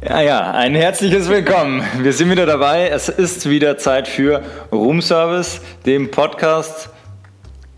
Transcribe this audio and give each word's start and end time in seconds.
Ja, 0.00 0.20
ja, 0.20 0.52
ein 0.52 0.76
herzliches 0.76 1.28
Willkommen. 1.28 1.82
Wir 1.98 2.12
sind 2.12 2.30
wieder 2.30 2.46
dabei. 2.46 2.88
Es 2.88 3.08
ist 3.08 3.50
wieder 3.50 3.78
Zeit 3.78 4.06
für 4.06 4.42
Roomservice, 4.70 5.60
dem 5.86 6.12
Podcast 6.12 6.90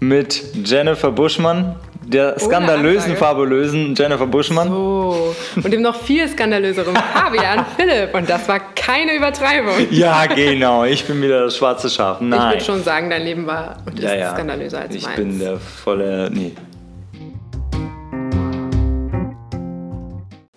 mit 0.00 0.43
Jennifer 0.66 1.12
Buschmann, 1.12 1.77
der 2.04 2.38
skandalösen, 2.38 3.16
fabulösen 3.16 3.95
Jennifer 3.95 4.27
Buschmann. 4.27 4.68
So. 4.68 5.34
Und 5.56 5.70
dem 5.72 5.80
noch 5.80 5.95
viel 5.95 6.29
skandalöseren 6.29 6.95
Fabian 6.95 7.64
Philipp. 7.79 8.14
Und 8.14 8.29
das 8.29 8.46
war 8.46 8.61
keine 8.75 9.16
Übertreibung. 9.16 9.87
Ja, 9.91 10.27
genau. 10.27 10.84
Ich 10.84 11.07
bin 11.07 11.23
wieder 11.23 11.45
das 11.45 11.57
schwarze 11.57 11.89
Schaf. 11.89 12.21
Nein. 12.21 12.39
Ich 12.39 12.55
würde 12.57 12.64
schon 12.64 12.84
sagen, 12.84 13.09
dein 13.09 13.23
Leben 13.23 13.46
war 13.46 13.79
und 13.87 13.98
ist 13.98 14.05
ja, 14.05 14.14
ja. 14.14 14.34
skandalöser 14.34 14.80
als 14.80 14.95
ich 14.95 15.05
meins. 15.05 15.16
bin 15.16 15.39
der 15.39 15.57
volle. 15.57 16.30
Nee. 16.30 16.52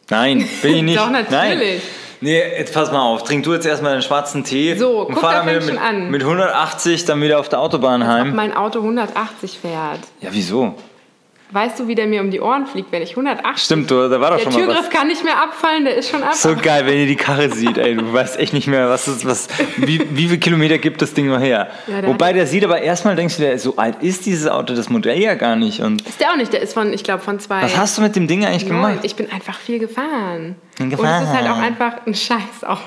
Nein, 0.10 0.48
bin 0.62 0.76
ich 0.76 0.84
nicht. 0.84 0.98
Doch, 1.00 1.10
natürlich. 1.10 1.32
Nein. 1.32 1.82
Nee, 2.22 2.40
jetzt 2.58 2.74
pass 2.74 2.90
mal 2.90 3.02
auf. 3.02 3.24
Trink 3.24 3.44
du 3.44 3.54
jetzt 3.54 3.66
erstmal 3.66 3.94
den 3.94 4.02
schwarzen 4.02 4.46
Tee. 4.46 4.76
So, 4.76 5.02
und 5.02 5.14
guck, 5.14 5.24
fahr 5.24 5.44
da 5.46 5.52
dann 5.52 5.66
mit, 5.66 5.78
an. 5.78 6.10
mit 6.10 6.22
180 6.22 7.04
dann 7.04 7.22
wieder 7.22 7.38
auf 7.38 7.50
der 7.50 7.60
Autobahn 7.60 8.08
heim. 8.08 8.34
Mein 8.34 8.56
Auto 8.56 8.80
180 8.80 9.60
fährt. 9.60 10.00
Ja, 10.22 10.30
wieso? 10.32 10.76
Weißt 11.54 11.80
du, 11.80 11.88
wie 11.88 11.96
der 11.96 12.08
mir 12.08 12.22
um 12.22 12.32
die 12.32 12.42
Ohren 12.42 12.66
fliegt, 12.66 12.92
wenn 12.92 13.02
ich 13.04 13.12
180 13.12 13.64
Stimmt, 13.64 13.92
du, 13.92 14.10
da 14.10 14.20
war 14.20 14.32
doch 14.32 14.38
Der 14.38 14.44
schon 14.46 14.54
mal 14.54 14.60
was. 14.68 14.74
Türgriff 14.76 14.90
kann 14.90 15.08
nicht 15.08 15.24
mehr 15.24 15.42
abfallen, 15.42 15.86
der 15.86 15.96
ist 15.96 16.10
schon 16.10 16.24
ab. 16.24 16.34
So 16.34 16.56
geil, 16.56 16.86
wenn 16.86 16.98
ihr 16.98 17.06
die 17.06 17.16
Karre 17.16 17.50
sieht, 17.52 17.78
ey, 17.78 17.96
du 17.96 18.12
weißt 18.12 18.40
echt 18.40 18.54
nicht 18.54 18.68
mehr, 18.68 18.90
was 18.90 19.08
ist, 19.08 19.26
was, 19.26 19.48
wie, 19.78 20.02
wie 20.12 20.26
viele 20.28 20.40
Kilometer 20.40 20.78
gibt 20.80 21.02
das 21.02 21.14
Ding 21.14 21.28
noch 21.28 21.40
her? 21.40 21.70
Ja, 21.88 22.02
der 22.02 22.10
Wobei 22.10 22.34
der 22.34 22.48
sieht 22.48 22.64
aber 22.66 22.82
erstmal 22.82 23.16
denkst 23.16 23.38
du 23.38 23.44
dir, 23.44 23.58
so 23.60 23.76
alt 23.78 24.02
ist 24.02 24.26
dieses 24.26 24.48
Auto, 24.48 24.74
das 24.74 24.90
Modell 24.90 25.20
ja 25.20 25.36
gar 25.36 25.56
nicht. 25.56 25.80
Und 25.82 26.02
Ist 26.08 26.20
der 26.20 26.32
auch 26.32 26.36
nicht, 26.38 26.52
der 26.52 26.62
ist 26.62 26.74
von, 26.74 26.92
ich 26.92 27.04
glaube, 27.04 27.22
von 27.24 27.40
zwei. 27.40 27.62
was 27.62 27.78
hast 27.78 27.98
du 27.98 28.02
mit 28.02 28.16
dem 28.16 28.28
Ding 28.28 28.44
eigentlich 28.46 28.64
Neun. 28.68 28.82
gemacht? 28.82 29.00
Ich 29.04 29.16
bin 29.16 29.32
einfach 29.32 29.58
viel 29.60 29.80
gefahren. 29.80 30.56
Gefahren. 30.76 30.88
Und 30.90 30.94
es 30.94 31.00
ist 31.00 31.36
halt 31.40 31.48
auch 31.52 31.60
einfach 31.60 32.06
ein 32.08 32.16
scheiß 32.16 32.64
Auto. 32.64 32.80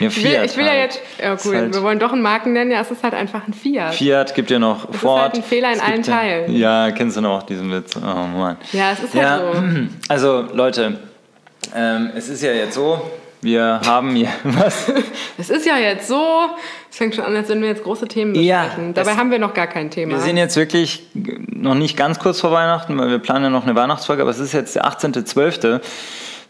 Ja, 0.00 0.08
ich, 0.08 0.22
will, 0.22 0.30
Fiat 0.32 0.44
ich 0.44 0.56
will 0.58 0.64
ja 0.66 0.70
halt. 0.72 0.82
jetzt, 0.82 1.00
ja 1.22 1.32
Ist 1.32 1.46
cool, 1.46 1.56
halt- 1.56 1.74
wir 1.74 1.82
wollen 1.82 1.98
doch 1.98 2.12
einen 2.12 2.20
Marken 2.20 2.52
nennen, 2.52 2.70
ja, 2.70 2.80
es 2.82 2.90
ist 2.90 3.02
halt 3.02 3.14
einfach 3.14 3.46
ein 3.48 3.54
Fiat. 3.54 3.94
Fiat 3.94 4.34
gibt 4.34 4.50
ja 4.50 4.58
noch 4.58 4.90
ist 4.90 4.98
Ford. 5.00 5.22
halt 5.22 5.34
ein 5.36 5.42
Fehler 5.42 5.68
in 5.72 5.76
es 5.78 5.80
allen 5.82 6.02
ja, 6.02 6.12
Teilen. 6.14 6.56
Ja, 6.56 6.90
kennst 6.90 7.16
du 7.16 7.22
noch 7.22 7.42
diesen 7.54 7.70
Witz? 7.72 7.96
Oh 7.96 8.00
Mann. 8.00 8.56
Ja, 8.72 8.92
es 8.92 9.00
ist 9.02 9.14
halt 9.14 9.22
Ja, 9.22 9.38
so. 9.38 9.62
also 10.08 10.44
Leute, 10.52 10.98
ähm, 11.74 12.10
es 12.14 12.28
ist 12.28 12.42
ja 12.42 12.52
jetzt 12.52 12.74
so, 12.74 13.10
wir 13.40 13.80
haben 13.86 14.14
hier, 14.14 14.28
was? 14.44 14.90
Es 15.38 15.50
ist 15.50 15.66
ja 15.66 15.76
jetzt 15.76 16.08
so, 16.08 16.22
es 16.90 16.96
fängt 16.96 17.14
schon 17.14 17.24
an, 17.24 17.34
als 17.36 17.48
wenn 17.48 17.60
wir 17.60 17.68
jetzt 17.68 17.82
große 17.82 18.06
Themen 18.08 18.34
Ja, 18.34 18.62
besprechen. 18.64 18.94
Dabei 18.94 19.12
es- 19.12 19.16
haben 19.16 19.30
wir 19.30 19.38
noch 19.38 19.54
gar 19.54 19.66
kein 19.66 19.90
Thema. 19.90 20.12
Wir 20.12 20.20
sind 20.20 20.36
jetzt 20.36 20.56
wirklich 20.56 21.02
noch 21.14 21.74
nicht 21.74 21.96
ganz 21.96 22.18
kurz 22.18 22.40
vor 22.40 22.52
Weihnachten, 22.52 22.98
weil 22.98 23.08
wir 23.10 23.18
planen 23.18 23.44
ja 23.44 23.50
noch 23.50 23.64
eine 23.64 23.74
Weihnachtsfolge, 23.74 24.22
aber 24.22 24.30
es 24.30 24.38
ist 24.38 24.52
jetzt 24.52 24.74
der 24.76 24.84
18.12. 24.86 25.80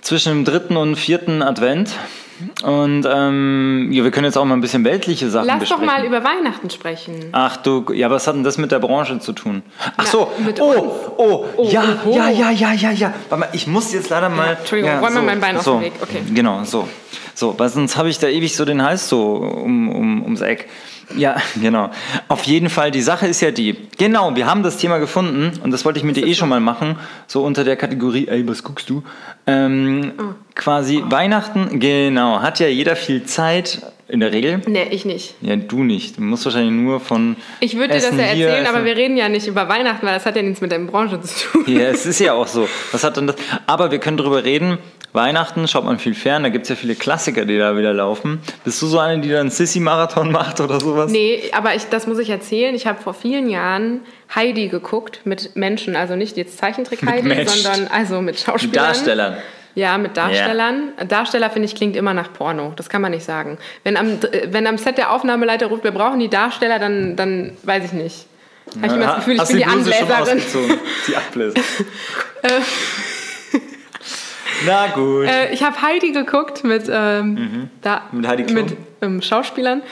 zwischen 0.03 0.29
dem 0.31 0.45
dritten 0.45 0.77
und 0.77 0.97
vierten 0.97 1.43
Advent. 1.43 1.93
Und 2.63 3.07
ähm, 3.11 3.89
ja, 3.93 4.05
wir 4.05 4.11
können 4.11 4.27
jetzt 4.27 4.37
auch 4.37 4.45
mal 4.45 4.55
ein 4.55 4.61
bisschen 4.61 4.85
weltliche 4.85 5.31
Sachen 5.31 5.47
Lass 5.47 5.69
doch 5.69 5.79
besprechen. 5.79 5.87
mal 5.87 6.05
über 6.05 6.25
Weihnachten 6.25 6.69
sprechen. 6.71 7.29
Ach 7.33 7.57
du, 7.59 7.93
ja, 7.93 8.11
was 8.11 8.27
hat 8.27 8.35
denn 8.35 8.45
das 8.45 8.59
mit 8.59 8.73
der 8.73 8.79
Branche 8.81 9.19
zu 9.21 9.33
tun? 9.33 9.63
Ach 9.79 9.93
Na, 9.99 10.05
so, 10.05 10.33
mit 10.45 10.61
oh, 10.61 11.15
oh, 11.17 11.45
Oh, 11.57 11.69
ja, 11.71 11.83
oh, 12.05 12.09
oh. 12.11 12.17
ja, 12.17 12.29
ja, 12.31 12.51
ja, 12.51 12.73
ja, 12.73 12.91
ja. 12.91 13.15
Warte 13.29 13.41
mal, 13.41 13.49
ich 13.53 13.67
muss 13.67 13.93
jetzt 13.93 14.09
leider 14.11 14.29
mal. 14.29 14.57
Entschuldigung, 14.59 14.99
räum 14.99 15.15
mal 15.15 15.23
mein 15.23 15.41
Bein 15.41 15.61
so, 15.61 15.75
dem 15.75 15.83
Weg, 15.83 15.93
okay. 16.03 16.23
Genau, 16.33 16.65
so. 16.65 16.89
So, 17.35 17.59
weil 17.59 17.69
sonst 17.69 17.97
habe 17.97 18.09
ich 18.09 18.19
da 18.19 18.29
ewig 18.29 18.55
so 18.55 18.65
den 18.65 18.83
Hals 18.83 19.09
so 19.09 19.35
um, 19.37 19.89
um, 19.89 20.23
ums 20.23 20.41
Eck. 20.41 20.69
Ja, 21.17 21.37
genau. 21.61 21.91
Auf 22.29 22.45
jeden 22.45 22.71
Fall, 22.71 22.91
die 22.91 23.03
Sache 23.03 23.27
ist 23.27 23.41
ja 23.41 23.51
die. 23.51 23.77
Genau, 23.99 24.35
wir 24.35 24.47
haben 24.47 24.63
das 24.63 24.77
Thema 24.79 24.99
gefunden 24.99 25.53
und 25.63 25.71
das 25.71 25.85
wollte 25.85 25.99
ich 25.99 26.05
mit 26.05 26.17
dir 26.17 26.27
eh 26.27 26.35
schon 26.35 26.49
mal 26.49 26.61
machen. 26.61 26.97
So 27.27 27.45
unter 27.45 27.65
der 27.65 27.77
Kategorie, 27.77 28.27
ey, 28.29 28.47
was 28.49 28.63
guckst 28.63 28.89
du? 28.91 29.03
Ähm, 29.47 30.13
Oh. 30.19 30.35
Quasi 30.55 31.03
Weihnachten, 31.07 31.81
genau, 31.81 32.41
hat 32.41 32.61
ja 32.61 32.69
jeder 32.69 32.95
viel 32.97 33.25
Zeit, 33.25 33.83
in 34.09 34.21
der 34.21 34.33
Regel. 34.33 34.61
Nee, 34.67 34.87
ich 34.91 35.05
nicht. 35.05 35.35
Ja, 35.41 35.57
du 35.57 35.83
nicht. 35.83 36.19
Du 36.19 36.23
musst 36.23 36.45
wahrscheinlich 36.45 36.73
nur 36.73 37.01
von. 37.01 37.37
Ich 37.61 37.77
würde 37.77 37.95
dir 37.95 38.01
das 38.01 38.11
ja 38.17 38.25
erzählen, 38.25 38.67
aber 38.67 38.77
Essen- 38.79 38.85
wir 38.87 38.97
reden 38.97 39.17
ja 39.17 39.29
nicht 39.29 39.47
über 39.47 39.69
Weihnachten, 39.69 40.07
weil 40.07 40.15
das 40.15 40.27
hat 40.27 40.37
ja 40.37 40.43
nichts 40.43 40.61
mit 40.61 40.71
der 40.73 40.79
Branche 40.81 41.21
zu 41.23 41.49
tun. 41.49 41.65
Ja, 41.67 41.89
es 41.89 42.05
ist 42.07 42.21
ja 42.21 42.35
auch 42.35 42.47
so. 42.47 42.69
Was 42.93 43.03
hat 43.05 43.17
denn 43.17 43.27
das? 43.27 43.37
Aber 43.67 43.91
wir 43.91 43.99
können 43.99 44.17
darüber 44.17 44.45
reden. 44.45 44.79
Weihnachten 45.13 45.69
schaut 45.69 45.85
man 45.85 46.01
viel 46.01 46.15
fern, 46.17 46.43
da 46.43 46.49
gibt 46.49 46.65
es 46.65 46.71
ja 46.71 46.75
viele 46.75 46.97
Klassiker, 46.97 47.45
die 47.45 47.57
da 47.57 47.77
wieder 47.77 47.93
laufen. 47.95 48.41
Bist 48.65 48.83
du 48.83 48.87
so 48.89 48.99
eine, 48.99 49.21
die 49.23 49.29
dann 49.29 49.49
Sissy-Marathon 49.49 50.33
macht 50.33 50.61
oder 50.61 50.81
sowas? 50.81 51.09
Nee, 51.13 51.41
aber 51.53 51.77
ich, 51.77 51.85
das 51.89 52.09
muss 52.09 52.19
ich 52.19 52.31
erzählen. 52.31 52.75
Ich 52.75 52.89
habe 52.89 53.01
vor 53.01 53.15
vielen 53.15 53.49
Jahren 53.49 54.01
Heidi 54.35 54.67
geguckt 54.67 55.21
mit 55.25 55.55
Menschen, 55.55 55.95
also 55.95 56.17
nicht 56.17 56.37
jetzt 56.37 56.59
Zeichentrick-Heidi, 56.59 57.29
Menschen. 57.29 57.63
sondern 57.63 57.87
also 57.87 58.21
mit 58.21 58.41
Schauspielern. 58.41 58.71
Mit 58.73 58.77
Darstellern. 58.77 59.37
Ja, 59.75 59.99
mit 59.99 60.17
Darstellern. 60.17 60.93
Darsteller, 61.09 61.51
finde 61.51 61.67
ich, 61.67 61.75
klingt 61.75 61.97
immer 61.97 62.15
nach 62.15 62.33
Porno. 62.33 62.73
Das 62.77 62.89
kann 62.89 63.03
man 63.03 63.11
nicht 63.11 63.25
sagen. 63.25 63.59
Wenn 63.83 63.97
am, 63.97 64.19
wenn 64.49 64.67
am 64.67 64.79
Set 64.79 64.99
der 64.99 65.11
Aufnahmeleiter 65.11 65.67
ruft, 65.67 65.83
wir 65.85 65.91
brauchen 65.91 66.21
die 66.21 66.29
Darsteller, 66.29 66.79
dann, 66.79 67.17
dann 67.17 67.57
weiß 67.65 67.87
ich 67.87 67.93
nicht. 67.93 68.27
Habe 68.77 68.87
ich 68.87 68.93
immer 68.93 69.07
das 69.07 69.17
Gefühl, 69.17 69.35
ich 69.35 69.41
Hast 69.41 69.49
bin 69.49 69.59
die 69.59 69.65
schon 69.65 69.73
Anbläserin. 69.73 70.43
Die 71.09 71.17
Abbläser. 71.17 71.61
Na 74.67 74.87
gut. 74.89 75.27
Äh, 75.27 75.53
ich 75.53 75.63
habe 75.63 75.81
Heidi 75.83 76.13
geguckt 76.13 76.65
mit, 76.65 76.85
ähm, 76.91 77.69
da, 77.83 78.03
Mhm. 78.11 78.21
Mit 78.21 78.29
Heidi 78.29 78.53
mit 78.53 78.77
ähm, 79.03 79.21
Schauspielern. 79.21 79.83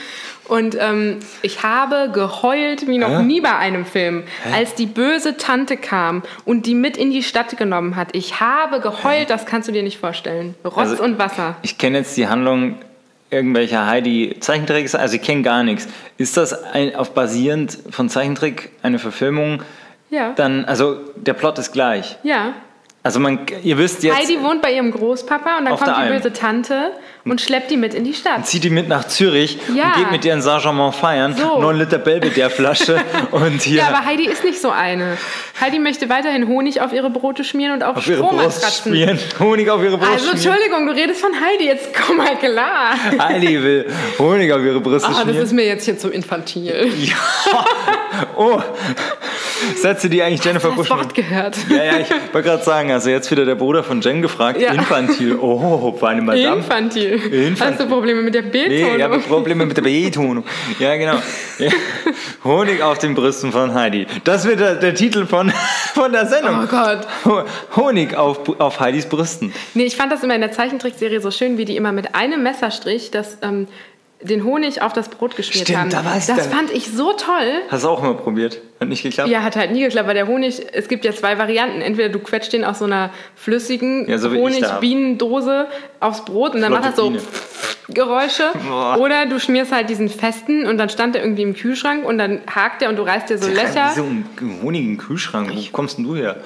Und 0.48 0.76
ähm, 0.78 1.20
ich 1.42 1.62
habe 1.62 2.10
geheult 2.12 2.86
wie 2.88 2.98
noch 2.98 3.20
Hä? 3.20 3.22
nie 3.22 3.40
bei 3.40 3.56
einem 3.56 3.86
Film, 3.86 4.24
als 4.52 4.74
die 4.74 4.86
böse 4.86 5.36
Tante 5.36 5.76
kam 5.76 6.22
und 6.44 6.66
die 6.66 6.74
mit 6.74 6.96
in 6.96 7.10
die 7.10 7.22
Stadt 7.22 7.56
genommen 7.56 7.96
hat. 7.96 8.08
Ich 8.12 8.40
habe 8.40 8.80
geheult, 8.80 9.30
das 9.30 9.46
kannst 9.46 9.68
du 9.68 9.72
dir 9.72 9.82
nicht 9.82 9.98
vorstellen. 9.98 10.54
Rotz 10.64 10.76
Also- 10.76 11.02
und 11.04 11.18
Wasser. 11.18 11.56
Ich 11.62 11.78
kenne 11.78 11.98
jetzt 11.98 12.16
die 12.16 12.26
Handlung 12.28 12.76
irgendwelcher 13.30 13.86
Heidi-Zeichentricks, 13.86 14.94
also 14.94 15.16
ich 15.16 15.22
kenne 15.22 15.42
gar 15.42 15.62
nichts. 15.62 15.88
Ist 16.18 16.36
das 16.36 16.52
ein, 16.52 16.94
auf 16.96 17.14
basierend 17.14 17.78
von 17.90 18.08
Zeichentrick 18.10 18.70
eine 18.82 18.98
Verfilmung? 18.98 19.62
Ja. 20.10 20.32
Dann, 20.34 20.66
also 20.66 20.98
der 21.16 21.32
Plot 21.32 21.58
ist 21.58 21.72
gleich. 21.72 22.18
Ja. 22.22 22.52
Also 23.04 23.18
man, 23.18 23.40
ihr 23.64 23.78
wisst 23.78 24.04
jetzt, 24.04 24.16
Heidi 24.16 24.40
wohnt 24.42 24.62
bei 24.62 24.72
ihrem 24.74 24.92
Großpapa 24.92 25.58
und 25.58 25.64
dann 25.64 25.74
kommt 25.76 25.88
die 25.88 25.92
Alm. 25.92 26.12
böse 26.16 26.32
Tante 26.32 26.92
und 27.24 27.40
schleppt 27.40 27.72
die 27.72 27.76
mit 27.76 27.94
in 27.94 28.04
die 28.04 28.14
Stadt. 28.14 28.46
zieht 28.46 28.62
die 28.62 28.70
mit 28.70 28.86
nach 28.88 29.08
Zürich 29.08 29.58
Ja. 29.74 29.86
und 29.88 29.94
geht 29.96 30.10
mit 30.12 30.24
ihr 30.24 30.32
in 30.32 30.40
Saint-Germain 30.40 30.92
feiern. 30.92 31.34
So. 31.36 31.60
9 31.60 31.78
Liter 31.78 31.98
Belvedere-Flasche 31.98 33.00
und 33.32 33.60
hier 33.62 33.78
Ja, 33.78 33.88
aber 33.88 34.04
Heidi 34.04 34.26
ist 34.28 34.44
nicht 34.44 34.60
so 34.60 34.70
eine. 34.70 35.18
Heidi 35.60 35.80
möchte 35.80 36.08
weiterhin 36.08 36.46
Honig 36.46 36.80
auf 36.80 36.92
ihre 36.92 37.10
Brote 37.10 37.42
schmieren 37.42 37.72
und 37.74 37.82
auf, 37.82 37.96
auf 37.96 38.06
ihre 38.06 38.22
Brust 38.22 38.82
schmieren. 38.84 39.18
Honig 39.40 39.68
auf 39.68 39.82
ihre 39.82 39.98
Brust 39.98 40.08
Also 40.12 40.26
schmieren. 40.28 40.36
Entschuldigung, 40.52 40.86
du 40.86 40.92
redest 40.94 41.20
von 41.20 41.30
Heidi, 41.32 41.64
jetzt 41.66 41.88
komm 42.06 42.18
mal 42.18 42.36
klar. 42.36 42.94
Heidi 43.18 43.60
will 43.64 43.86
Honig 44.20 44.52
auf 44.52 44.62
ihre 44.62 44.78
Brüste 44.80 45.08
Ah, 45.08 45.10
das 45.12 45.22
schmieren. 45.22 45.42
ist 45.42 45.52
mir 45.52 45.64
jetzt 45.66 45.84
hier 45.86 45.98
zu 45.98 46.08
infantil. 46.08 46.92
Ja. 47.02 47.16
Oh, 48.36 48.60
Sätze, 49.76 50.08
die 50.08 50.22
eigentlich 50.22 50.44
Jennifer 50.44 50.68
Das 50.68 50.76
Buschmann... 50.76 51.00
Wort 51.00 51.14
gehört. 51.14 51.56
Ja, 51.68 51.84
ja, 51.84 51.92
ich 52.00 52.10
wollte 52.32 52.48
gerade 52.48 52.62
sagen, 52.62 52.90
also 52.92 53.10
jetzt 53.10 53.30
wieder 53.30 53.44
der 53.44 53.54
Bruder 53.54 53.82
von 53.84 54.00
Jen 54.00 54.22
gefragt, 54.22 54.60
Ja. 54.60 54.72
infantil. 54.72 55.36
Oh, 55.40 55.92
bei 56.00 56.08
einem 56.08 56.26
Madame. 56.26 56.56
Infantil. 56.56 57.12
Infantil. 57.14 57.56
Hast 57.60 57.80
du 57.80 57.86
Probleme 57.86 58.22
mit 58.22 58.34
der 58.34 58.42
Nee, 58.42 58.48
Betonung? 58.68 58.96
ich 58.96 59.02
habe 59.02 59.18
Probleme 59.20 59.66
mit 59.66 59.76
der 59.76 59.82
Betonung. 59.82 60.44
Ja, 60.78 60.96
genau. 60.96 61.16
Ja. 61.58 61.70
Honig 62.44 62.82
auf 62.82 62.98
den 62.98 63.14
Brüsten 63.14 63.52
von 63.52 63.74
Heidi. 63.74 64.06
Das 64.24 64.44
wird 64.46 64.60
der, 64.60 64.74
der 64.76 64.94
Titel 64.94 65.26
von, 65.26 65.50
von 65.94 66.12
der 66.12 66.26
Sendung. 66.26 66.60
Oh 66.64 66.66
Gott. 66.66 67.06
Ho- 67.24 67.44
Honig 67.76 68.14
auf, 68.16 68.40
auf 68.60 68.80
Heidis 68.80 69.06
Brüsten. 69.06 69.52
Nee, 69.74 69.84
ich 69.84 69.96
fand 69.96 70.10
das 70.12 70.22
immer 70.22 70.34
in 70.34 70.40
der 70.40 70.52
Zeichentrickserie 70.52 71.20
so 71.20 71.30
schön, 71.30 71.56
wie 71.58 71.64
die 71.64 71.76
immer 71.76 71.92
mit 71.92 72.14
einem 72.14 72.42
Messerstrich 72.42 73.10
das, 73.10 73.38
ähm, 73.42 73.68
den 74.22 74.44
Honig 74.44 74.82
auf 74.82 74.92
das 74.92 75.08
Brot 75.08 75.36
geschmiert 75.36 75.66
Stimmt, 75.68 75.78
haben. 75.80 75.90
da 75.90 76.04
weiß 76.04 76.26
das 76.28 76.36
der- 76.36 76.44
fand 76.56 76.70
ich 76.70 76.86
so 76.90 77.12
toll. 77.12 77.62
Hast 77.68 77.84
du 77.84 77.88
auch 77.88 78.02
mal 78.02 78.14
probiert? 78.14 78.60
Hat 78.80 78.88
nicht 78.88 79.02
geklappt? 79.02 79.28
Ja, 79.28 79.42
hat 79.42 79.56
halt 79.56 79.72
nie 79.72 79.82
geklappt, 79.82 80.06
weil 80.06 80.14
der 80.14 80.26
Honig, 80.28 80.62
es 80.72 80.88
gibt 80.88 81.04
ja 81.04 81.12
zwei 81.12 81.38
Varianten. 81.38 81.80
Entweder 81.80 82.08
du 82.08 82.18
quetscht 82.20 82.52
den 82.52 82.64
aus 82.64 82.78
so 82.78 82.84
einer 82.84 83.10
flüssigen 83.34 84.08
Ja, 84.08 84.18
so 84.18 84.30
ich. 84.32 84.38
Honigbienendose 84.40 85.66
aufs 86.00 86.24
Brot 86.24 86.54
und 86.54 86.60
dann 86.62 86.72
macht 86.72 86.94
Flotte 86.94 87.14
das 87.18 87.24
so 87.24 87.92
Geräusche. 87.92 88.44
Boah. 88.68 88.96
Oder 88.98 89.26
du 89.26 89.38
schmierst 89.40 89.72
halt 89.72 89.90
diesen 89.90 90.08
festen 90.08 90.66
und 90.66 90.78
dann 90.78 90.88
stand 90.88 91.14
der 91.16 91.22
irgendwie 91.22 91.42
im 91.42 91.54
Kühlschrank 91.54 92.04
und 92.06 92.16
dann 92.16 92.40
hakt 92.46 92.80
der 92.80 92.88
und 92.90 92.96
du 92.96 93.02
reißt 93.02 93.28
dir 93.28 93.38
so 93.38 93.48
Löcher 93.48 93.90
So 93.94 94.02
einen 94.04 94.24
Honig 94.62 94.82
im 94.84 94.98
Kühlschrank. 94.98 95.50
Wo 95.52 95.60
kommst 95.72 95.98
denn 95.98 96.04
du 96.04 96.14
her? 96.16 96.36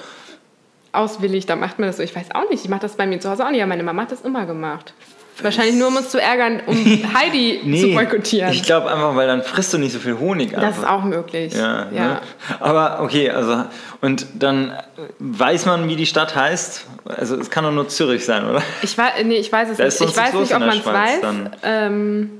auswillig. 0.93 1.45
Da 1.45 1.55
macht 1.55 1.77
man 1.79 1.87
das 1.89 1.97
so. 1.97 2.03
Ich 2.03 2.15
weiß 2.15 2.27
auch 2.33 2.49
nicht. 2.49 2.63
Ich 2.63 2.69
mache 2.69 2.81
das 2.81 2.95
bei 2.95 3.05
mir 3.05 3.19
zu 3.19 3.29
Hause 3.29 3.45
auch 3.45 3.51
nicht. 3.51 3.59
Ja, 3.59 3.67
meine 3.67 3.83
Mama 3.83 4.01
hat 4.03 4.11
das 4.11 4.21
immer 4.21 4.45
gemacht. 4.47 4.93
Wahrscheinlich 5.41 5.75
nur, 5.75 5.89
um 5.89 5.95
uns 5.97 6.09
zu 6.09 6.19
ärgern, 6.21 6.61
um 6.65 6.75
Heidi 7.13 7.61
zu 7.79 7.93
boykottieren. 7.93 8.51
Ich 8.53 8.63
glaube 8.63 8.89
einfach, 8.91 9.15
weil 9.15 9.27
dann 9.27 9.43
frisst 9.43 9.73
du 9.73 9.77
nicht 9.77 9.91
so 9.93 9.99
viel 9.99 10.17
Honig 10.17 10.51
das 10.51 10.63
einfach. 10.63 10.81
ist 10.83 10.89
auch 10.89 11.03
möglich. 11.03 11.53
Ja, 11.53 11.85
Ne? 11.85 12.21
Aber 12.59 13.01
okay, 13.01 13.29
also 13.29 13.65
und 14.01 14.25
dann 14.35 14.73
weiß 15.19 15.65
man, 15.65 15.87
wie 15.87 15.95
die 15.95 16.05
Stadt 16.07 16.35
heißt. 16.35 16.85
Also 17.05 17.35
es 17.35 17.49
kann 17.49 17.63
doch 17.63 17.71
nur 17.71 17.87
Zürich 17.87 18.25
sein, 18.25 18.49
oder? 18.49 18.61
Ich, 18.81 18.97
wei- 18.97 19.23
nee, 19.23 19.35
ich 19.37 19.51
weiß 19.51 19.69
es 19.69 19.77
Da 19.77 19.83
nicht. 19.85 20.01
Ich 20.01 20.17
weiß 20.17 20.33
nicht, 20.33 20.53
ob 20.53 20.59
man 20.59 20.77
es 20.77 20.85
weiß. 20.85 21.21
Ähm, 21.63 22.31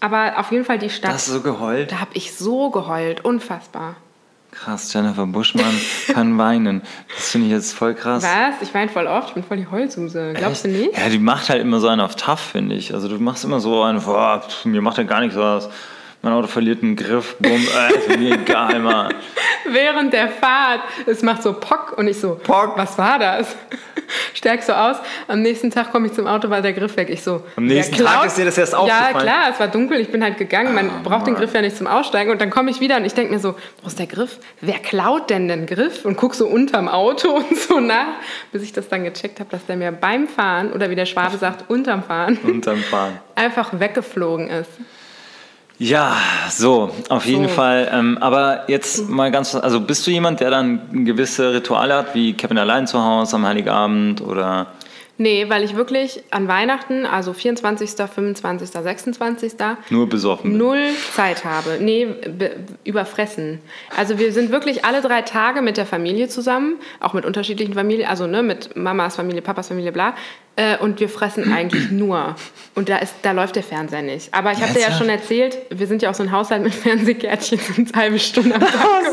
aber 0.00 0.38
auf 0.38 0.52
jeden 0.52 0.64
Fall 0.64 0.78
die 0.78 0.90
Stadt. 0.90 1.12
Hast 1.12 1.28
du 1.28 1.32
so 1.32 1.40
geheult? 1.40 1.92
da 1.92 2.00
habe 2.00 2.10
ich 2.14 2.34
so 2.34 2.70
geheult. 2.70 3.24
Unfassbar. 3.24 3.96
Krass, 4.54 4.92
Jennifer 4.92 5.26
Buschmann 5.26 5.74
kann 6.12 6.38
weinen. 6.38 6.82
Das 7.16 7.30
finde 7.30 7.48
ich 7.48 7.52
jetzt 7.52 7.72
voll 7.72 7.94
krass. 7.94 8.22
Was? 8.22 8.62
Ich 8.66 8.72
weine 8.72 8.90
voll 8.90 9.06
oft. 9.06 9.28
Ich 9.28 9.34
bin 9.34 9.42
voll 9.42 9.56
die 9.56 9.66
Heulsuse. 9.66 10.32
Glaubst 10.34 10.64
Echt? 10.64 10.74
du 10.74 10.78
nicht? 10.80 10.96
Ja, 10.98 11.08
die 11.08 11.18
macht 11.18 11.48
halt 11.48 11.60
immer 11.60 11.80
so 11.80 11.88
einen 11.88 12.00
auf 12.00 12.14
tough, 12.16 12.40
finde 12.40 12.74
ich. 12.76 12.94
Also 12.94 13.08
du 13.08 13.18
machst 13.18 13.44
immer 13.44 13.60
so 13.60 13.82
einen, 13.82 14.00
boah, 14.00 14.42
mir 14.64 14.80
macht 14.80 14.98
ja 14.98 15.04
gar 15.04 15.20
nichts 15.20 15.36
aus. 15.36 15.68
Mein 16.24 16.32
Auto 16.32 16.46
verliert 16.46 16.82
einen 16.82 16.96
Griff, 16.96 17.36
bumm, 17.38 17.52
äh, 17.52 17.98
ist 17.98 18.18
mir 18.18 18.32
egal, 18.40 18.78
Mann. 18.78 19.12
Während 19.70 20.14
der 20.14 20.28
Fahrt, 20.28 20.80
es 21.04 21.20
macht 21.20 21.42
so 21.42 21.52
Pock 21.52 21.98
und 21.98 22.08
ich 22.08 22.18
so, 22.18 22.40
Pock, 22.42 22.78
was 22.78 22.96
war 22.96 23.18
das? 23.18 23.54
Stärk 24.32 24.62
so 24.62 24.72
aus. 24.72 24.96
Am 25.28 25.42
nächsten 25.42 25.70
Tag 25.70 25.92
komme 25.92 26.06
ich 26.06 26.14
zum 26.14 26.26
Auto, 26.26 26.48
war 26.48 26.62
der 26.62 26.72
Griff 26.72 26.96
weg. 26.96 27.10
Ich 27.10 27.22
so, 27.22 27.42
Am 27.56 27.66
nächsten 27.66 28.02
Tag 28.02 28.24
ist 28.24 28.38
dir 28.38 28.46
das 28.46 28.56
erst 28.56 28.74
aufgefallen? 28.74 29.14
Ja, 29.14 29.20
klar, 29.20 29.50
es 29.52 29.60
war 29.60 29.68
dunkel, 29.68 30.00
ich 30.00 30.10
bin 30.10 30.24
halt 30.24 30.38
gegangen. 30.38 30.74
Man 30.74 30.88
oh, 30.88 30.92
braucht 31.02 31.10
Mann. 31.10 31.24
den 31.26 31.34
Griff 31.34 31.52
ja 31.52 31.60
nicht 31.60 31.76
zum 31.76 31.86
Aussteigen. 31.86 32.30
Und 32.30 32.40
dann 32.40 32.48
komme 32.48 32.70
ich 32.70 32.80
wieder 32.80 32.96
und 32.96 33.04
ich 33.04 33.12
denke 33.12 33.30
mir 33.30 33.38
so, 33.38 33.54
wo 33.82 33.86
ist 33.88 33.98
der 33.98 34.06
Griff? 34.06 34.38
Wer 34.62 34.78
klaut 34.78 35.28
denn 35.28 35.48
den 35.48 35.66
Griff? 35.66 36.06
Und 36.06 36.16
gucke 36.16 36.34
so 36.34 36.46
unterm 36.46 36.88
Auto 36.88 37.30
und 37.36 37.58
so 37.58 37.80
nach, 37.80 38.14
bis 38.50 38.62
ich 38.62 38.72
das 38.72 38.88
dann 38.88 39.04
gecheckt 39.04 39.40
habe, 39.40 39.50
dass 39.50 39.66
der 39.66 39.76
mir 39.76 39.92
beim 39.92 40.26
Fahren, 40.26 40.72
oder 40.72 40.88
wie 40.88 40.96
der 40.96 41.06
Schwabe 41.06 41.36
sagt, 41.38 41.68
unterm 41.68 42.02
Fahren, 42.02 42.38
unterm 42.44 42.78
Fahren. 42.78 43.18
einfach 43.34 43.78
weggeflogen 43.78 44.48
ist. 44.48 44.70
Ja, 45.78 46.16
so, 46.50 46.90
auf 47.08 47.26
jeden 47.26 47.48
so. 47.48 47.54
Fall. 47.54 47.90
Ähm, 47.92 48.18
aber 48.18 48.64
jetzt 48.68 49.08
mal 49.08 49.30
ganz, 49.30 49.54
also 49.54 49.80
bist 49.80 50.06
du 50.06 50.10
jemand, 50.10 50.40
der 50.40 50.50
dann 50.50 51.04
gewisse 51.04 51.52
Rituale 51.52 51.94
hat, 51.94 52.14
wie 52.14 52.32
Kevin 52.34 52.58
allein 52.58 52.86
zu 52.86 53.02
Hause 53.02 53.36
am 53.36 53.46
Heiligabend 53.46 54.20
oder? 54.20 54.68
Nee, 55.16 55.46
weil 55.48 55.62
ich 55.62 55.76
wirklich 55.76 56.24
an 56.32 56.48
Weihnachten, 56.48 57.06
also 57.06 57.32
24., 57.32 57.90
25., 57.90 58.68
26. 58.68 59.52
Nur 59.90 60.08
besoffen. 60.08 60.50
Bin. 60.50 60.58
Null 60.58 60.90
Zeit 61.12 61.44
habe. 61.44 61.78
Nee, 61.80 62.08
überfressen. 62.82 63.60
Also 63.96 64.18
wir 64.18 64.32
sind 64.32 64.50
wirklich 64.50 64.84
alle 64.84 65.02
drei 65.02 65.22
Tage 65.22 65.62
mit 65.62 65.76
der 65.76 65.86
Familie 65.86 66.28
zusammen, 66.28 66.78
auch 66.98 67.12
mit 67.12 67.24
unterschiedlichen 67.24 67.74
Familien, 67.74 68.08
also 68.08 68.26
ne, 68.26 68.42
mit 68.42 68.74
Mamas 68.76 69.14
Familie, 69.14 69.40
Papas 69.40 69.68
Familie, 69.68 69.92
bla. 69.92 70.14
Äh, 70.56 70.78
und 70.78 71.00
wir 71.00 71.08
fressen 71.08 71.52
eigentlich 71.52 71.90
nur. 71.90 72.36
Und 72.76 72.88
da, 72.88 72.98
ist, 72.98 73.14
da 73.22 73.32
läuft 73.32 73.56
der 73.56 73.62
Fernseher 73.62 74.02
nicht. 74.02 74.32
Aber 74.34 74.52
ich 74.52 74.60
habe 74.60 74.72
dir 74.72 74.80
ja 74.80 74.92
schon 74.92 75.08
erzählt, 75.08 75.56
wir 75.70 75.86
sind 75.86 76.02
ja 76.02 76.10
auch 76.10 76.14
so 76.14 76.22
ein 76.22 76.32
Haushalt 76.32 76.62
mit 76.62 76.74
Fernsehgärtchen, 76.74 77.58
sind 77.74 77.94
eine 77.94 78.02
halbe 78.02 78.18
Stunde 78.18 78.54
am 78.54 78.60
Tag. 78.60 79.04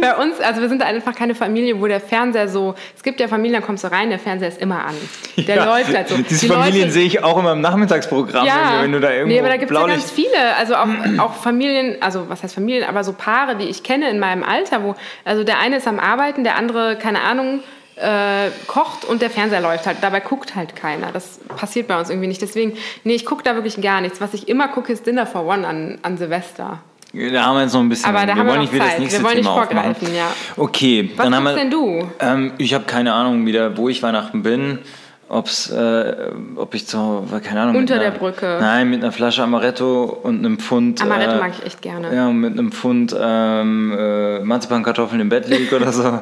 Bei 0.00 0.16
uns, 0.16 0.40
also 0.40 0.60
wir 0.60 0.68
sind 0.68 0.82
einfach 0.82 1.14
keine 1.14 1.34
Familie, 1.34 1.80
wo 1.80 1.86
der 1.86 2.00
Fernseher 2.00 2.48
so, 2.48 2.74
es 2.96 3.02
gibt 3.02 3.20
ja 3.20 3.28
Familien, 3.28 3.60
da 3.60 3.66
kommst 3.66 3.84
du 3.84 3.90
rein, 3.90 4.10
der 4.10 4.18
Fernseher 4.18 4.48
ist 4.48 4.60
immer 4.60 4.84
an. 4.84 4.94
Der 5.36 5.56
ja, 5.56 5.64
läuft 5.64 5.94
halt 5.94 6.08
so. 6.08 6.16
Diese 6.16 6.46
Die 6.46 6.52
Familien 6.52 6.82
Leute, 6.82 6.92
sehe 6.92 7.06
ich 7.06 7.22
auch 7.22 7.38
immer 7.38 7.52
im 7.52 7.60
Nachmittagsprogramm, 7.60 8.46
ja, 8.46 8.80
wenn, 8.80 8.92
du 8.92 9.00
da 9.00 9.10
irgendwo 9.10 9.32
Nee, 9.32 9.40
aber 9.40 9.48
da 9.48 9.56
gibt 9.56 9.70
es 9.70 9.76
ja 9.76 9.86
ganz 9.86 10.10
viele, 10.10 10.56
also 10.58 10.76
auch, 10.76 10.88
auch 11.18 11.34
Familien, 11.34 11.96
also 12.00 12.28
was 12.28 12.42
heißt 12.42 12.54
Familien, 12.54 12.88
aber 12.88 13.04
so 13.04 13.12
Paare, 13.12 13.56
die 13.56 13.64
ich 13.64 13.82
kenne 13.82 14.08
in 14.10 14.18
meinem 14.18 14.42
Alter, 14.42 14.82
wo, 14.84 14.94
also 15.24 15.44
der 15.44 15.58
eine 15.58 15.76
ist 15.76 15.88
am 15.88 15.98
Arbeiten, 15.98 16.44
der 16.44 16.56
andere, 16.56 16.96
keine 16.96 17.20
Ahnung, 17.22 17.60
äh, 17.96 18.50
kocht 18.66 19.04
und 19.04 19.22
der 19.22 19.30
Fernseher 19.30 19.60
läuft 19.60 19.86
halt. 19.86 19.98
Dabei 20.00 20.20
guckt 20.20 20.54
halt 20.54 20.74
keiner. 20.76 21.12
Das 21.12 21.38
passiert 21.56 21.88
bei 21.88 21.98
uns 21.98 22.10
irgendwie 22.10 22.28
nicht. 22.28 22.42
Deswegen, 22.42 22.76
nee, 23.04 23.14
ich 23.14 23.24
gucke 23.24 23.42
da 23.42 23.54
wirklich 23.54 23.80
gar 23.80 24.00
nichts. 24.00 24.20
Was 24.20 24.34
ich 24.34 24.48
immer 24.48 24.68
gucke, 24.68 24.92
ist 24.92 25.06
Dinner 25.06 25.26
for 25.26 25.46
One 25.46 25.66
an, 25.66 25.98
an 26.02 26.16
Silvester. 26.16 26.80
Da 27.12 27.44
haben 27.44 27.56
wir 27.56 27.62
jetzt 27.62 27.72
noch 27.72 27.80
ein 27.80 27.88
bisschen. 27.88 28.08
Aber 28.08 28.26
da 28.26 28.34
wir 28.34 28.34
haben 28.34 28.48
wollen 28.48 28.72
wir 28.72 28.78
noch 28.78 28.88
Zeit. 28.88 29.00
wir 29.00 29.22
wollen 29.22 29.36
nicht 29.36 29.44
Thema 29.44 29.54
vorgreifen, 29.54 30.14
ja. 30.14 30.32
Okay, 30.56 31.12
Was 31.14 31.24
dann 31.24 31.34
haben 31.36 31.44
wir. 31.44 31.54
denn 31.54 31.70
du? 31.70 32.08
Ähm, 32.18 32.52
ich 32.58 32.74
habe 32.74 32.84
keine 32.86 33.12
Ahnung 33.12 33.46
wieder, 33.46 33.76
wo 33.76 33.88
ich 33.88 34.02
Weihnachten 34.02 34.42
bin 34.42 34.80
ob's, 35.28 35.70
äh, 35.70 36.30
ob 36.56 36.74
ich 36.74 36.86
so, 36.86 37.26
keine 37.42 37.62
Ahnung. 37.62 37.76
Unter 37.76 37.94
einer, 37.94 38.10
der 38.10 38.18
Brücke. 38.18 38.58
Nein, 38.60 38.90
mit 38.90 39.02
einer 39.02 39.12
Flasche 39.12 39.42
Amaretto 39.42 40.04
und 40.04 40.38
einem 40.38 40.58
Pfund. 40.58 41.00
Amaretto 41.02 41.36
äh, 41.36 41.40
mag 41.40 41.52
ich 41.58 41.66
echt 41.66 41.82
gerne. 41.82 42.14
Ja, 42.14 42.30
mit 42.30 42.52
einem 42.52 42.72
Pfund 42.72 43.14
ähm, 43.18 43.96
äh, 43.98 44.40
Marzipankartoffeln 44.40 45.20
im 45.20 45.28
Bett 45.28 45.48
liege 45.48 45.76
oder 45.76 45.92
so 45.92 46.04
und, 46.04 46.20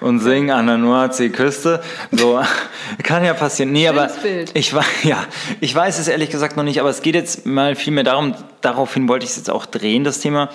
und 0.00 0.18
singen 0.20 0.50
an 0.50 0.66
der 0.66 0.78
Nordseeküste. 0.78 1.80
So, 2.12 2.40
kann 3.02 3.24
ja 3.24 3.34
passieren. 3.34 3.72
Nee, 3.72 3.86
Schönes 3.86 4.12
aber 4.12 4.22
Bild. 4.22 4.50
Ich, 4.54 4.72
ja, 5.02 5.24
ich 5.60 5.74
weiß 5.74 5.98
es 5.98 6.08
ehrlich 6.08 6.30
gesagt 6.30 6.56
noch 6.56 6.64
nicht, 6.64 6.80
aber 6.80 6.90
es 6.90 7.02
geht 7.02 7.14
jetzt 7.14 7.46
mal 7.46 7.74
viel 7.74 7.92
mehr 7.92 8.04
darum, 8.04 8.34
daraufhin 8.60 9.08
wollte 9.08 9.24
ich 9.24 9.30
es 9.30 9.36
jetzt 9.36 9.50
auch 9.50 9.66
drehen, 9.66 10.04
das 10.04 10.20
Thema 10.20 10.48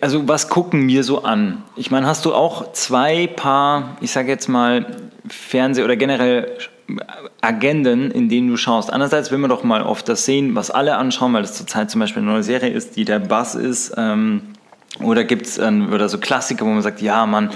also 0.00 0.28
was 0.28 0.48
gucken 0.48 0.86
wir 0.88 1.02
so 1.02 1.24
an? 1.24 1.62
Ich 1.76 1.90
meine, 1.90 2.06
hast 2.06 2.24
du 2.24 2.34
auch 2.34 2.72
zwei 2.72 3.26
Paar, 3.26 3.96
ich 4.00 4.12
sage 4.12 4.28
jetzt 4.28 4.48
mal, 4.48 4.86
Fernseh- 5.28 5.82
oder 5.82 5.96
generell 5.96 6.56
Agenden, 7.40 8.10
in 8.12 8.28
denen 8.28 8.48
du 8.48 8.56
schaust. 8.56 8.92
Andererseits 8.92 9.30
will 9.30 9.38
man 9.38 9.50
doch 9.50 9.64
mal 9.64 9.82
oft 9.82 10.08
das 10.08 10.24
sehen, 10.24 10.54
was 10.54 10.70
alle 10.70 10.96
anschauen, 10.96 11.32
weil 11.32 11.42
es 11.42 11.54
zurzeit 11.54 11.90
zum 11.90 12.00
Beispiel 12.00 12.22
eine 12.22 12.30
neue 12.30 12.42
Serie 12.42 12.70
ist, 12.70 12.96
die 12.96 13.04
der 13.04 13.18
Bass 13.18 13.54
ist. 13.56 13.94
Ähm, 13.96 14.42
oder 15.00 15.24
gibt 15.24 15.46
es 15.46 15.58
ähm, 15.58 15.92
so 16.08 16.18
Klassiker, 16.18 16.64
wo 16.64 16.70
man 16.70 16.82
sagt, 16.82 17.02
ja, 17.02 17.26
Mann, 17.26 17.50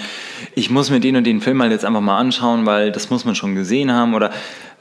ich 0.55 0.69
muss 0.69 0.91
mir 0.91 1.01
den 1.01 1.17
und 1.17 1.25
den 1.25 1.41
Film 1.41 1.59
mal 1.59 1.71
jetzt 1.71 1.85
einfach 1.85 2.01
mal 2.01 2.19
anschauen, 2.19 2.67
weil 2.67 2.93
das 2.93 3.09
muss 3.09 3.25
man 3.25 3.35
schon 3.35 3.55
gesehen 3.55 3.93
haben. 3.93 4.15
Oder 4.15 4.31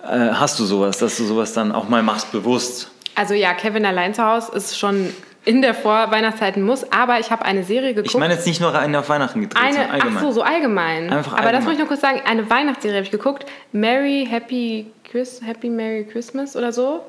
äh, 0.04 0.32
hast 0.34 0.60
du 0.60 0.66
sowas, 0.66 0.98
dass 0.98 1.18
du 1.18 1.24
sowas 1.24 1.54
dann 1.54 1.72
auch 1.72 1.88
mal 1.88 2.04
machst, 2.04 2.32
bewusst? 2.32 2.92
Also 3.16 3.34
ja, 3.34 3.54
Kevin 3.54 3.86
allein 3.86 4.14
zu 4.14 4.24
Hause 4.24 4.52
ist 4.56 4.78
schon 4.78 5.10
in 5.50 5.64
der 5.64 5.74
Vorweihnachtszeit 5.74 6.58
muss, 6.58 6.92
aber 6.92 7.20
ich 7.20 7.32
habe 7.32 7.44
eine 7.44 7.64
Serie 7.64 7.96
geguckt. 7.96 8.14
Ich 8.14 8.20
meine 8.20 8.36
jetzt 8.36 8.46
nicht 8.46 8.62
nur 8.62 8.78
eine 8.78 9.00
auf 9.00 9.10
Weihnachten 9.10 9.42
gedreht, 9.42 9.60
eine, 9.60 9.90
allgemein. 9.90 10.18
Ach 10.18 10.22
so, 10.22 10.32
so 10.32 10.42
allgemein. 10.44 11.12
Einfach 11.12 11.32
aber 11.32 11.42
allgemein. 11.42 11.54
das 11.56 11.64
muss 11.64 11.74
ich 11.74 11.80
nur 11.80 11.88
kurz 11.88 12.02
sagen, 12.02 12.22
eine 12.24 12.48
Weihnachtsserie 12.48 12.98
habe 12.98 13.06
ich 13.06 13.10
geguckt. 13.10 13.48
Merry 13.72 14.28
Happy 14.30 14.92
Chris, 15.04 15.42
Happy 15.44 15.72
Merry 15.72 16.06
Christmas 16.06 16.56
oder 16.56 16.72
so. 16.72 17.02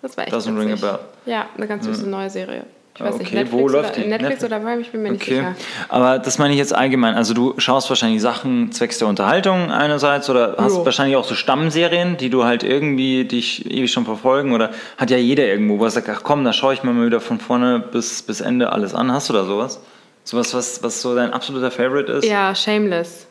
Das 0.00 0.16
war 0.16 0.24
echt 0.24 0.34
Doesn't 0.34 0.58
ring 0.58 0.72
a 0.72 0.76
bell. 0.76 1.00
Ja, 1.26 1.50
eine 1.54 1.66
ganz 1.66 1.84
süße 1.84 2.04
hm. 2.04 2.10
neue 2.10 2.30
Serie. 2.30 2.64
Ich 2.94 3.00
weiß 3.00 3.14
okay, 3.14 3.22
nicht, 3.22 3.32
Netflix 3.32 3.62
wo 3.62 3.68
läuft 3.68 3.96
die? 3.96 4.04
Netflix, 4.04 4.44
oder 4.44 4.60
Prime, 4.60 4.82
ich 4.82 4.90
bin 4.90 5.02
mir 5.02 5.12
nicht 5.12 5.22
okay. 5.22 5.36
sicher. 5.36 5.54
Aber 5.88 6.18
das 6.18 6.38
meine 6.38 6.52
ich 6.52 6.58
jetzt 6.58 6.74
allgemein. 6.74 7.14
Also 7.14 7.32
du 7.32 7.54
schaust 7.56 7.88
wahrscheinlich 7.88 8.20
Sachen 8.20 8.70
zwecks 8.70 8.98
der 8.98 9.08
Unterhaltung 9.08 9.70
einerseits 9.70 10.28
oder 10.28 10.56
hast 10.58 10.76
jo. 10.76 10.84
wahrscheinlich 10.84 11.16
auch 11.16 11.24
so 11.24 11.34
Stammserien, 11.34 12.18
die 12.18 12.28
du 12.28 12.44
halt 12.44 12.64
irgendwie 12.64 13.24
dich 13.24 13.64
ewig 13.70 13.90
schon 13.90 14.04
verfolgen 14.04 14.52
oder 14.52 14.72
hat 14.98 15.10
ja 15.10 15.16
jeder 15.16 15.46
irgendwo, 15.46 15.78
wo 15.78 15.84
er 15.84 15.90
sagt, 15.90 16.08
ach 16.10 16.20
komm, 16.22 16.44
da 16.44 16.52
schaue 16.52 16.74
ich 16.74 16.82
mir 16.82 16.92
mal 16.92 17.06
wieder 17.06 17.20
von 17.20 17.40
vorne 17.40 17.80
bis, 17.80 18.20
bis 18.22 18.42
Ende 18.42 18.72
alles 18.72 18.94
an. 18.94 19.10
Hast 19.10 19.30
du 19.30 19.32
da 19.32 19.44
sowas? 19.44 19.80
Sowas, 20.24 20.52
was, 20.52 20.82
was 20.82 21.00
so 21.00 21.14
dein 21.14 21.32
absoluter 21.32 21.70
Favorite 21.70 22.12
ist? 22.12 22.26
Ja, 22.26 22.54
Shameless. 22.54 23.26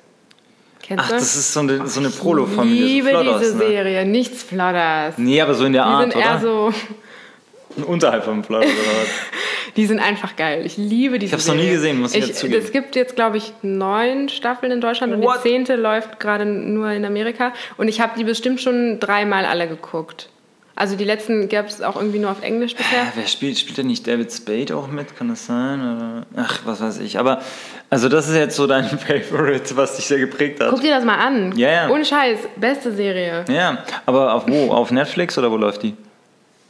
Kennst 0.81 1.04
Ach, 1.06 1.10
du? 1.10 1.16
das 1.16 1.36
ist 1.36 1.54
so 1.54 1.60
eine, 1.60 1.88
so 1.88 2.00
eine 2.00 2.10
Prolo-Familie. 2.10 2.86
Ich 2.86 2.92
liebe 3.06 3.12
so 3.12 3.40
diese 3.40 3.58
ne? 3.58 3.68
Serie, 3.68 4.06
nichts 4.06 4.42
Flodders. 4.42 5.18
Nee, 5.18 5.40
aber 5.40 5.54
so 5.54 5.66
in 5.66 5.74
der 5.74 5.84
Die 5.84 5.88
Art, 5.88 6.12
sind 6.12 6.19
eher 6.19 6.31
oder? 6.31 6.40
so 6.42 6.74
Unterhalb 7.85 8.23
vom 8.23 8.44
Flodders 8.44 8.69
oder 8.69 9.01
was? 9.01 9.09
Die 9.75 9.85
sind 9.85 10.00
einfach 10.00 10.35
geil. 10.35 10.65
Ich 10.65 10.77
liebe 10.77 11.18
diese 11.18 11.29
Ich 11.29 11.33
habe 11.33 11.41
es 11.41 11.47
noch 11.47 11.56
nie 11.56 11.69
gesehen, 11.69 12.00
muss 12.01 12.13
ich, 12.13 12.19
ich 12.19 12.27
jetzt 12.27 12.39
zugeben. 12.39 12.62
Es 12.63 12.71
gibt 12.71 12.95
jetzt, 12.95 13.15
glaube 13.15 13.38
ich, 13.38 13.53
neun 13.62 14.27
Staffeln 14.27 14.71
in 14.71 14.81
Deutschland 14.81 15.13
und 15.13 15.21
What? 15.21 15.38
die 15.38 15.50
zehnte 15.50 15.75
läuft 15.75 16.19
gerade 16.19 16.46
nur 16.46 16.91
in 16.91 17.05
Amerika. 17.05 17.53
Und 17.77 17.88
ich 17.88 18.01
habe 18.01 18.13
die 18.17 18.24
bestimmt 18.24 18.60
schon 18.60 19.00
dreimal 19.00 19.46
alle 19.46 19.67
geguckt. 19.67 20.29
Also 20.75 20.96
die 20.96 21.03
letzten 21.03 21.48
gab 21.50 21.67
es 21.67 21.81
auch 21.81 21.96
irgendwie 21.96 22.19
nur 22.19 22.31
auf 22.31 22.41
Englisch 22.41 22.75
bisher. 22.75 23.03
Wer 23.13 23.27
spielt? 23.27 23.57
Spielt 23.60 23.77
denn 23.77 23.88
nicht 23.88 24.07
David 24.07 24.31
Spade 24.31 24.75
auch 24.75 24.88
mit? 24.88 25.15
Kann 25.15 25.27
das 25.27 25.46
sein? 25.46 25.79
Oder? 25.79 26.25
Ach, 26.36 26.62
was 26.65 26.81
weiß 26.81 27.00
ich. 27.00 27.19
Aber 27.19 27.41
also 27.89 28.10
das 28.10 28.27
ist 28.27 28.36
jetzt 28.36 28.55
so 28.55 28.67
dein 28.67 28.86
Favorite, 28.86 29.75
was 29.75 29.98
dich 29.98 30.05
sehr 30.05 30.17
geprägt 30.17 30.62
hat. 30.62 30.69
Guck 30.69 30.81
dir 30.81 30.96
das 30.96 31.03
mal 31.03 31.17
an. 31.17 31.55
Ja, 31.57 31.67
yeah. 31.67 31.89
Ohne 31.89 32.05
Scheiß, 32.05 32.39
beste 32.55 32.93
Serie. 32.93 33.46
Ja, 33.50 33.84
aber 34.05 34.34
auf 34.34 34.48
wo? 34.48 34.72
Auf 34.72 34.91
Netflix 34.91 35.38
oder 35.38 35.51
wo 35.51 35.57
läuft 35.57 35.84
die? 35.84 35.93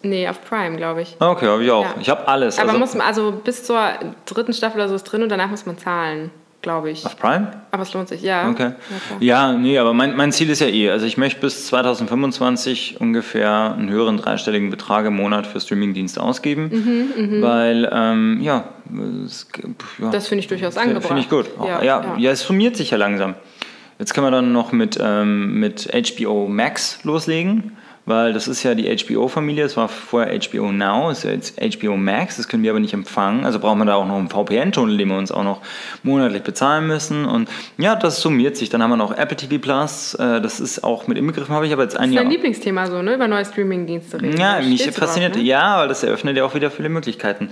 Nee, 0.04 0.28
auf 0.28 0.44
Prime, 0.44 0.78
glaube 0.78 1.04
ich. 1.04 1.16
Okay, 1.20 1.48
habe 1.48 1.64
ich 1.64 1.72
auch. 1.72 1.84
Ja. 1.84 1.96
Ich 2.00 2.10
habe 2.10 2.28
alles. 2.28 2.58
Aber 2.58 2.70
also, 2.70 2.80
muss 2.80 2.96
man, 2.96 3.06
also 3.06 3.32
bis 3.32 3.64
zur 3.64 3.80
dritten 4.26 4.54
Staffel 4.54 4.78
oder 4.80 4.90
so 4.90 4.96
ist 4.96 5.04
drin 5.04 5.24
und 5.24 5.30
danach 5.30 5.50
muss 5.50 5.66
man 5.66 5.78
zahlen, 5.78 6.32
glaube 6.62 6.90
ich. 6.90 7.06
Auf 7.06 7.18
Prime? 7.18 7.52
Aber 7.72 7.84
es 7.84 7.94
lohnt 7.94 8.10
sich, 8.10 8.24
ja. 8.24 8.50
Okay. 8.50 8.72
Ja, 9.20 9.52
ja 9.52 9.54
nee, 9.54 9.78
aber 9.78 9.94
mein, 9.94 10.16
mein 10.16 10.32
Ziel 10.32 10.50
ist 10.50 10.60
ja 10.60 10.68
eh, 10.68 10.90
also 10.90 11.06
ich 11.06 11.18
möchte 11.18 11.42
bis 11.42 11.68
2025 11.68 13.00
ungefähr 13.00 13.76
einen 13.78 13.90
höheren 13.90 14.18
dreistelligen 14.18 14.72
Betrag 14.72 15.06
im 15.06 15.16
Monat 15.16 15.46
für 15.46 15.60
Streamingdienste 15.60 16.22
ausgeben, 16.22 16.70
mhm, 17.18 17.40
mh. 17.40 17.42
weil, 17.42 17.90
ähm, 17.94 18.40
ja, 18.42 18.66
es, 19.26 19.48
ja, 20.00 20.10
Das 20.10 20.28
finde 20.28 20.40
ich 20.40 20.48
durchaus 20.48 20.78
angebracht. 20.78 21.08
Finde 21.08 21.22
ich 21.22 21.30
gut. 21.30 21.46
Ja, 21.60 21.84
ja, 21.84 21.84
ja. 21.84 22.16
ja, 22.18 22.32
es 22.32 22.42
summiert 22.42 22.76
sich 22.76 22.90
ja 22.90 22.98
langsam. 22.98 23.36
Jetzt 24.00 24.16
können 24.16 24.26
wir 24.26 24.32
dann 24.32 24.52
noch 24.52 24.72
mit, 24.72 24.98
ähm, 25.00 25.60
mit 25.60 25.88
HBO 25.94 26.48
Max 26.48 27.04
loslegen 27.04 27.78
weil 28.06 28.34
das 28.34 28.48
ist 28.48 28.64
ja 28.64 28.76
die 28.76 28.96
HBO-Familie, 28.96 29.64
das 29.64 29.78
war 29.78 29.88
vorher 29.88 30.38
HBO 30.40 30.72
Now, 30.72 31.12
ist 31.12 31.24
ja 31.24 31.32
jetzt 31.32 31.60
HBO 31.60 31.98
Max, 31.98 32.38
das 32.38 32.48
können 32.48 32.64
wir 32.64 32.72
aber 32.72 32.80
nicht 32.80 32.94
empfangen, 32.94 33.46
also 33.46 33.60
brauchen 33.60 33.80
wir 33.80 33.86
da 33.86 33.96
auch 33.96 34.08
noch 34.08 34.18
einen 34.18 34.30
VPN-Tunnel, 34.30 34.98
den 34.98 35.10
wir 35.10 35.18
uns 35.18 35.32
auch 35.32 35.44
noch 35.44 35.62
monatlich 36.04 36.44
bezahlen 36.44 36.88
müssen 36.88 37.26
und 37.26 37.50
ja, 37.78 37.96
das 37.96 38.22
summiert 38.22 38.58
sich. 38.58 38.70
Dann 38.70 38.82
haben 38.82 38.90
wir 38.90 38.98
noch 38.98 39.16
Apple 39.16 39.38
TV 39.38 39.60
Plus, 39.60 40.16
äh, 40.16 40.42
das 40.42 40.60
ist 40.60 40.84
auch 40.84 41.08
mit 41.08 41.18
inbegriffen, 41.18 41.54
habe 41.54 41.68
ich 41.68 41.74
aber 41.74 41.84
jetzt 41.84 41.98
ein 41.98 42.12
Jahr... 42.12 42.24
Das 42.24 42.32
ist 42.32 42.38
dein 42.38 42.44
Lieblingsthema 42.44 42.88
so, 42.88 43.02
ne, 43.02 43.16
über 43.16 43.28
neue 43.28 43.46
Streaming-Dienste 43.46 44.22
reden. 44.22 44.38
Ja, 44.38 44.60
mich 44.62 44.84
fasziniert, 44.92 45.36
drauf, 45.36 45.42
ne? 45.42 45.48
ja, 45.48 45.80
weil 45.80 45.88
das 45.88 46.04
eröffnet 46.04 46.38
ja 46.38 46.46
auch 46.46 46.56
wieder 46.56 46.72
viele 46.72 46.90
Möglichkeiten. 46.90 47.50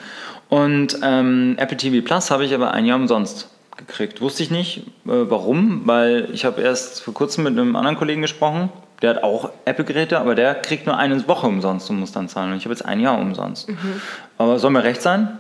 Und 0.50 0.98
ähm, 1.04 1.56
Apple 1.58 1.78
TV 1.78 2.04
Plus 2.06 2.32
habe 2.32 2.44
ich 2.44 2.54
aber 2.54 2.72
ein 2.72 2.86
Jahr 2.86 2.98
umsonst 2.98 3.50
gekriegt. 3.78 4.22
Wusste 4.22 4.44
ich 4.44 4.52
nicht, 4.52 4.80
äh, 4.80 4.84
warum, 5.06 5.82
weil 5.86 6.30
ich 6.34 6.46
habe 6.46 6.62
erst 6.62 7.02
vor 7.02 7.14
kurzem 7.14 7.44
mit 7.44 7.54
einem 7.54 7.76
anderen 7.76 7.98
Kollegen 7.98 8.22
gesprochen, 8.22 8.70
der 9.02 9.12
hat 9.12 9.24
auch 9.24 9.52
Apple-Geräte, 9.66 10.20
aber 10.20 10.36
der 10.36 10.56
kriegt 10.56 10.86
nur 10.86 10.98
eine 10.98 11.28
Woche 11.28 11.48
umsonst 11.48 11.90
und 11.90 12.00
muss 12.00 12.12
dann 12.12 12.28
zahlen. 12.28 12.52
Und 12.52 12.58
ich 12.58 12.66
habe 12.66 12.74
jetzt 12.74 12.86
ein 12.86 13.00
Jahr 13.00 13.18
umsonst. 13.18 13.70
Mhm. 13.70 14.02
Aber 14.38 14.60
soll 14.60 14.72
mir 14.72 14.84
recht 14.84 15.02
sein. 15.02 15.38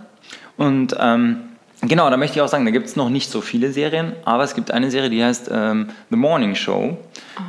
Und 0.57 0.95
ähm, 0.99 1.41
Genau, 1.81 2.09
da 2.09 2.17
möchte 2.17 2.37
ich 2.37 2.41
auch 2.41 2.49
sagen, 2.49 2.65
da 2.65 2.71
gibt 2.71 2.87
es 2.87 2.97
noch 2.97 3.09
nicht 3.09 3.31
so 3.31 3.39
viele 3.39 3.71
Serien, 3.71 4.11
aber 4.25 4.43
es 4.43 4.53
gibt 4.53 4.71
eine 4.71 4.91
Serie, 4.91 5.09
die 5.09 5.23
heißt 5.23 5.49
ähm, 5.51 5.87
The 6.09 6.17
Morning 6.17 6.55
Show 6.55 6.97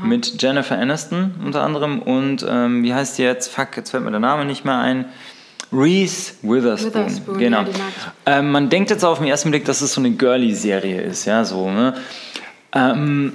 mit 0.04 0.40
Jennifer 0.40 0.78
Aniston 0.78 1.34
unter 1.44 1.64
anderem 1.64 2.00
und 2.00 2.46
ähm, 2.48 2.84
wie 2.84 2.94
heißt 2.94 3.18
die 3.18 3.22
jetzt? 3.22 3.52
Fuck, 3.52 3.76
jetzt 3.76 3.90
fällt 3.90 4.04
mir 4.04 4.12
der 4.12 4.20
Name 4.20 4.44
nicht 4.44 4.64
mehr 4.64 4.78
ein. 4.78 5.06
Reese 5.72 6.34
Witherspoon. 6.42 7.06
Witherspoon, 7.06 7.38
genau. 7.38 7.62
ja, 7.62 7.68
ähm, 8.26 8.52
man 8.52 8.70
denkt 8.70 8.90
jetzt 8.90 9.04
auf 9.04 9.18
den 9.18 9.26
ersten 9.26 9.50
Blick, 9.50 9.64
dass 9.64 9.80
es 9.80 9.94
so 9.94 10.00
eine 10.00 10.10
Girly-Serie 10.12 11.00
ist, 11.00 11.24
ja, 11.24 11.44
so, 11.44 11.68
ne? 11.68 11.94
Ähm, 12.72 13.32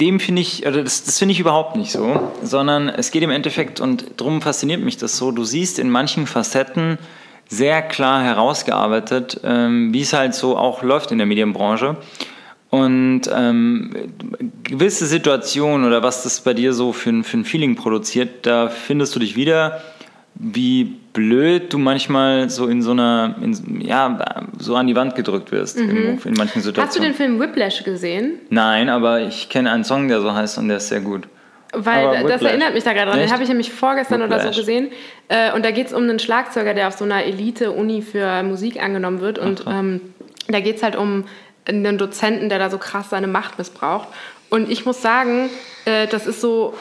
dem 0.00 0.20
finde 0.20 0.42
ich, 0.42 0.66
oder 0.66 0.82
das, 0.82 1.04
das 1.04 1.18
finde 1.18 1.32
ich 1.32 1.40
überhaupt 1.40 1.76
nicht 1.76 1.92
so, 1.92 2.32
sondern 2.42 2.88
es 2.88 3.10
geht 3.10 3.22
im 3.22 3.30
Endeffekt, 3.30 3.80
und 3.80 4.04
darum 4.16 4.40
fasziniert 4.40 4.80
mich 4.80 4.96
das 4.96 5.16
so, 5.16 5.30
du 5.30 5.44
siehst 5.44 5.78
in 5.78 5.90
manchen 5.90 6.26
Facetten 6.26 6.98
sehr 7.48 7.82
klar 7.82 8.22
herausgearbeitet, 8.22 9.40
ähm, 9.42 9.92
wie 9.92 10.02
es 10.02 10.12
halt 10.12 10.34
so 10.34 10.56
auch 10.56 10.82
läuft 10.82 11.12
in 11.12 11.18
der 11.18 11.26
Medienbranche. 11.26 11.96
Und 12.70 13.22
ähm, 13.34 13.94
gewisse 14.62 15.06
Situationen 15.06 15.86
oder 15.86 16.02
was 16.02 16.22
das 16.22 16.42
bei 16.42 16.52
dir 16.52 16.74
so 16.74 16.92
für, 16.92 17.24
für 17.24 17.38
ein 17.38 17.44
Feeling 17.46 17.76
produziert, 17.76 18.44
da 18.44 18.68
findest 18.68 19.14
du 19.14 19.20
dich 19.20 19.36
wieder, 19.36 19.80
wie 20.34 20.96
blöd 21.18 21.72
du 21.72 21.78
manchmal 21.78 22.48
so 22.48 22.68
in 22.68 22.80
so 22.80 22.92
einer, 22.92 23.34
in, 23.42 23.80
ja, 23.80 24.18
so 24.58 24.76
an 24.76 24.86
die 24.86 24.94
Wand 24.94 25.16
gedrückt 25.16 25.50
wirst 25.50 25.76
irgendwo 25.76 26.28
in 26.28 26.34
manchen 26.34 26.62
Situationen. 26.62 26.86
Hast 26.88 26.96
du 26.96 27.02
den 27.02 27.14
Film 27.14 27.40
Whiplash 27.40 27.82
gesehen? 27.82 28.38
Nein, 28.50 28.88
aber 28.88 29.20
ich 29.22 29.48
kenne 29.48 29.72
einen 29.72 29.82
Song, 29.82 30.06
der 30.06 30.20
so 30.20 30.32
heißt 30.32 30.58
und 30.58 30.68
der 30.68 30.76
ist 30.76 30.88
sehr 30.88 31.00
gut. 31.00 31.26
Weil 31.74 32.06
Aber 32.06 32.14
das 32.14 32.24
Whiplash. 32.24 32.42
erinnert 32.52 32.74
mich 32.74 32.84
da 32.84 32.92
gerade 32.92 33.10
dran. 33.10 33.20
Den 33.20 33.32
habe 33.32 33.42
ich 33.42 33.48
nämlich 33.48 33.72
vorgestern 33.72 34.22
oder 34.22 34.36
Whiplash. 34.36 34.54
so 34.54 34.60
gesehen. 34.62 34.90
Äh, 35.28 35.52
und 35.52 35.64
da 35.64 35.72
geht 35.72 35.88
es 35.88 35.92
um 35.92 36.04
einen 36.04 36.18
Schlagzeuger, 36.20 36.72
der 36.72 36.86
auf 36.88 36.94
so 36.94 37.04
einer 37.04 37.24
Elite-Uni 37.24 38.00
für 38.02 38.42
Musik 38.44 38.80
angenommen 38.82 39.20
wird. 39.20 39.38
Und 39.40 39.64
ähm, 39.68 40.00
da 40.46 40.60
geht 40.60 40.76
es 40.76 40.82
halt 40.84 40.94
um 40.96 41.24
einen 41.66 41.98
Dozenten, 41.98 42.48
der 42.48 42.58
da 42.60 42.70
so 42.70 42.78
krass 42.78 43.10
seine 43.10 43.26
Macht 43.26 43.58
missbraucht. 43.58 44.08
Und 44.50 44.70
ich 44.70 44.86
muss 44.86 45.02
sagen, 45.02 45.50
äh, 45.84 46.06
das 46.06 46.26
ist 46.28 46.40
so 46.40 46.74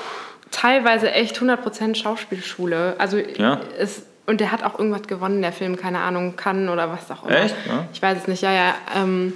teilweise 0.52 1.12
echt 1.12 1.38
100% 1.42 1.96
Schauspielschule. 1.96 2.96
Also 2.98 3.18
Ja. 3.18 3.60
es, 3.78 4.04
und 4.28 4.40
der 4.42 4.52
hat 4.52 4.64
auch 4.64 4.78
irgendwas 4.78 5.04
gewonnen, 5.08 5.42
der 5.42 5.52
Film, 5.54 5.78
keine 5.78 6.00
Ahnung, 6.00 6.36
kann 6.36 6.70
oder 6.70 6.92
was 6.92 7.10
auch 7.10 7.26
immer. 7.28 7.40
Echt? 7.44 7.56
Ja. 7.68 7.86
Ich 7.94 8.02
weiß 8.02 8.20
es 8.20 8.28
nicht, 8.28 8.44
ja, 8.44 8.54
ja. 8.54 8.76
Ähm, 8.96 9.34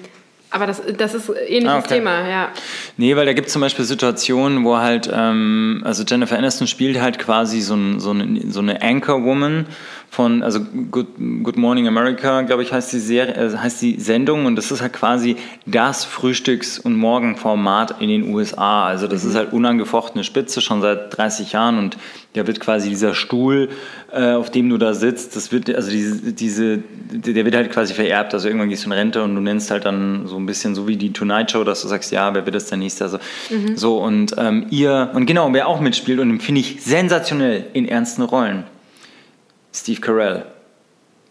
aber 0.51 0.67
das, 0.67 0.81
das 0.97 1.13
ist 1.13 1.29
ein 1.29 1.37
ähnliches 1.47 1.69
Ah, 1.69 1.79
okay. 1.79 1.95
Thema, 1.95 2.27
ja. 2.27 2.49
Nee, 2.97 3.15
weil 3.15 3.25
da 3.25 3.31
gibt 3.31 3.47
es 3.47 3.53
zum 3.53 3.61
Beispiel 3.61 3.85
Situationen, 3.85 4.65
wo 4.65 4.77
halt, 4.77 5.09
ähm, 5.11 5.81
also 5.85 6.03
Jennifer 6.03 6.37
Aniston 6.37 6.67
spielt 6.67 6.99
halt 7.01 7.19
quasi 7.19 7.61
so, 7.61 7.73
ein, 7.75 8.01
so 8.01 8.09
eine, 8.09 8.51
so 8.51 8.59
eine 8.59 8.81
Anchor-Woman 8.81 9.65
von, 10.11 10.43
also 10.43 10.59
Good, 10.59 11.07
Good 11.41 11.55
Morning 11.55 11.87
America, 11.87 12.41
glaube 12.41 12.63
ich, 12.63 12.73
heißt 12.73 12.91
die, 12.91 12.99
Serie, 12.99 13.33
äh, 13.33 13.57
heißt 13.57 13.81
die 13.81 13.97
Sendung 13.97 14.45
und 14.45 14.57
das 14.57 14.69
ist 14.69 14.81
halt 14.81 14.91
quasi 14.91 15.37
das 15.65 16.03
Frühstücks- 16.03 16.79
und 16.79 16.97
Morgenformat 16.97 18.01
in 18.01 18.09
den 18.09 18.33
USA. 18.33 18.87
Also 18.87 19.07
das 19.07 19.23
ist 19.23 19.35
halt 19.35 19.53
unangefochtene 19.53 20.25
Spitze 20.25 20.59
schon 20.59 20.81
seit 20.81 21.15
30 21.17 21.53
Jahren 21.53 21.79
und 21.79 21.95
da 22.33 22.45
wird 22.45 22.59
quasi 22.59 22.89
dieser 22.89 23.13
Stuhl, 23.13 23.69
äh, 24.11 24.33
auf 24.33 24.51
dem 24.51 24.69
du 24.69 24.77
da 24.77 24.93
sitzt, 24.93 25.37
das 25.37 25.53
wird, 25.53 25.73
also 25.73 25.89
diese, 25.89 26.33
diese, 26.33 26.79
der 26.79 27.45
wird 27.45 27.55
halt 27.55 27.71
quasi 27.71 27.93
vererbt. 27.93 28.33
Also 28.33 28.49
irgendwann 28.49 28.67
gehst 28.67 28.83
du 28.83 28.89
in 28.89 28.91
Rente 28.91 29.23
und 29.23 29.33
du 29.33 29.39
nennst 29.39 29.71
halt 29.71 29.85
dann 29.85 30.27
so 30.27 30.35
ein 30.35 30.45
bisschen 30.45 30.75
so 30.75 30.89
wie 30.89 30.97
die 30.97 31.13
Tonight 31.13 31.51
Show, 31.51 31.63
dass 31.63 31.83
du 31.83 31.87
sagst, 31.87 32.11
ja, 32.11 32.33
wer 32.33 32.45
wird 32.45 32.55
das 32.55 32.65
der 32.65 32.77
nächste? 32.77 33.05
Also 33.05 33.19
so 33.75 34.03
und 34.03 34.35
ähm, 34.37 34.65
ihr 34.71 35.11
und 35.13 35.25
genau, 35.25 35.53
wer 35.53 35.69
auch 35.69 35.79
mitspielt 35.79 36.19
und 36.19 36.27
den 36.27 36.41
finde 36.41 36.59
ich 36.59 36.83
sensationell 36.83 37.67
in 37.71 37.87
ernsten 37.87 38.23
Rollen. 38.23 38.65
Steve 39.73 40.01
Carell. 40.01 40.45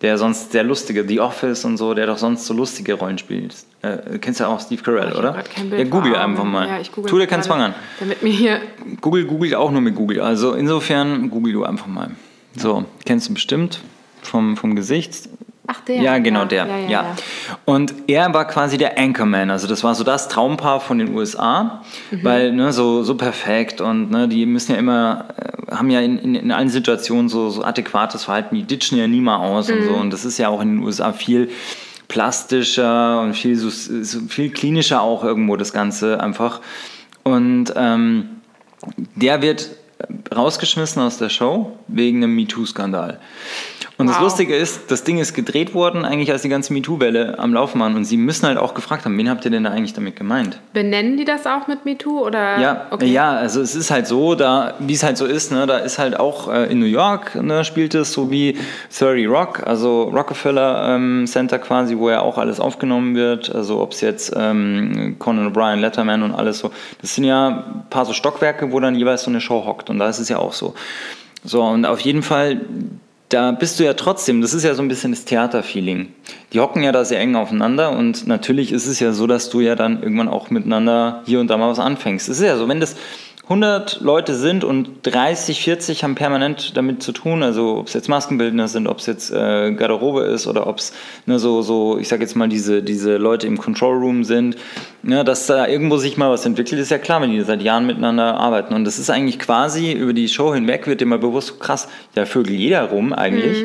Der 0.02 0.16
sonst 0.16 0.54
der 0.54 0.64
lustige, 0.64 1.06
The 1.06 1.20
Office 1.20 1.64
und 1.66 1.76
so, 1.76 1.92
der 1.92 2.06
doch 2.06 2.16
sonst 2.16 2.46
so 2.46 2.54
lustige 2.54 2.94
Rollen 2.94 3.18
spielt. 3.18 3.54
Äh, 3.82 4.18
kennst 4.18 4.40
du 4.40 4.46
auch 4.46 4.58
Steve 4.58 4.82
Carell, 4.82 5.10
hab 5.10 5.18
oder? 5.18 5.32
kein 5.42 5.68
Bild 5.68 5.82
ja, 5.82 5.88
google 5.88 6.16
einfach 6.16 6.44
mal. 6.44 6.66
Ja, 6.66 6.80
ich 6.80 6.90
google 6.90 7.10
tu 7.10 7.18
dir 7.18 7.26
keinen 7.26 7.42
Zwang 7.42 7.60
an. 7.60 7.74
Damit 7.98 8.22
mir 8.22 8.32
hier 8.32 8.60
Google 9.02 9.26
googelt 9.26 9.54
auch 9.54 9.70
nur 9.70 9.82
mit 9.82 9.94
Google. 9.94 10.20
Also 10.22 10.54
insofern 10.54 11.28
google 11.28 11.52
du 11.52 11.64
einfach 11.64 11.86
mal. 11.86 12.12
So, 12.56 12.86
kennst 13.04 13.28
du 13.28 13.34
bestimmt 13.34 13.80
vom, 14.22 14.56
vom 14.56 14.74
Gesicht. 14.74 15.28
Ach, 15.72 15.80
der. 15.82 16.02
Ja, 16.02 16.18
genau 16.18 16.40
Ja, 16.40 16.44
der. 16.46 16.66
ja, 16.66 16.78
Ja, 16.78 16.88
ja. 16.88 17.16
Und 17.64 17.94
er 18.08 18.34
war 18.34 18.44
quasi 18.46 18.76
der 18.76 18.98
Anchorman. 18.98 19.50
Also 19.50 19.68
das 19.68 19.84
war 19.84 19.94
so 19.94 20.02
das 20.02 20.28
Traumpaar 20.28 20.80
von 20.80 20.98
den 20.98 21.14
USA, 21.14 21.82
Mhm. 22.10 22.24
weil 22.24 22.52
ne, 22.52 22.72
so, 22.72 23.04
so 23.04 23.14
perfekt 23.14 23.80
und 23.80 24.10
ne, 24.10 24.26
die 24.26 24.46
müssen 24.46 24.72
ja 24.72 24.78
immer, 24.78 25.26
äh, 25.36 25.74
haben 25.74 25.88
ja 25.90 26.00
in, 26.00 26.18
in, 26.18 26.34
in 26.34 26.50
allen 26.52 26.68
Situationen 26.70 27.28
so, 27.28 27.50
so 27.50 27.62
adäquates 27.62 28.24
Verhalten. 28.24 28.56
Die 28.56 28.64
ditchen 28.64 28.98
ja 28.98 29.06
nie 29.06 29.20
mal 29.20 29.36
aus 29.36 29.70
und 29.70 29.82
so. 29.84 29.90
Mhm. 29.90 30.00
Und 30.00 30.10
das 30.12 30.24
ist 30.24 30.38
ja 30.38 30.48
auch 30.48 30.60
in 30.60 30.76
den 30.76 30.82
USA 30.84 31.12
viel 31.12 31.50
plastischer 32.08 33.20
und 33.20 33.34
viel, 33.34 33.56
so 33.56 33.70
viel 34.28 34.50
klinischer 34.50 35.00
auch 35.00 35.22
irgendwo 35.24 35.56
das 35.56 35.72
Ganze 35.72 36.20
einfach. 36.20 36.60
Und 37.22 37.72
ähm, 37.76 38.28
der 39.14 39.42
wird 39.42 39.70
rausgeschmissen 40.34 41.02
aus 41.02 41.18
der 41.18 41.28
Show 41.28 41.72
wegen 41.88 42.22
einem 42.22 42.34
MeToo-Skandal. 42.36 43.18
Und 44.00 44.06
das 44.06 44.16
Wow. 44.16 44.22
Lustige 44.22 44.56
ist, 44.56 44.90
das 44.90 45.04
Ding 45.04 45.18
ist 45.18 45.34
gedreht 45.34 45.74
worden, 45.74 46.06
eigentlich 46.06 46.32
als 46.32 46.40
die 46.40 46.48
ganze 46.48 46.72
MeToo-Welle 46.72 47.38
am 47.38 47.52
Laufen 47.52 47.80
war. 47.80 47.88
Und 47.88 48.04
sie 48.06 48.16
müssen 48.16 48.46
halt 48.46 48.56
auch 48.56 48.72
gefragt 48.72 49.04
haben, 49.04 49.18
wen 49.18 49.28
habt 49.28 49.44
ihr 49.44 49.50
denn 49.50 49.64
da 49.64 49.70
eigentlich 49.72 49.92
damit 49.92 50.16
gemeint? 50.16 50.58
Benennen 50.72 51.18
die 51.18 51.26
das 51.26 51.46
auch 51.46 51.66
mit 51.66 51.84
MeToo? 51.84 52.24
Oder? 52.26 52.58
Ja, 52.58 52.86
okay. 52.92 53.06
ja, 53.06 53.32
also 53.32 53.60
es 53.60 53.74
ist 53.74 53.90
halt 53.90 54.06
so, 54.06 54.34
da, 54.34 54.72
wie 54.78 54.94
es 54.94 55.02
halt 55.02 55.18
so 55.18 55.26
ist, 55.26 55.52
ne, 55.52 55.66
da 55.66 55.76
ist 55.76 55.98
halt 55.98 56.18
auch 56.18 56.50
äh, 56.50 56.72
in 56.72 56.78
New 56.78 56.86
York, 56.86 57.34
ne, 57.42 57.62
spielt 57.62 57.94
es 57.94 58.14
so 58.14 58.30
wie 58.30 58.56
30 58.98 59.28
Rock, 59.28 59.66
also 59.66 60.04
Rockefeller 60.04 60.94
ähm, 60.94 61.26
Center 61.26 61.58
quasi, 61.58 61.98
wo 61.98 62.08
ja 62.08 62.22
auch 62.22 62.38
alles 62.38 62.58
aufgenommen 62.58 63.14
wird, 63.14 63.54
also 63.54 63.80
ob 63.80 63.92
es 63.92 64.00
jetzt 64.00 64.32
ähm, 64.34 65.16
Conan 65.18 65.52
O'Brien, 65.52 65.76
Letterman 65.76 66.22
und 66.22 66.32
alles 66.34 66.60
so, 66.60 66.70
das 67.02 67.14
sind 67.14 67.24
ja 67.24 67.48
ein 67.48 67.84
paar 67.90 68.06
so 68.06 68.14
Stockwerke, 68.14 68.72
wo 68.72 68.80
dann 68.80 68.94
jeweils 68.94 69.24
so 69.24 69.30
eine 69.30 69.42
Show 69.42 69.66
hockt 69.66 69.89
und 69.90 69.98
da 69.98 70.08
ist 70.08 70.18
es 70.18 70.28
ja 70.28 70.38
auch 70.38 70.52
so. 70.52 70.74
So, 71.44 71.62
und 71.62 71.84
auf 71.86 72.00
jeden 72.00 72.22
Fall, 72.22 72.60
da 73.28 73.52
bist 73.52 73.78
du 73.78 73.84
ja 73.84 73.94
trotzdem, 73.94 74.40
das 74.40 74.54
ist 74.54 74.64
ja 74.64 74.74
so 74.74 74.82
ein 74.82 74.88
bisschen 74.88 75.12
das 75.12 75.24
Theaterfeeling. 75.24 76.08
Die 76.52 76.60
hocken 76.60 76.82
ja 76.82 76.92
da 76.92 77.04
sehr 77.04 77.20
eng 77.20 77.36
aufeinander 77.36 77.90
und 77.90 78.26
natürlich 78.26 78.72
ist 78.72 78.86
es 78.86 79.00
ja 79.00 79.12
so, 79.12 79.26
dass 79.26 79.50
du 79.50 79.60
ja 79.60 79.74
dann 79.74 80.02
irgendwann 80.02 80.28
auch 80.28 80.50
miteinander 80.50 81.22
hier 81.26 81.40
und 81.40 81.48
da 81.48 81.56
mal 81.56 81.70
was 81.70 81.78
anfängst. 81.78 82.28
Es 82.28 82.38
ist 82.38 82.44
ja 82.44 82.56
so, 82.56 82.68
wenn 82.68 82.80
das 82.80 82.96
100 83.50 84.00
Leute 84.00 84.36
sind 84.36 84.62
und 84.62 85.00
30, 85.02 85.60
40 85.60 86.04
haben 86.04 86.14
permanent 86.14 86.76
damit 86.76 87.02
zu 87.02 87.10
tun, 87.10 87.42
also 87.42 87.78
ob 87.78 87.88
es 87.88 87.94
jetzt 87.94 88.08
Maskenbildner 88.08 88.68
sind, 88.68 88.86
ob 88.86 88.98
es 88.98 89.06
jetzt 89.06 89.32
äh, 89.32 89.72
Garderobe 89.72 90.20
ist 90.20 90.46
oder 90.46 90.68
ob 90.68 90.78
es 90.78 90.92
ne, 91.26 91.40
so, 91.40 91.60
so, 91.60 91.98
ich 91.98 92.06
sag 92.06 92.20
jetzt 92.20 92.36
mal, 92.36 92.48
diese, 92.48 92.80
diese 92.80 93.16
Leute 93.16 93.48
im 93.48 93.58
Control 93.58 93.96
Room 93.96 94.22
sind, 94.22 94.54
ne, 95.02 95.24
dass 95.24 95.48
da 95.48 95.66
irgendwo 95.66 95.96
sich 95.96 96.16
mal 96.16 96.30
was 96.30 96.46
entwickelt, 96.46 96.80
ist 96.80 96.92
ja 96.92 96.98
klar, 96.98 97.20
wenn 97.22 97.32
die 97.32 97.40
seit 97.40 97.60
Jahren 97.60 97.86
miteinander 97.86 98.36
arbeiten. 98.36 98.72
Und 98.72 98.84
das 98.84 99.00
ist 99.00 99.10
eigentlich 99.10 99.40
quasi 99.40 99.90
über 99.90 100.12
die 100.12 100.28
Show 100.28 100.54
hinweg, 100.54 100.86
wird 100.86 101.00
dir 101.00 101.06
mal 101.06 101.18
bewusst, 101.18 101.58
krass, 101.58 101.88
da 102.14 102.26
vögel 102.26 102.54
jeder 102.54 102.84
rum 102.84 103.12
eigentlich. 103.12 103.64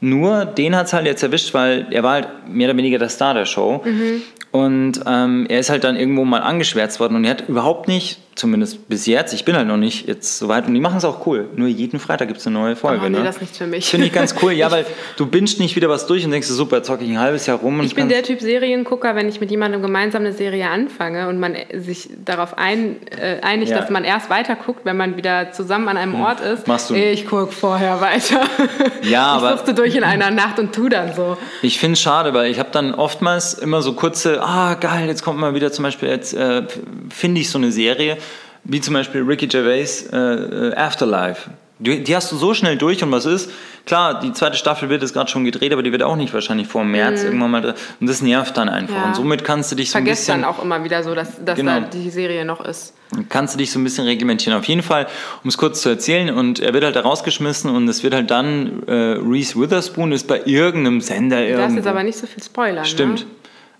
Nur 0.00 0.46
den 0.46 0.74
hat 0.74 0.86
es 0.86 0.94
halt 0.94 1.04
jetzt 1.04 1.22
erwischt, 1.22 1.52
weil 1.52 1.88
er 1.90 2.02
war 2.02 2.12
halt 2.14 2.28
mehr 2.48 2.70
oder 2.70 2.78
weniger 2.78 2.98
der 2.98 3.10
Star 3.10 3.34
der 3.34 3.44
Show. 3.44 3.82
Und 4.50 5.00
ähm, 5.06 5.44
er 5.50 5.58
ist 5.58 5.68
halt 5.68 5.84
dann 5.84 5.96
irgendwo 5.96 6.24
mal 6.24 6.40
angeschwärzt 6.40 7.00
worden 7.00 7.16
und 7.16 7.24
er 7.24 7.32
hat 7.32 7.48
überhaupt 7.50 7.86
nicht, 7.86 8.18
zumindest 8.36 8.88
bis 8.88 9.06
jetzt, 9.06 9.32
ich 9.32 9.44
bin 9.44 9.56
halt 9.56 9.66
noch 9.66 9.78
nicht 9.78 10.06
jetzt 10.06 10.38
so 10.38 10.46
weit 10.48 10.66
und 10.68 10.74
die 10.74 10.80
machen 10.80 10.98
es 10.98 11.04
auch 11.06 11.26
cool. 11.26 11.48
Nur 11.56 11.68
jeden 11.68 11.98
Freitag 11.98 12.28
gibt 12.28 12.38
es 12.40 12.46
eine 12.46 12.58
neue 12.58 12.76
Folge. 12.76 13.00
Oh, 13.06 13.08
nee, 13.08 13.18
ne? 13.18 13.24
das 13.24 13.36
ist 13.36 13.40
nichts 13.40 13.58
für 13.58 13.66
mich. 13.66 13.86
Finde 13.88 14.06
ich 14.06 14.12
ganz 14.12 14.34
cool, 14.42 14.52
ja, 14.52 14.70
weil 14.70 14.84
du 15.16 15.26
bingst 15.26 15.58
nicht 15.58 15.74
wieder 15.74 15.88
was 15.88 16.06
durch 16.06 16.24
und 16.24 16.30
denkst, 16.30 16.46
super, 16.46 16.82
zocke 16.82 17.02
ich 17.04 17.10
ein 17.10 17.18
halbes 17.18 17.46
Jahr 17.46 17.58
rum. 17.58 17.80
Und 17.80 17.86
Ich 17.86 17.94
bin 17.94 18.08
der 18.10 18.22
Typ 18.22 18.40
Seriengucker, 18.40 19.16
wenn 19.16 19.28
ich 19.28 19.40
mit 19.40 19.50
jemandem 19.50 19.80
gemeinsam 19.80 20.22
eine 20.22 20.32
Serie 20.34 20.68
anfange 20.68 21.28
und 21.28 21.40
man 21.40 21.56
sich 21.74 22.10
darauf 22.24 22.58
ein, 22.58 22.96
äh, 23.10 23.40
einigt, 23.40 23.70
Ja. 23.72 23.78
dass 23.80 23.88
man 23.90 24.04
erst 24.04 24.28
weiter 24.28 24.54
guckt, 24.54 24.80
wenn 24.84 24.98
man 24.98 25.16
wieder 25.16 25.52
zusammen 25.52 25.88
an 25.88 25.96
einem 25.96 26.14
Ort 26.20 26.40
ist. 26.40 26.68
Machst 26.68 26.90
du- 26.90 26.94
Ich 26.94 27.26
gucke 27.26 27.50
vorher 27.52 28.00
weiter. 28.00 28.40
Ja, 29.02 29.36
ich 29.38 29.42
aber- 29.44 29.56
suchte 29.56 29.72
durch 29.74 29.94
in 29.94 30.04
einer 30.04 30.30
Nacht 30.30 30.58
und 30.58 30.74
tu 30.74 30.88
dann 30.88 31.14
so. 31.14 31.36
Ich 31.62 31.78
finde 31.78 31.94
es 31.94 32.00
schade, 32.02 32.34
weil 32.34 32.50
ich 32.50 32.58
habe 32.58 32.68
dann 32.72 32.92
oftmals 32.94 33.54
immer 33.54 33.80
so 33.80 33.94
kurze, 33.94 34.42
ah 34.42 34.74
geil, 34.74 35.06
jetzt 35.06 35.22
kommt 35.22 35.38
mal 35.38 35.54
wieder 35.54 35.72
zum 35.72 35.84
Beispiel, 35.84 36.08
jetzt 36.08 36.34
äh, 36.34 36.64
finde 37.08 37.40
ich 37.40 37.48
so 37.50 37.58
eine 37.58 37.70
Serie, 37.72 38.18
wie 38.68 38.80
zum 38.80 38.94
Beispiel 38.94 39.22
Ricky 39.22 39.46
Gervais 39.46 40.08
äh, 40.12 40.16
äh, 40.16 40.74
Afterlife. 40.74 41.50
Die, 41.78 42.02
die 42.02 42.16
hast 42.16 42.32
du 42.32 42.36
so 42.36 42.54
schnell 42.54 42.78
durch 42.78 43.02
und 43.04 43.12
was 43.12 43.26
ist? 43.26 43.50
Klar, 43.84 44.18
die 44.20 44.32
zweite 44.32 44.56
Staffel 44.56 44.88
wird 44.88 45.02
jetzt 45.02 45.12
gerade 45.12 45.30
schon 45.30 45.44
gedreht, 45.44 45.72
aber 45.74 45.82
die 45.82 45.92
wird 45.92 46.02
auch 46.02 46.16
nicht 46.16 46.32
wahrscheinlich 46.32 46.66
vor 46.66 46.84
März 46.84 47.22
irgendwann 47.22 47.50
mal. 47.50 47.60
drin. 47.60 47.74
Und 48.00 48.08
das 48.08 48.22
nervt 48.22 48.56
dann 48.56 48.70
einfach. 48.70 48.94
Mhm. 48.96 49.00
Ja. 49.02 49.06
Und 49.08 49.14
somit 49.14 49.44
kannst 49.44 49.70
du 49.72 49.76
dich 49.76 49.90
so 49.90 49.98
ein 49.98 50.04
bisschen 50.04 50.40
dann 50.40 50.50
auch 50.50 50.62
immer 50.62 50.82
wieder 50.84 51.02
so, 51.02 51.14
dass, 51.14 51.44
dass 51.44 51.56
Genau. 51.56 51.80
da 51.80 51.86
die 51.86 52.08
Serie 52.08 52.46
noch 52.46 52.64
ist. 52.64 52.94
kannst 53.28 53.54
du 53.54 53.58
dich 53.58 53.70
so 53.70 53.78
ein 53.78 53.84
bisschen 53.84 54.06
reglementieren. 54.06 54.58
Auf 54.58 54.64
jeden 54.64 54.82
Fall, 54.82 55.06
um 55.44 55.48
es 55.48 55.58
kurz 55.58 55.82
zu 55.82 55.90
erzählen, 55.90 56.34
und 56.34 56.60
er 56.60 56.72
wird 56.72 56.82
halt 56.82 56.96
da 56.96 57.02
rausgeschmissen 57.02 57.70
und 57.70 57.86
es 57.88 58.02
wird 58.02 58.14
halt 58.14 58.30
dann, 58.30 58.82
äh, 58.88 58.92
Reese 59.22 59.60
Witherspoon 59.60 60.12
ist 60.12 60.26
bei 60.26 60.40
irgendeinem 60.46 61.02
Sender 61.02 61.46
Du 61.46 61.56
darfst 61.58 61.76
jetzt 61.76 61.86
aber 61.86 62.02
nicht 62.02 62.16
so 62.18 62.26
viel 62.26 62.42
spoilern. 62.42 62.86
Stimmt. 62.86 63.20
Ne? 63.20 63.26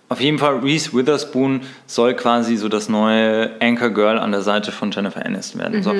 Auf 0.08 0.20
jeden 0.20 0.38
Fall, 0.38 0.58
Reese 0.58 0.92
Witherspoon 0.92 1.62
soll 1.86 2.14
quasi 2.14 2.56
so 2.56 2.68
das 2.68 2.88
neue 2.88 3.50
Anchor 3.60 3.90
Girl 3.90 4.18
an 4.18 4.30
der 4.30 4.42
Seite 4.42 4.70
von 4.70 4.92
Jennifer 4.92 5.24
Aniston 5.24 5.60
werden. 5.60 5.82
So. 5.82 5.92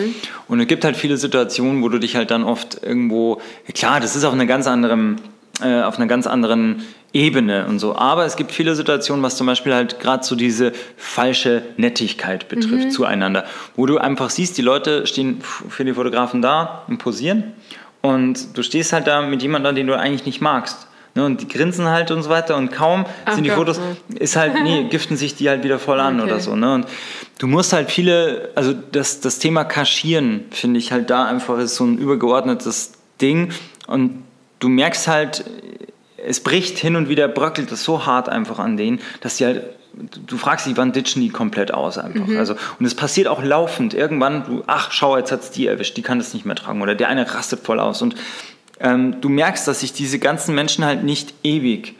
Und 0.46 0.60
es 0.60 0.68
gibt 0.68 0.84
halt 0.84 0.96
viele 0.96 1.16
Situationen, 1.16 1.82
wo 1.82 1.88
du 1.88 1.98
dich 1.98 2.14
halt 2.14 2.30
dann 2.30 2.44
oft 2.44 2.82
irgendwo, 2.84 3.40
klar, 3.74 3.98
das 3.98 4.14
ist 4.14 4.22
auf 4.22 4.32
einer 4.32 4.46
ganz 4.46 4.68
anderen, 4.68 5.20
äh, 5.60 5.82
auf 5.82 5.96
einer 5.96 6.06
ganz 6.06 6.28
anderen 6.28 6.84
Ebene 7.12 7.66
und 7.66 7.80
so. 7.80 7.96
Aber 7.96 8.26
es 8.26 8.36
gibt 8.36 8.52
viele 8.52 8.76
Situationen, 8.76 9.24
was 9.24 9.36
zum 9.36 9.46
Beispiel 9.48 9.74
halt 9.74 9.98
gerade 9.98 10.24
so 10.24 10.36
diese 10.36 10.72
falsche 10.96 11.62
Nettigkeit 11.76 12.48
betrifft 12.48 12.92
zueinander, 12.92 13.44
wo 13.74 13.86
du 13.86 13.98
einfach 13.98 14.30
siehst, 14.30 14.56
die 14.56 14.62
Leute 14.62 15.06
stehen 15.06 15.40
für 15.40 15.84
die 15.84 15.94
Fotografen 15.94 16.42
da 16.42 16.84
und 16.86 16.98
posieren 16.98 17.54
und 18.02 18.56
du 18.56 18.62
stehst 18.62 18.92
halt 18.92 19.06
da 19.06 19.22
mit 19.22 19.42
jemandem, 19.42 19.74
den 19.74 19.86
du 19.86 19.98
eigentlich 19.98 20.26
nicht 20.26 20.40
magst. 20.40 20.85
Ne, 21.16 21.24
und 21.24 21.40
die 21.40 21.48
grinsen 21.48 21.88
halt 21.88 22.10
und 22.10 22.22
so 22.22 22.28
weiter 22.28 22.56
und 22.56 22.70
kaum 22.70 23.06
Ach 23.24 23.34
sind 23.34 23.44
die 23.44 23.48
Gott, 23.48 23.58
Fotos, 23.58 23.78
ja. 23.78 24.16
ist 24.20 24.36
halt, 24.36 24.62
nee, 24.62 24.84
giften 24.90 25.16
sich 25.16 25.34
die 25.34 25.48
halt 25.48 25.64
wieder 25.64 25.78
voll 25.78 25.98
an 25.98 26.20
Okay. 26.20 26.30
oder 26.30 26.40
so. 26.40 26.54
Ne? 26.54 26.74
Und 26.74 26.86
du 27.38 27.46
musst 27.46 27.72
halt 27.72 27.90
viele, 27.90 28.50
also 28.54 28.74
das, 28.92 29.20
das 29.20 29.38
Thema 29.38 29.64
Kaschieren 29.64 30.44
finde 30.50 30.78
ich 30.78 30.92
halt 30.92 31.08
da 31.08 31.24
einfach 31.24 31.58
ist 31.58 31.76
so 31.76 31.84
ein 31.84 31.96
übergeordnetes 31.96 32.92
Ding 33.22 33.50
und 33.86 34.24
du 34.58 34.68
merkst 34.68 35.08
halt, 35.08 35.44
es 36.22 36.40
bricht 36.40 36.76
hin 36.78 36.96
und 36.96 37.08
wieder, 37.08 37.28
bröckelt 37.28 37.72
es 37.72 37.82
so 37.82 38.04
hart 38.04 38.28
einfach 38.28 38.58
an 38.58 38.76
denen, 38.76 39.00
dass 39.22 39.38
die 39.38 39.46
halt, 39.46 39.62
du 40.26 40.36
fragst 40.36 40.66
dich, 40.66 40.76
wann 40.76 40.92
ditchen 40.92 41.22
die 41.22 41.30
komplett 41.30 41.72
aus 41.72 41.96
einfach. 41.96 42.26
Mhm. 42.26 42.36
Also, 42.36 42.56
und 42.78 42.84
es 42.84 42.94
passiert 42.94 43.26
auch 43.28 43.42
laufend. 43.42 43.94
Irgendwann, 43.94 44.44
du, 44.44 44.62
ach, 44.66 44.92
schau, 44.92 45.16
jetzt 45.16 45.32
hat 45.32 45.40
es 45.40 45.50
die 45.50 45.66
erwischt, 45.66 45.96
die 45.96 46.02
kann 46.02 46.18
das 46.18 46.34
nicht 46.34 46.44
mehr 46.44 46.56
tragen. 46.56 46.82
Oder 46.82 46.94
der 46.94 47.08
eine 47.08 47.32
rastet 47.34 47.60
voll 47.60 47.80
aus. 47.80 48.02
Und 48.02 48.16
ähm, 48.80 49.20
du 49.20 49.28
merkst, 49.28 49.66
dass 49.66 49.80
sich 49.80 49.92
diese 49.92 50.18
ganzen 50.18 50.54
Menschen 50.54 50.84
halt 50.84 51.04
nicht 51.04 51.34
ewig 51.42 51.94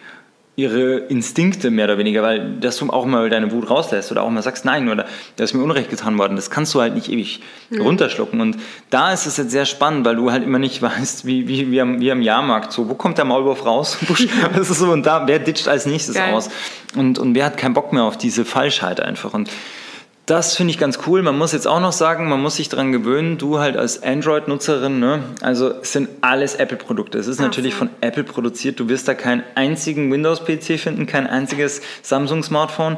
ihre 0.57 0.97
Instinkte 0.97 1.71
mehr 1.71 1.85
oder 1.85 1.99
weniger, 1.99 2.23
weil 2.23 2.55
dass 2.61 2.79
du 2.79 2.89
auch 2.89 3.05
mal 3.05 3.29
deine 3.29 3.53
Wut 3.53 3.69
rauslässt 3.69 4.11
oder 4.11 4.23
auch 4.23 4.31
mal 4.31 4.43
sagst, 4.43 4.65
nein, 4.65 4.89
oder 4.89 5.05
da 5.37 5.45
ist 5.45 5.53
mir 5.53 5.63
Unrecht 5.63 5.91
getan 5.91 6.17
worden, 6.17 6.35
das 6.35 6.49
kannst 6.49 6.75
du 6.75 6.81
halt 6.81 6.95
nicht 6.95 7.11
ewig 7.11 7.43
runterschlucken. 7.79 8.41
Und 8.41 8.57
da 8.89 9.13
ist 9.13 9.27
es 9.27 9.37
jetzt 9.37 9.51
sehr 9.51 9.67
spannend, 9.67 10.07
weil 10.07 10.17
du 10.17 10.33
halt 10.33 10.43
immer 10.43 10.59
nicht 10.59 10.81
weißt, 10.83 11.27
wie, 11.27 11.47
wie, 11.47 11.71
wie, 11.71 11.81
am, 11.81 12.01
wie 12.01 12.11
am 12.11 12.23
Jahrmarkt, 12.23 12.73
so, 12.73 12.89
wo 12.89 12.95
kommt 12.95 13.19
der 13.19 13.27
Maulwurf 13.27 13.67
raus? 13.67 13.99
das 14.55 14.71
ist 14.71 14.79
so, 14.79 14.91
und 14.91 15.05
da, 15.05 15.27
wer 15.27 15.39
ditcht 15.39 15.69
als 15.69 15.85
nächstes 15.85 16.17
Geil. 16.17 16.33
aus? 16.33 16.49
Und, 16.97 17.19
und 17.19 17.35
wer 17.35 17.45
hat 17.45 17.59
keinen 17.59 17.75
Bock 17.75 17.93
mehr 17.93 18.05
auf 18.05 18.17
diese 18.17 18.47
Falschheit 18.47 19.01
einfach? 19.01 19.35
Und 19.35 19.51
das 20.27 20.57
finde 20.57 20.73
ich 20.73 20.79
ganz 20.79 20.99
cool. 21.07 21.23
Man 21.23 21.39
muss 21.39 21.53
jetzt 21.53 21.67
auch 21.69 21.79
noch 21.81 21.93
sagen, 21.93 22.29
man 22.29 22.43
muss 22.43 22.57
sich 22.57 22.69
daran 22.69 22.91
gewöhnen, 22.91 23.39
du 23.39 23.59
halt 23.61 23.77
als 23.77 24.03
Android-Nutzerin, 24.03 24.99
ne? 24.99 25.21
also 25.41 25.71
es 25.83 25.93
sind 25.93 26.09
alles 26.21 26.57
Apple-Produkte. 26.57 27.19
Es 27.19 27.29
ist 27.29 27.39
Ach 27.39 27.45
natürlich 27.45 27.73
so. 27.75 27.79
von 27.79 27.91
Apple 28.01 28.25
produziert. 28.25 28.81
Du 28.81 28.89
wirst 28.89 29.07
da 29.07 29.15
keinen 29.15 29.45
einzigen 29.55 30.11
Windows-PC 30.13 30.79
finden, 30.81 31.07
kein 31.07 31.27
einziges 31.29 31.81
Samsung-Smartphone. 32.03 32.97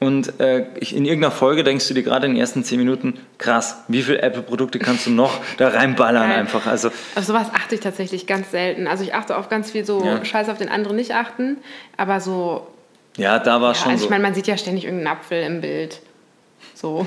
Und 0.00 0.40
äh, 0.40 0.66
ich- 0.80 0.96
in 0.96 1.04
irgendeiner 1.04 1.30
Folge 1.30 1.62
denkst 1.62 1.86
du 1.86 1.94
dir 1.94 2.02
gerade 2.02 2.26
in 2.26 2.32
den 2.32 2.40
ersten 2.40 2.64
zehn 2.64 2.78
Minuten, 2.78 3.18
krass, 3.38 3.76
wie 3.86 4.02
viele 4.02 4.20
Apple-Produkte 4.22 4.78
kannst 4.80 5.06
du 5.06 5.10
noch 5.10 5.38
da 5.58 5.68
reinballern 5.68 6.28
Geil. 6.28 6.38
einfach. 6.40 6.66
Also 6.66 6.88
Auf 7.14 7.24
sowas 7.24 7.48
achte 7.54 7.74
ich 7.76 7.82
tatsächlich 7.82 8.26
ganz 8.26 8.50
selten. 8.50 8.88
Also 8.88 9.04
ich 9.04 9.14
achte 9.14 9.36
auf 9.36 9.48
ganz 9.48 9.70
viel 9.70 9.84
so 9.84 10.02
Ja. 10.04 10.24
Scheiß 10.24 10.48
auf 10.48 10.58
den 10.58 10.70
anderen 10.70 10.96
nicht 10.96 11.14
achten, 11.14 11.58
aber 11.98 12.18
so, 12.20 12.66
ja, 13.16 13.38
da 13.38 13.60
war 13.60 13.72
ja, 13.72 13.74
schon 13.76 13.90
also 13.92 14.00
so. 14.00 14.04
ich 14.06 14.10
meine, 14.10 14.22
man 14.24 14.34
sieht 14.34 14.46
ja 14.48 14.56
ständig 14.56 14.84
irgendeinen 14.86 15.16
Apfel 15.18 15.42
im 15.44 15.60
Bild. 15.60 16.00
So. 16.82 17.06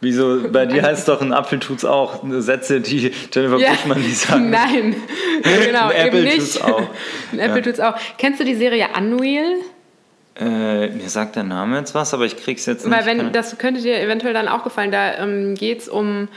Wieso, 0.00 0.48
bei 0.52 0.64
dir 0.66 0.82
heißt 0.82 1.08
doch 1.08 1.20
ein 1.20 1.32
Apfel 1.32 1.58
tut's 1.58 1.84
auch. 1.84 2.22
Sätze, 2.38 2.80
die 2.80 3.10
Jennifer 3.32 3.56
Ja. 3.58 3.70
Buschmann, 3.70 4.00
die 4.00 4.12
sagen. 4.12 4.50
Nein, 4.50 4.94
genau, 5.42 5.88
Ein 5.88 5.96
Apple 6.06 6.20
eben 6.20 6.24
nicht. 6.24 6.38
tut's 6.38 6.60
auch. 6.62 6.82
Ein 7.32 7.38
Apple 7.40 7.56
Ja. 7.56 7.62
tut's 7.62 7.80
auch. 7.80 7.94
Kennst 8.16 8.38
du 8.38 8.44
die 8.44 8.54
Serie 8.54 8.86
Unreal? 8.96 9.54
Äh, 10.38 10.90
mir 10.90 11.08
sagt 11.08 11.34
der 11.34 11.42
Name 11.42 11.78
jetzt 11.78 11.96
was, 11.96 12.14
aber 12.14 12.24
ich 12.26 12.36
krieg's 12.36 12.64
jetzt 12.66 12.86
nicht. 12.86 12.96
Weil 12.96 13.06
wenn, 13.06 13.32
das 13.32 13.58
könnte 13.58 13.80
dir 13.82 14.00
eventuell 14.00 14.34
dann 14.34 14.46
auch 14.46 14.62
gefallen, 14.62 14.92
da 14.92 15.14
ähm, 15.18 15.56
geht 15.56 15.80
es 15.80 15.88
um 15.88 16.28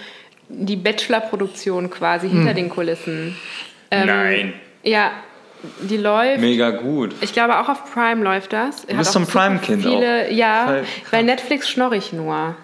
die 0.49 0.75
Bachelor-Produktion 0.75 1.91
quasi 1.91 2.29
hinter 2.29 2.55
den 2.55 2.69
Kulissen. 2.69 3.35
Ähm, 3.91 3.99
Hm. 4.01 4.07
Nein. 4.07 4.53
Ja, 4.83 5.11
die 5.81 5.97
läuft. 5.97 6.41
Mega 6.41 6.71
gut. 6.71 7.13
Ich 7.21 7.33
glaube 7.33 7.59
auch 7.59 7.69
auf 7.69 7.93
Prime 7.93 8.23
läuft 8.23 8.53
das. 8.53 8.85
Du 8.85 8.95
bist 8.95 9.11
so 9.11 9.19
ein 9.19 9.27
Prime-Kind 9.27 9.85
auch. 9.85 10.01
ja, 10.29 10.65
Voll 10.65 10.83
bei 11.11 11.21
Netflix 11.21 11.69
schnorre 11.69 11.97
ich 11.97 12.13
nur. 12.13 12.55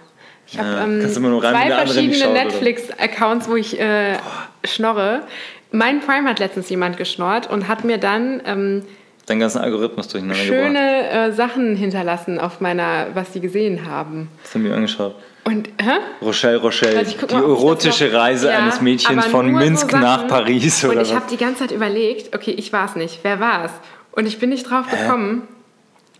Ich 0.47 0.57
habe 0.57 0.69
Ja, 0.69 0.83
ähm, 0.83 1.01
zwei 1.01 1.71
verschiedene? 1.71 2.33
Netflix-Accounts, 2.33 3.49
wo 3.49 3.55
ich 3.55 3.79
äh, 3.79 4.17
schnorre. 4.63 5.23
Mein 5.71 5.99
Prime 5.99 6.29
hat 6.29 6.39
letztens 6.39 6.69
jemand 6.69 6.97
geschnorrt 6.97 7.49
und 7.49 7.67
hat 7.67 7.83
mir 7.83 7.97
dann 7.97 8.41
ähm, 8.45 8.83
Deinen 9.27 9.39
ganzen 9.41 9.59
Algorithmus 9.59 10.07
durcheinander 10.07 10.41
schöne 10.41 11.09
äh, 11.09 11.31
Sachen 11.33 11.75
hinterlassen 11.75 12.39
auf 12.39 12.61
meiner, 12.61 13.07
was 13.13 13.31
die 13.31 13.41
gesehen 13.41 13.85
haben. 13.85 14.29
Das 14.41 14.55
haben 14.55 14.63
wir 14.63 14.73
angeschaut. 14.73 15.15
Und, 15.43 15.67
hä? 15.81 15.91
Rochelle, 16.21 16.57
Rochelle, 16.57 17.01
ich 17.03 17.17
guck 17.17 17.29
die 17.29 17.35
mal, 17.35 17.41
ich 17.43 17.47
erotische 17.49 18.11
Reise 18.13 18.47
Ja, 18.47 18.57
eines 18.59 18.81
Mädchens 18.81 19.25
von 19.27 19.45
so 19.51 19.51
Minsk 19.57 19.91
Sachen. 19.91 20.01
nach 20.01 20.27
Paris 20.27 20.83
Und 20.83 20.91
oder 20.91 21.01
ich 21.01 21.09
was? 21.09 21.15
habe 21.15 21.25
die 21.29 21.37
ganze 21.37 21.59
Zeit 21.59 21.71
überlegt, 21.71 22.33
okay, 22.35 22.51
ich 22.51 22.71
war 22.73 22.85
es 22.85 22.95
nicht. 22.95 23.19
Wer 23.23 23.39
war 23.39 23.65
es? 23.65 23.71
Und 24.13 24.25
ich 24.27 24.39
bin 24.39 24.49
nicht 24.49 24.69
drauf 24.69 24.85
gekommen. 24.89 25.43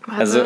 Warte, 0.06 0.20
Also- 0.20 0.40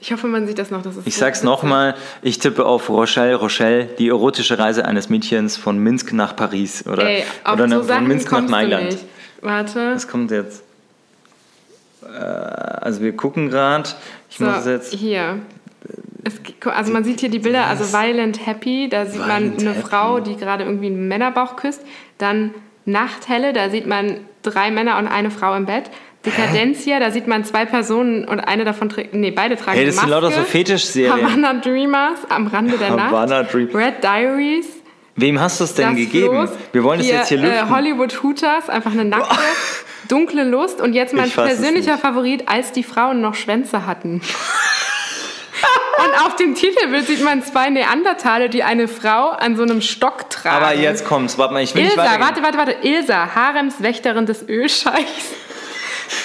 ich 0.00 0.12
hoffe, 0.12 0.26
man 0.26 0.46
sieht 0.46 0.58
das 0.58 0.70
noch. 0.70 0.82
Das 0.82 0.96
ist 0.96 1.06
Ich 1.06 1.14
so 1.14 1.20
sag's 1.20 1.42
nochmal, 1.42 1.94
ich 2.22 2.38
tippe 2.38 2.64
auf 2.66 2.88
Rochelle, 2.90 3.34
Rochelle, 3.36 3.84
die 3.98 4.08
erotische 4.08 4.58
Reise 4.58 4.84
eines 4.84 5.08
Mädchens 5.08 5.56
von 5.56 5.78
Minsk 5.78 6.12
nach 6.12 6.36
Paris. 6.36 6.84
Oder, 6.86 7.04
Ey, 7.08 7.24
oder 7.50 7.68
so 7.68 7.76
ne, 7.76 7.82
von 7.84 8.06
Minsk 8.06 8.30
nach 8.32 8.48
Mailand. 8.48 8.98
Warte. 9.40 9.92
Was 9.94 10.06
kommt 10.08 10.30
jetzt? 10.30 10.62
Äh, 12.14 12.18
also 12.20 13.00
wir 13.02 13.16
gucken 13.16 13.48
gerade. 13.50 13.88
Ich 14.30 14.38
So, 14.38 14.44
muss 14.44 14.66
jetzt. 14.66 14.92
hier. 14.94 15.38
Es, 16.24 16.40
also 16.66 16.92
man 16.92 17.04
sieht 17.04 17.20
hier 17.20 17.28
die 17.28 17.38
Bilder, 17.38 17.66
also 17.66 17.92
Violent 17.92 18.44
Happy, 18.46 18.88
da 18.88 19.06
sieht 19.06 19.20
man 19.20 19.42
Violent 19.44 19.60
eine 19.60 19.70
Happy. 19.74 19.88
Frau, 19.88 20.20
die 20.20 20.36
gerade 20.36 20.64
irgendwie 20.64 20.86
einen 20.86 21.06
Männerbauch 21.08 21.54
küsst. 21.56 21.82
Dann 22.18 22.52
Nachthelle, 22.84 23.52
da 23.52 23.70
sieht 23.70 23.86
man 23.86 24.18
drei 24.42 24.70
Männer 24.70 24.98
und 24.98 25.06
eine 25.08 25.30
Frau 25.30 25.54
im 25.54 25.66
Bett. 25.66 25.84
Dekadenzia, 26.24 26.98
da 26.98 27.12
sieht 27.12 27.28
man 27.28 27.44
zwei 27.44 27.64
Personen 27.66 28.24
und 28.24 28.40
eine 28.40 28.64
davon 28.64 28.88
trägt, 28.88 29.14
nee, 29.14 29.30
beide 29.30 29.56
tragen 29.56 29.76
Hey, 29.78 29.86
das 29.86 29.96
sind 29.98 30.08
lauter 30.08 30.32
so 30.32 30.42
Fetischserien. 30.42 31.12
Havana 31.24 31.54
Dreamers 31.60 32.18
am 32.28 32.48
Rande 32.48 32.76
der 32.78 32.90
Havana 32.90 33.42
Nacht. 33.42 33.54
Dream- 33.54 33.68
Red 33.72 34.02
Diaries. 34.02 34.66
Wem 35.14 35.40
hast 35.40 35.60
du 35.60 35.64
es 35.64 35.74
denn 35.74 35.94
gegeben? 35.94 36.34
Floß. 36.46 36.50
Wir 36.72 36.82
wollen 36.82 36.98
es 37.00 37.06
jetzt 37.08 37.28
hier 37.28 37.38
Äh, 37.38 37.42
lüften. 37.42 37.70
Hollywood 37.70 38.22
Hooters, 38.24 38.68
einfach 38.68 38.90
eine 38.90 39.04
nackte, 39.04 39.36
dunkle 40.08 40.44
Lust. 40.44 40.80
Und 40.80 40.92
jetzt 40.92 41.14
mein 41.14 41.30
persönlicher. 41.30 41.98
Favorit, 41.98 42.48
als 42.48 42.72
die 42.72 42.82
Frauen 42.82 43.20
noch 43.20 43.34
Schwänze 43.34 43.86
hatten. 43.86 44.20
Und 45.98 46.26
auf 46.26 46.36
dem 46.36 46.54
Titelbild 46.54 47.06
sieht 47.06 47.24
man 47.24 47.42
zwei 47.42 47.70
Neandertale, 47.70 48.50
die 48.50 48.62
eine 48.62 48.86
Frau 48.86 49.30
an 49.30 49.56
so 49.56 49.62
einem 49.62 49.80
Stock 49.80 50.28
tragen. 50.28 50.64
Aber 50.64 50.74
jetzt 50.74 51.06
kommt's. 51.06 51.38
Warte 51.38 51.54
mal, 51.54 51.62
ich 51.62 51.74
will 51.74 51.82
Ilsa, 51.84 52.02
nicht 52.02 52.04
weitergehen. 52.04 52.42
warte, 52.42 52.58
warte, 52.58 52.58
warte. 52.58 52.86
Ilsa, 52.86 53.34
Haremswächterin 53.34 54.26
des 54.26 54.46
Ölscheichs. 54.46 55.32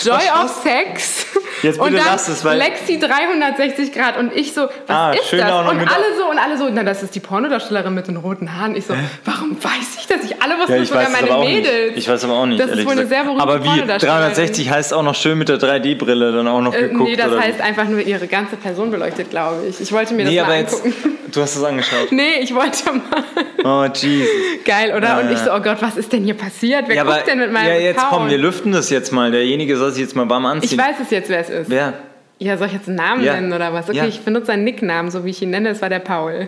Joy 0.06 0.44
of 0.44 0.62
Sex. 0.64 1.26
Jetzt 1.64 1.78
bitte 1.78 1.82
und 1.82 1.94
dann 1.94 2.06
lass 2.06 2.28
es, 2.28 2.44
weil- 2.44 2.58
Lexi 2.58 2.98
360 3.00 3.92
Grad 3.94 4.18
und 4.18 4.34
ich 4.36 4.54
so, 4.54 4.62
was 4.64 4.70
Ah, 4.88 5.12
ist 5.12 5.28
schön 5.30 5.40
das? 5.40 5.52
Und 5.52 5.80
alle 5.80 6.16
so 6.18 6.30
und 6.30 6.40
alle 6.40 6.58
so, 6.58 6.70
na 6.72 6.84
das 6.84 7.04
ist 7.04 7.14
die 7.16 7.20
Pornodarstellerin 7.20 7.94
mit 7.94 8.08
den 8.08 8.18
roten 8.18 8.58
Haaren. 8.58 8.76
Ich 8.76 8.86
so, 8.86 8.96
warum 9.26 9.56
weiß 9.64 9.98
ich 10.00 10.08
das? 10.08 10.24
Ich 10.24 10.42
alle 10.42 10.58
wussten 10.58 10.74
Ja, 10.74 10.82
ich 10.82 10.90
sogar 10.90 11.10
meine 11.10 11.38
Mädels. 11.46 11.90
nicht. 11.90 11.98
Ich 11.98 12.10
weiß 12.10 12.24
aber 12.24 12.34
auch 12.34 12.46
nicht, 12.46 12.60
Das 12.60 12.72
ist 12.72 12.86
wohl 12.86 12.94
eine 12.94 13.06
sehr 13.06 13.24
berühmte 13.24 13.44
Aber 13.44 13.64
wie, 13.64 13.68
Pornodarstellerin. 13.68 14.22
360 14.22 14.70
heißt 14.72 14.94
auch 14.94 15.04
noch 15.04 15.16
schön 15.16 15.38
mit 15.38 15.50
der 15.50 15.58
3D-Brille 15.60 16.32
dann 16.32 16.48
auch 16.48 16.62
noch 16.62 16.74
Äh, 16.74 16.90
geguckt, 16.90 17.10
nee, 17.10 17.16
das 17.16 17.38
heißt 17.38 17.62
einfach 17.62 17.86
nur 17.86 18.00
ihre 18.00 18.28
ganze 18.28 18.56
Person 18.56 18.90
beleuchtet, 18.92 19.30
glaube 19.30 19.66
ich. 19.70 19.80
Ich 19.82 19.92
wollte 19.92 20.14
mir 20.14 20.24
das 20.24 20.32
Nee, 20.34 20.40
mal 20.42 20.46
aber 20.46 20.56
jetzt, 20.58 20.74
angucken. 20.86 21.18
Du 21.32 21.42
hast 21.42 21.56
es 21.56 21.64
angeschaut. 21.64 22.08
Nee, 22.12 22.40
ich 22.42 22.54
wollte 22.54 22.92
mal. 22.92 23.24
Oh, 23.64 23.86
Jesus. 23.94 24.28
Geil, 24.66 24.94
oder? 24.96 25.08
Ja, 25.08 25.20
und 25.20 25.32
ich 25.32 25.38
ja. 25.40 25.46
so, 25.46 25.54
oh 25.54 25.60
Gott, 25.62 25.78
was 25.82 25.98
ist 25.98 26.12
denn 26.14 26.24
hier 26.24 26.34
passiert? 26.36 26.86
Wer 26.88 26.96
Ja, 26.96 27.04
guckt 27.04 27.16
aber, 27.18 27.26
denn 27.26 27.40
mit 27.40 27.52
meinem 27.52 27.68
ja, 27.68 27.80
jetzt 27.80 27.98
Account? 28.00 28.14
komm, 28.22 28.30
wir 28.30 28.38
lüften 28.38 28.72
das 28.72 28.90
jetzt 28.90 29.12
mal. 29.12 29.32
Derjenige 29.32 29.78
soll 29.78 29.92
sich 29.92 30.02
jetzt 30.02 30.16
mal 30.16 30.30
warm 30.30 30.44
Ich 30.46 30.50
anziehen. 30.52 30.78
weiß 30.80 30.96
es 31.02 31.10
jetzt, 31.12 31.30
wer 31.30 31.40
es 31.40 31.50
ist. 31.50 31.70
Wer? 31.70 31.94
Ja, 32.40 32.58
soll 32.58 32.68
ich 32.68 32.74
jetzt 32.74 32.88
einen 32.88 32.98
Namen 32.98 33.24
Ja. 33.24 33.36
nennen 33.36 33.54
oder 33.54 33.72
was? 33.74 33.88
Okay, 33.88 33.98
Ja. 34.00 34.06
ich 34.06 34.22
benutze 34.22 34.52
einen 34.52 34.64
Nicknamen, 34.64 35.12
so 35.12 35.26
wie 35.26 35.30
ich 35.30 35.42
ihn 35.42 35.52
nenne. 35.52 35.70
Es 35.70 35.82
war 35.82 35.90
der 35.90 36.00
Paul. 36.00 36.48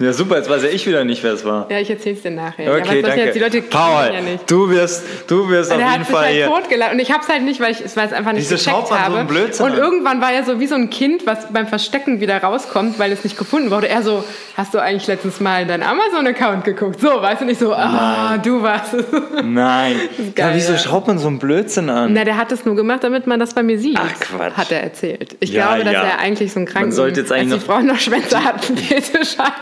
Ja, 0.00 0.12
super, 0.12 0.36
jetzt 0.36 0.48
weiß 0.48 0.62
ja 0.62 0.68
ich 0.68 0.86
wieder 0.86 1.04
nicht, 1.04 1.24
wer 1.24 1.32
es 1.32 1.44
war. 1.44 1.66
Ja, 1.70 1.78
ich 1.80 1.90
erzähl's 1.90 2.22
dir 2.22 2.30
nachher. 2.30 2.64
ja, 2.66 2.70
Okay, 2.76 2.98
ich 3.00 3.04
danke. 3.04 3.32
Die 3.32 3.38
Leute 3.40 3.62
Paul, 3.62 4.10
ja 4.14 4.20
nicht. 4.20 4.48
du 4.48 4.70
wirst, 4.70 5.02
du 5.26 5.48
wirst 5.48 5.72
auf 5.72 5.78
jeden 5.78 5.90
hat 5.90 6.06
Fall 6.06 6.24
halt 6.26 6.34
hier. 6.34 6.46
totgelacht. 6.46 6.92
Und 6.92 7.00
ich 7.00 7.10
hab's 7.12 7.28
halt 7.28 7.42
nicht, 7.42 7.58
weil 7.60 7.72
ich 7.72 7.80
es 7.80 7.96
einfach 7.96 8.32
nicht 8.32 8.48
Wieso 8.48 8.54
gecheckt 8.54 8.76
man 8.76 8.86
so 8.86 8.98
habe. 8.98 9.18
einen 9.18 9.26
Blödsinn 9.28 9.66
und 9.66 9.72
an? 9.72 9.78
irgendwann 9.78 10.20
war 10.20 10.32
er 10.32 10.44
so 10.44 10.60
wie 10.60 10.68
so 10.68 10.76
ein 10.76 10.88
Kind, 10.90 11.26
was 11.26 11.52
beim 11.52 11.66
Verstecken 11.66 12.20
wieder 12.20 12.38
rauskommt, 12.40 12.98
weil 13.00 13.10
es 13.10 13.24
nicht 13.24 13.36
gefunden 13.36 13.70
wurde. 13.72 13.88
Er 13.88 14.02
so, 14.02 14.22
hast 14.56 14.72
du 14.72 14.78
eigentlich 14.78 15.06
letztens 15.08 15.40
mal 15.40 15.62
in 15.62 15.68
deinen 15.68 15.82
Amazon-Account 15.82 16.64
geguckt? 16.64 17.00
So, 17.00 17.08
weißt 17.20 17.40
du 17.40 17.46
nicht 17.46 17.58
so, 17.58 17.72
ah, 17.74 18.38
du 18.38 18.62
warst 18.62 18.94
es. 18.94 19.04
Nein. 19.42 19.96
geil, 20.36 20.50
ja, 20.50 20.54
wieso 20.54 20.72
ja. 20.74 20.78
schaut 20.78 21.08
man 21.08 21.18
so 21.18 21.26
einen 21.26 21.40
Blödsinn 21.40 21.90
an? 21.90 22.12
Na, 22.12 22.22
der 22.24 22.36
hat 22.36 22.52
es 22.52 22.64
nur 22.64 22.76
gemacht, 22.76 23.02
damit 23.02 23.26
man 23.26 23.40
das 23.40 23.52
bei 23.52 23.64
mir 23.64 23.78
sieht. 23.80 23.98
Ach, 24.00 24.20
Quatsch. 24.20 24.52
Hat 24.56 24.70
er 24.70 24.82
erzählt. 24.82 25.36
Ich 25.40 25.50
Ja, 25.50 25.66
glaube, 25.74 25.84
dass 25.84 25.92
ja. 25.94 26.02
er 26.04 26.18
eigentlich 26.20 26.52
so 26.52 26.60
einen 26.60 26.66
Kranken, 26.66 26.92
sollte 26.92 27.20
jetzt 27.20 27.32
eigentlich 27.32 27.54
als 27.54 27.62
die 27.64 27.68
noch- 27.68 27.74
Frauen 27.74 27.86
noch 27.86 27.98
Schwänze 27.98 28.44
hatten, 28.44 28.76
Fetisch 28.76 29.36
hat. 29.38 29.54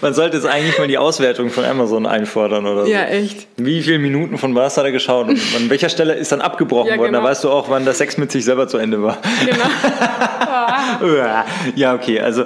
Man 0.00 0.14
sollte 0.14 0.36
jetzt 0.36 0.46
eigentlich 0.46 0.78
mal 0.78 0.88
die 0.88 0.98
Auswertung 0.98 1.50
von 1.50 1.64
Amazon 1.64 2.06
einfordern 2.06 2.66
oder 2.66 2.84
so. 2.86 2.90
Ja, 2.90 3.04
echt. 3.04 3.46
Wie 3.56 3.82
viele 3.82 3.98
Minuten 3.98 4.38
von 4.38 4.54
was 4.54 4.76
hat 4.76 4.84
er 4.84 4.92
geschaut 4.92 5.28
und 5.28 5.38
an 5.56 5.68
welcher 5.70 5.88
Stelle 5.88 6.14
ist 6.14 6.32
dann 6.32 6.40
abgebrochen 6.40 6.90
Ja, 6.90 6.98
worden? 6.98 7.12
Da 7.12 7.18
genau. 7.18 7.30
weißt 7.30 7.44
du 7.44 7.50
auch, 7.50 7.68
wann 7.70 7.84
der 7.84 7.94
Sex 7.94 8.16
mit 8.16 8.30
sich 8.32 8.44
selber 8.44 8.68
zu 8.68 8.78
Ende 8.78 9.02
war. 9.02 9.18
Genau. 9.44 11.14
ja, 11.74 11.94
okay, 11.94 12.20
also 12.20 12.44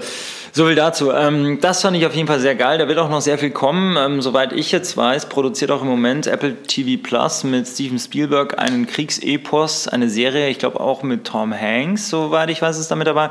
So 0.57 0.67
viel 0.67 0.77
dazu. 0.77 1.11
Ähm, 1.11 1.59
das 1.61 1.83
fand 1.83 1.97
ich 1.97 2.07
auf 2.07 2.15
jeden 2.15 2.29
Fall 2.29 2.39
sehr 2.39 2.55
geil. 2.55 2.79
Da 2.79 2.87
wird 2.87 3.01
auch 3.01 3.09
noch 3.09 3.21
sehr 3.21 3.39
viel 3.39 3.51
kommen. 3.51 3.97
Ähm, 3.97 4.23
soweit 4.23 4.53
ich 4.53 4.71
jetzt 4.71 4.97
weiß, 4.97 5.29
produziert 5.29 5.73
auch 5.73 5.83
im 5.83 5.89
Moment 5.89 6.29
Apple 6.29 6.63
TV 6.63 7.03
Plus 7.03 7.43
mit 7.43 7.67
Steven 7.67 7.99
Spielberg 7.99 8.57
einen 8.57 8.87
Kriegsepos, 8.87 9.89
eine 9.89 10.09
Serie, 10.09 10.49
ich 10.51 10.61
glaube 10.61 10.79
auch 10.79 11.03
mit 11.03 11.25
Tom 11.25 11.53
Hanks, 11.53 12.09
soweit 12.09 12.51
ich 12.51 12.63
weiß, 12.63 12.79
ist 12.79 12.89
damit 12.89 13.09
dabei. 13.09 13.31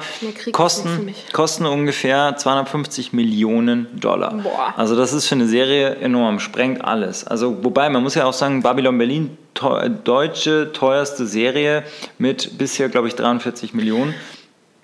Kosten, 0.51 1.15
kosten 1.31 1.65
ungefähr 1.65 2.35
250 2.35 3.13
Millionen 3.13 3.87
Dollar. 3.97 4.33
Boah. 4.33 4.73
Also 4.75 4.97
das 4.97 5.13
ist 5.13 5.25
für 5.25 5.35
eine 5.35 5.47
Serie 5.47 5.95
enorm, 5.95 6.41
sprengt 6.41 6.83
alles. 6.83 7.25
Also 7.25 7.63
wobei, 7.63 7.89
man 7.89 8.03
muss 8.03 8.15
ja 8.15 8.25
auch 8.25 8.33
sagen, 8.33 8.63
Babylon 8.63 8.97
Berlin, 8.97 9.37
teuer, 9.53 9.87
deutsche 9.87 10.73
teuerste 10.73 11.25
Serie 11.25 11.83
mit 12.17 12.57
bisher, 12.57 12.89
glaube 12.89 13.07
ich, 13.07 13.15
43 13.15 13.73
Millionen. 13.73 14.13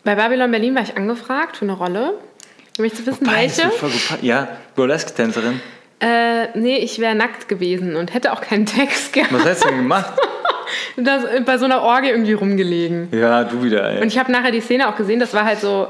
Bei 0.05 0.15
Babylon 0.15 0.51
Berlin 0.51 0.75
war 0.75 0.83
ich 0.83 0.95
angefragt 0.95 1.57
für 1.57 1.65
eine 1.65 1.73
Rolle. 1.73 2.13
Möchtest 2.79 3.07
du 3.07 3.11
wissen, 3.11 3.27
Wobei, 3.27 3.41
welche? 3.41 3.71
Ja, 4.21 4.47
Burlesque-Tänzerin. 4.75 5.59
Äh, 5.99 6.57
nee, 6.57 6.77
ich 6.77 6.99
wäre 6.99 7.13
nackt 7.13 7.49
gewesen 7.49 7.97
und 7.97 8.13
hätte 8.13 8.31
auch 8.31 8.41
keinen 8.41 8.65
Text 8.65 9.11
gehabt. 9.13 9.33
Was 9.33 9.45
hast 9.45 9.65
du 9.65 9.69
denn 9.69 9.77
gemacht? 9.79 10.13
das, 10.97 11.23
bei 11.45 11.57
so 11.57 11.65
einer 11.65 11.81
Orgie 11.81 12.09
irgendwie 12.09 12.33
rumgelegen. 12.33 13.09
Ja, 13.11 13.43
du 13.43 13.63
wieder, 13.63 13.89
ey. 13.89 14.01
Und 14.01 14.07
ich 14.07 14.17
habe 14.17 14.31
nachher 14.31 14.51
die 14.51 14.61
Szene 14.61 14.87
auch 14.87 14.95
gesehen, 14.95 15.19
das 15.19 15.33
war 15.33 15.43
halt 15.43 15.59
so. 15.59 15.87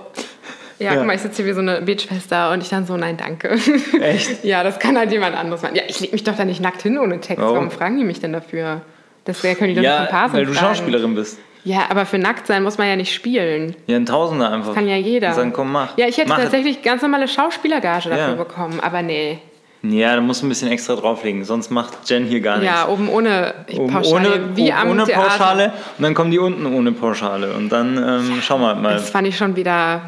Ja, 0.80 0.93
ja. 0.93 0.95
guck 0.95 1.06
mal, 1.06 1.15
ich 1.15 1.21
sitze 1.21 1.43
hier 1.43 1.52
wie 1.52 1.54
so 1.54 1.60
eine 1.60 1.82
Beachfester 1.82 2.52
und 2.52 2.63
ich 2.63 2.69
dann 2.69 2.86
so, 2.86 2.95
nein, 2.95 3.17
danke. 3.17 3.49
Echt? 4.02 4.43
ja, 4.45 4.63
das 4.63 4.80
kann 4.80 4.97
halt 4.97 5.12
jemand 5.12 5.36
anderes 5.36 5.62
machen. 5.62 5.75
Ja, 5.75 5.84
ich 5.88 5.99
lege 5.99 6.13
mich 6.13 6.23
doch 6.23 6.38
da 6.38 6.45
nicht 6.45 6.62
nackt 6.62 6.82
hin 6.82 6.97
ohne 6.97 7.19
Text. 7.19 7.43
Warum, 7.43 7.56
Warum 7.56 7.71
fragen 7.71 7.97
die 7.97 8.06
mich 8.06 8.21
denn 8.21 8.32
dafür? 8.34 8.82
Das 9.25 9.41
können 9.41 9.56
die 9.60 9.75
doch 9.75 9.84
ja, 9.84 9.99
nicht 9.99 10.10
Komparsen 10.10 10.38
weil 10.38 10.45
du 10.45 10.54
fragen. 10.54 10.67
Schauspielerin 10.67 11.15
bist. 11.15 11.38
Ja, 11.63 11.88
aber 11.89 12.06
für 12.06 12.17
nackt 12.17 12.48
sein 12.48 12.63
muss 12.63 12.78
man 12.78 12.88
ja 12.88 12.95
nicht 12.95 13.13
spielen. 13.13 13.76
Ja, 13.88 13.98
ein 13.98 14.06
Tausender 14.06 14.52
einfach. 14.52 14.67
Das 14.67 14.76
kann 14.76 14.88
ja 14.88 14.95
jeder. 14.95 15.30
Und 15.30 15.36
sagen, 15.36 15.54
komm, 15.54 15.72
mach. 15.72 15.98
Ja, 15.98 16.08
ich 16.08 16.17
hätte 16.17 16.30
mach 16.30 16.38
tatsächlich 16.38 16.82
ganz 16.82 17.02
normale 17.02 17.28
Schauspielergage 17.28 18.10
dafür 18.10 18.30
ja. 18.30 18.36
bekommen, 18.36 18.80
aber 18.80 19.02
nee. 19.02 19.39
Ja, 19.82 20.15
da 20.15 20.22
musst 20.22 20.41
du 20.41 20.45
ein 20.45 20.50
bisschen 20.50 20.69
extra 20.69 20.95
drauflegen, 20.95 21.45
sonst 21.45 21.69
macht 21.72 22.10
Jen 22.10 22.26
hier 22.26 22.41
gar 22.41 22.58
nichts. 22.58 22.74
Ja, 22.74 22.88
oben 22.89 23.08
ohne 23.08 23.54
Pauschale, 23.91 24.30
ohne, 24.34 24.56
wie 24.56 24.74
am 24.74 24.89
ohne 24.89 25.06
Theater. 25.06 25.28
Pauschale 25.28 25.74
und 25.98 26.04
dann 26.04 26.13
kommen 26.13 26.32
die 26.32 26.39
unten 26.39 26.65
ohne 26.65 26.91
Pauschale 26.91 27.54
und 27.54 27.69
dann 27.69 27.95
ähm, 27.95 28.36
ja, 28.36 28.41
schauen 28.41 28.60
wir 28.62 28.76
mal. 28.76 28.95
Das 28.95 29.10
fand 29.10 29.28
ich 29.28 29.38
schon 29.38 29.56
wieder... 29.56 30.02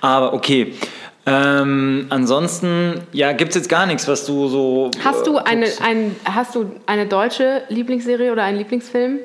Aber 0.00 0.32
okay, 0.32 0.74
ähm, 1.26 2.06
ansonsten, 2.08 3.02
ja, 3.12 3.30
gibt 3.32 3.50
es 3.50 3.56
jetzt 3.56 3.68
gar 3.68 3.86
nichts, 3.86 4.08
was 4.08 4.26
du 4.26 4.48
so... 4.48 4.90
Hast 5.04 5.28
du, 5.28 5.36
äh, 5.36 5.42
eine, 5.44 5.66
ein, 5.84 6.16
hast 6.24 6.56
du 6.56 6.72
eine 6.86 7.06
deutsche 7.06 7.62
Lieblingsserie 7.68 8.32
oder 8.32 8.42
einen 8.42 8.58
Lieblingsfilm? 8.58 9.20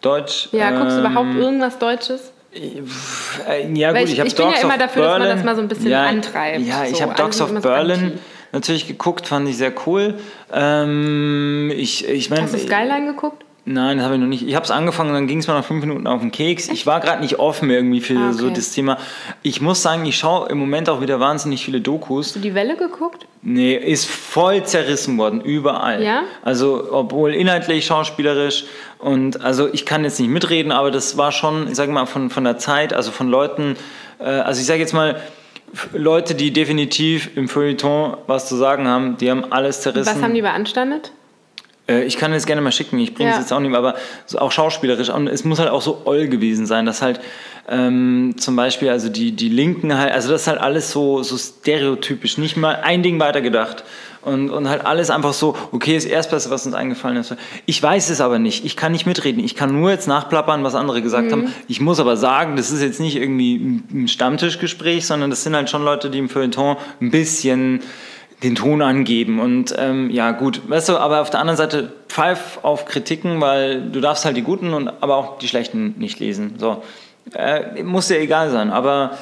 Deutsch. 0.00 0.48
Ja, 0.52 0.70
guckst 0.70 0.96
du 0.96 1.00
überhaupt 1.00 1.28
ähm, 1.30 1.40
irgendwas 1.40 1.78
Deutsches? 1.78 2.32
Äh, 2.52 3.72
ja, 3.74 3.92
gut, 3.92 4.02
ich, 4.02 4.18
ich, 4.18 4.24
ich 4.24 4.34
bin 4.34 4.50
ja 4.50 4.60
immer 4.60 4.78
dafür, 4.78 5.02
Berlin. 5.02 5.20
dass 5.20 5.28
man 5.28 5.36
das 5.36 5.44
mal 5.44 5.56
so 5.56 5.62
ein 5.62 5.68
bisschen 5.68 5.90
ja, 5.90 6.06
antreibt. 6.06 6.66
Ja, 6.66 6.84
ich 6.84 6.96
so, 6.96 7.02
habe 7.02 7.14
Dogs 7.14 7.40
of 7.40 7.52
Berlin 7.62 8.18
natürlich 8.52 8.88
geguckt, 8.88 9.26
fand 9.26 9.48
ich 9.48 9.56
sehr 9.56 9.72
cool. 9.86 10.18
Ähm, 10.52 11.72
ich, 11.74 12.08
ich 12.08 12.30
mein, 12.30 12.42
Hast 12.42 12.54
du 12.54 12.58
Skyline 12.58 13.06
geguckt? 13.06 13.44
Nein, 13.72 13.98
das 13.98 14.04
habe 14.04 14.16
ich 14.16 14.20
noch 14.20 14.26
nicht. 14.26 14.46
Ich 14.46 14.56
habe 14.56 14.64
es 14.64 14.72
angefangen, 14.72 15.12
dann 15.12 15.28
ging 15.28 15.38
es 15.38 15.46
mir 15.46 15.54
nach 15.54 15.64
fünf 15.64 15.84
Minuten 15.84 16.08
auf 16.08 16.20
den 16.20 16.32
Keks. 16.32 16.68
Ich 16.68 16.86
war 16.86 16.98
gerade 16.98 17.22
nicht 17.22 17.38
offen 17.38 17.70
irgendwie 17.70 18.00
für 18.00 18.18
ah, 18.18 18.30
okay. 18.30 18.38
so 18.38 18.50
das 18.50 18.72
Thema. 18.72 18.98
Ich 19.42 19.60
muss 19.60 19.80
sagen, 19.80 20.04
ich 20.06 20.18
schaue 20.18 20.48
im 20.48 20.58
Moment 20.58 20.88
auch 20.88 21.00
wieder 21.00 21.20
wahnsinnig 21.20 21.64
viele 21.64 21.80
Dokus. 21.80 22.26
Hast 22.26 22.36
du 22.36 22.40
die 22.40 22.56
Welle 22.56 22.76
geguckt? 22.76 23.26
Nee, 23.42 23.76
ist 23.76 24.10
voll 24.10 24.64
zerrissen 24.64 25.16
worden, 25.18 25.40
überall. 25.40 26.02
Ja? 26.02 26.22
Also, 26.42 26.88
obwohl 26.90 27.32
inhaltlich, 27.32 27.86
schauspielerisch 27.86 28.64
und 28.98 29.40
also 29.40 29.72
ich 29.72 29.86
kann 29.86 30.02
jetzt 30.02 30.18
nicht 30.18 30.30
mitreden, 30.30 30.72
aber 30.72 30.90
das 30.90 31.16
war 31.16 31.30
schon, 31.30 31.68
ich 31.68 31.76
sage 31.76 31.92
mal, 31.92 32.06
von, 32.06 32.28
von 32.28 32.42
der 32.42 32.58
Zeit, 32.58 32.92
also 32.92 33.12
von 33.12 33.28
Leuten, 33.28 33.76
äh, 34.18 34.24
also 34.24 34.60
ich 34.60 34.66
sage 34.66 34.80
jetzt 34.80 34.94
mal, 34.94 35.20
Leute, 35.92 36.34
die 36.34 36.52
definitiv 36.52 37.36
im 37.36 37.48
Feuilleton 37.48 38.16
was 38.26 38.48
zu 38.48 38.56
sagen 38.56 38.88
haben, 38.88 39.16
die 39.18 39.30
haben 39.30 39.52
alles 39.52 39.80
zerrissen. 39.82 40.16
Was 40.16 40.20
haben 40.20 40.34
die 40.34 40.42
beanstandet? 40.42 41.12
Äh, 41.90 42.04
ich 42.04 42.16
kann 42.16 42.32
es 42.32 42.46
gerne 42.46 42.62
mal 42.62 42.72
schicken, 42.72 42.98
ich 42.98 43.14
bringe 43.14 43.30
es 43.30 43.36
ja. 43.36 43.40
jetzt 43.42 43.52
auch 43.52 43.60
nicht, 43.60 43.74
aber 43.74 43.96
so 44.26 44.38
auch 44.38 44.52
schauspielerisch. 44.52 45.10
Und 45.10 45.26
es 45.26 45.44
muss 45.44 45.58
halt 45.58 45.70
auch 45.70 45.82
so 45.82 46.02
oll 46.04 46.28
gewesen 46.28 46.66
sein, 46.66 46.86
dass 46.86 47.02
halt 47.02 47.20
ähm, 47.68 48.34
zum 48.38 48.56
Beispiel, 48.56 48.88
also 48.88 49.08
die, 49.08 49.32
die 49.32 49.48
Linken 49.48 49.96
halt, 49.96 50.12
also 50.12 50.30
das 50.30 50.42
ist 50.42 50.46
halt 50.46 50.60
alles 50.60 50.90
so, 50.90 51.22
so 51.22 51.36
stereotypisch, 51.36 52.38
nicht 52.38 52.56
mal 52.56 52.76
ein 52.76 53.02
Ding 53.02 53.18
weitergedacht. 53.20 53.84
Und, 54.22 54.50
und 54.50 54.68
halt 54.68 54.84
alles 54.84 55.08
einfach 55.08 55.32
so, 55.32 55.56
okay, 55.72 55.96
ist 55.96 56.04
erst 56.04 56.26
Erstbeste, 56.26 56.50
was 56.50 56.66
uns 56.66 56.74
eingefallen 56.74 57.16
ist. 57.16 57.34
Ich 57.64 57.82
weiß 57.82 58.10
es 58.10 58.20
aber 58.20 58.38
nicht. 58.38 58.66
Ich 58.66 58.76
kann 58.76 58.92
nicht 58.92 59.06
mitreden. 59.06 59.42
Ich 59.42 59.54
kann 59.54 59.72
nur 59.72 59.90
jetzt 59.90 60.08
nachplappern, 60.08 60.62
was 60.62 60.74
andere 60.74 61.00
gesagt 61.00 61.28
mhm. 61.28 61.32
haben. 61.32 61.54
Ich 61.68 61.80
muss 61.80 62.00
aber 62.00 62.18
sagen, 62.18 62.56
das 62.56 62.70
ist 62.70 62.82
jetzt 62.82 63.00
nicht 63.00 63.16
irgendwie 63.16 63.80
ein 63.90 64.08
Stammtischgespräch, 64.08 65.06
sondern 65.06 65.30
das 65.30 65.42
sind 65.42 65.56
halt 65.56 65.70
schon 65.70 65.82
Leute, 65.82 66.10
die 66.10 66.18
im 66.18 66.28
Feuilleton 66.28 66.76
ein 67.00 67.10
bisschen 67.10 67.80
den 68.42 68.54
Ton 68.54 68.82
angeben. 68.82 69.40
Und 69.40 69.74
ähm, 69.78 70.10
ja, 70.10 70.32
gut, 70.32 70.62
weißt 70.68 70.88
du, 70.88 70.96
aber 70.96 71.20
auf 71.20 71.30
der 71.30 71.40
anderen 71.40 71.56
Seite 71.56 71.92
pfeif 72.08 72.58
auf 72.62 72.86
Kritiken, 72.86 73.40
weil 73.40 73.82
du 73.90 74.00
darfst 74.00 74.24
halt 74.24 74.36
die 74.36 74.42
guten 74.42 74.72
und 74.72 74.88
aber 75.02 75.16
auch 75.16 75.38
die 75.38 75.48
schlechten 75.48 75.94
nicht 75.98 76.18
lesen. 76.20 76.54
So. 76.58 76.82
Äh, 77.34 77.82
muss 77.82 78.08
dir 78.08 78.18
egal 78.18 78.50
sein. 78.50 78.70
Aber 78.70 79.18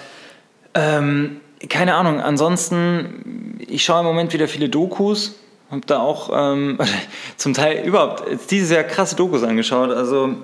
ähm, 0.75 1.41
keine 1.69 1.95
Ahnung, 1.95 2.21
ansonsten, 2.21 3.59
ich 3.67 3.85
schaue 3.85 4.01
im 4.01 4.07
Moment 4.07 4.33
wieder 4.33 4.49
viele 4.49 4.69
Dokus. 4.69 5.37
Hab 5.71 5.87
da 5.87 5.99
auch 5.99 6.31
ähm, 6.33 6.79
zum 7.37 7.55
Teil 7.55 7.85
überhaupt 7.85 8.51
dieses 8.51 8.71
Jahr 8.71 8.85
krasse 8.85 9.17
Dokus 9.17 9.43
angeschaut. 9.43 9.91
Also 9.91 10.37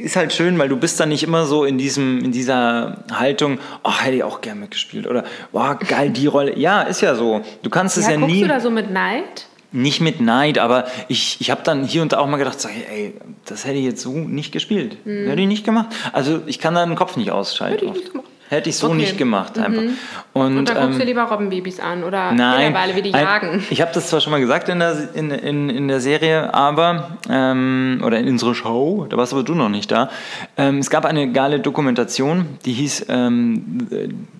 ist 0.00 0.16
halt 0.16 0.32
schön, 0.32 0.58
weil 0.58 0.68
du 0.68 0.76
bist 0.76 0.98
dann 1.00 1.10
nicht 1.10 1.22
immer 1.22 1.46
so 1.46 1.64
in, 1.64 1.78
diesem, 1.78 2.24
in 2.24 2.32
dieser 2.32 3.04
Haltung, 3.12 3.58
oh, 3.84 3.92
hätte 3.92 4.16
ich 4.16 4.24
auch 4.24 4.40
gern 4.40 4.60
mitgespielt 4.60 5.06
oder 5.06 5.24
oh, 5.52 5.74
geil, 5.86 6.10
die 6.10 6.26
Rolle. 6.28 6.58
Ja, 6.58 6.82
ist 6.82 7.00
ja 7.00 7.14
so. 7.14 7.42
Du 7.62 7.70
kannst 7.70 7.96
es 7.96 8.06
ja, 8.06 8.16
guckst 8.16 8.34
nie. 8.34 8.42
du 8.42 8.48
da 8.48 8.60
so 8.60 8.70
mit 8.70 8.90
Neid? 8.90 9.46
Nicht 9.72 10.00
mit 10.00 10.20
Neid, 10.20 10.58
aber 10.58 10.86
ich, 11.06 11.40
ich 11.40 11.50
habe 11.50 11.62
dann 11.62 11.84
hier 11.84 12.02
und 12.02 12.12
da 12.12 12.18
auch 12.18 12.26
mal 12.26 12.38
gedacht, 12.38 12.60
so, 12.60 12.68
ey, 12.68 13.14
das 13.44 13.64
hätte 13.64 13.76
ich 13.76 13.84
jetzt 13.84 14.02
so 14.02 14.12
nicht 14.12 14.50
gespielt. 14.50 14.96
Mhm. 15.06 15.28
Hätte 15.28 15.42
ich 15.42 15.48
nicht 15.48 15.64
gemacht. 15.64 15.88
Also 16.12 16.42
ich 16.46 16.58
kann 16.58 16.74
da 16.74 16.84
den 16.84 16.96
Kopf 16.96 17.16
nicht 17.16 17.30
ausschalten. 17.30 17.74
Hätte 17.74 17.84
ich 17.84 17.92
nicht 17.92 18.10
gemacht. 18.10 18.19
Hätte 18.50 18.68
ich 18.68 18.78
so 18.78 18.88
okay. 18.88 18.96
nicht 18.96 19.16
gemacht 19.16 19.60
einfach. 19.60 19.80
Mhm. 19.80 19.96
Und, 20.32 20.58
und 20.58 20.68
dann 20.68 20.76
guckst 20.76 20.94
ähm, 20.94 20.98
du 20.98 21.04
lieber 21.04 21.22
Robbenbabys 21.22 21.78
an 21.78 22.02
oder 22.02 22.32
nein, 22.32 22.74
wie 22.96 23.02
die 23.02 23.10
jagen. 23.10 23.64
Ich 23.70 23.80
habe 23.80 23.92
das 23.94 24.08
zwar 24.08 24.20
schon 24.20 24.32
mal 24.32 24.40
gesagt 24.40 24.68
in 24.68 24.80
der, 24.80 25.14
in, 25.14 25.30
in, 25.30 25.70
in 25.70 25.86
der 25.86 26.00
Serie, 26.00 26.52
aber, 26.52 27.16
ähm, 27.30 28.02
oder 28.04 28.18
in 28.18 28.28
unserer 28.28 28.56
Show, 28.56 29.06
da 29.08 29.16
warst 29.16 29.32
aber 29.32 29.44
du 29.44 29.54
noch 29.54 29.68
nicht 29.68 29.92
da. 29.92 30.10
Ähm, 30.56 30.78
es 30.78 30.90
gab 30.90 31.04
eine 31.04 31.30
geile 31.30 31.60
Dokumentation, 31.60 32.46
die 32.64 32.72
hieß 32.72 33.06
ähm, 33.08 33.86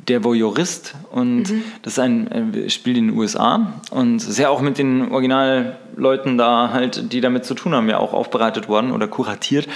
Der 0.08 0.24
Voyeurist 0.24 0.96
und 1.12 1.48
mhm. 1.48 1.62
das 1.82 1.92
ist 1.92 1.98
ein 2.00 2.66
Spiel 2.66 2.98
in 2.98 3.08
den 3.08 3.16
USA 3.16 3.74
und 3.92 4.16
ist 4.16 4.40
ja 4.40 4.48
auch 4.48 4.60
mit 4.60 4.78
den 4.78 5.12
Originalleuten 5.12 6.36
da 6.36 6.70
halt, 6.72 7.12
die 7.12 7.20
damit 7.20 7.44
zu 7.44 7.54
tun 7.54 7.76
haben, 7.76 7.88
ja 7.88 7.98
auch 7.98 8.12
aufbereitet 8.12 8.68
worden 8.68 8.90
oder 8.90 9.06
kuratiert. 9.06 9.68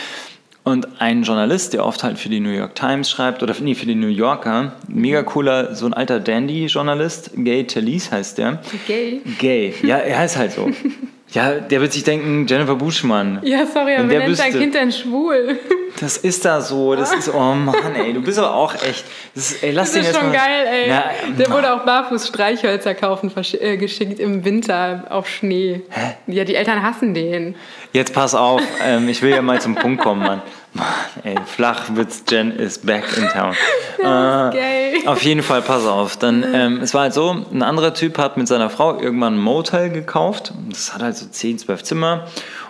Und 0.64 1.00
ein 1.00 1.24
Journalist, 1.24 1.74
der 1.74 1.85
oft 1.85 2.03
halt 2.03 2.18
für 2.18 2.31
die 2.31 2.40
New 2.40 2.50
York 2.50 2.74
Times 2.74 3.11
schreibt, 3.11 3.42
oder 3.42 3.55
nee, 3.61 3.74
für 3.74 3.85
die 3.85 3.94
New 3.94 4.09
Yorker, 4.09 4.72
mega 4.88 5.22
cooler, 5.22 5.74
so 5.74 5.85
ein 5.85 5.92
alter 5.92 6.20
Dandy-Journalist, 6.20 7.33
Gay 7.37 7.64
Talese 7.64 8.11
heißt 8.11 8.38
der. 8.38 8.62
Gay? 8.87 9.20
Gay, 9.38 9.74
ja, 9.83 9.98
er 9.98 10.18
heißt 10.20 10.38
halt 10.38 10.53
so. 10.53 10.70
Ja, 11.34 11.54
der 11.54 11.80
wird 11.80 11.92
sich 11.92 12.04
denken, 12.04 12.46
Jennifer 12.46 12.76
Buschmann. 12.76 13.40
Ja, 13.42 13.66
sorry, 13.66 13.96
aber 13.96 14.04
nennt 14.04 14.38
dein 14.38 14.52
Kind 14.52 14.74
denn 14.74 14.92
schwul? 14.92 15.58
Das 16.00 16.16
ist 16.16 16.44
da 16.44 16.60
so, 16.60 16.94
das 16.94 17.12
ist, 17.12 17.32
oh 17.32 17.54
Mann, 17.54 17.94
ey, 17.96 18.12
du 18.12 18.22
bist 18.22 18.38
aber 18.38 18.54
auch 18.54 18.74
echt, 18.74 19.04
das 19.34 19.50
ist, 19.50 19.62
ey, 19.64 19.72
lass 19.72 19.92
das 19.92 20.02
den 20.02 20.10
ist 20.10 20.16
schon 20.16 20.28
mal, 20.28 20.36
geil, 20.36 20.66
ey. 20.66 20.86
Na, 20.88 21.04
der 21.36 21.50
wurde 21.50 21.72
auch 21.72 21.84
barfuß 21.84 22.28
Streichhölzer 22.28 22.94
kaufen, 22.94 23.32
äh, 23.60 23.76
geschickt 23.76 24.20
im 24.20 24.44
Winter 24.44 25.06
auf 25.10 25.28
Schnee. 25.28 25.82
Hä? 25.90 26.14
Ja, 26.26 26.44
die 26.44 26.54
Eltern 26.54 26.82
hassen 26.82 27.14
den. 27.14 27.56
Jetzt 27.92 28.12
pass 28.12 28.34
auf, 28.34 28.62
ähm, 28.84 29.08
ich 29.08 29.20
will 29.22 29.30
ja 29.30 29.42
mal 29.42 29.60
zum 29.60 29.74
Punkt 29.74 30.02
kommen, 30.02 30.20
Mann. 30.20 30.42
Mann, 30.74 30.87
ey, 31.22 31.37
Flachwitz 31.46 32.24
Jen 32.28 32.50
is 32.50 32.78
back 32.78 33.04
in 33.16 33.28
town. 33.28 33.54
Äh, 34.04 35.06
auf 35.06 35.22
jeden 35.22 35.42
Fall, 35.42 35.62
pass 35.62 35.87
auf. 35.87 36.18
Dann, 36.18 36.44
ähm, 36.52 36.80
es 36.82 36.92
war 36.92 37.02
halt 37.02 37.14
so, 37.14 37.30
ein 37.50 37.62
anderer 37.62 37.94
Typ 37.94 38.18
hat 38.18 38.37
mit 38.37 38.46
seiner 38.48 38.68
Frau 38.68 39.00
irgendwann 39.00 39.37
ein 39.37 39.40
Motel 39.40 39.88
gekauft. 39.88 40.52
Das 40.68 40.92
hat 40.92 41.00
halt 41.00 41.16
so 41.16 41.24
10, 41.24 41.60
12 41.60 41.84
Zimmer. 41.84 42.26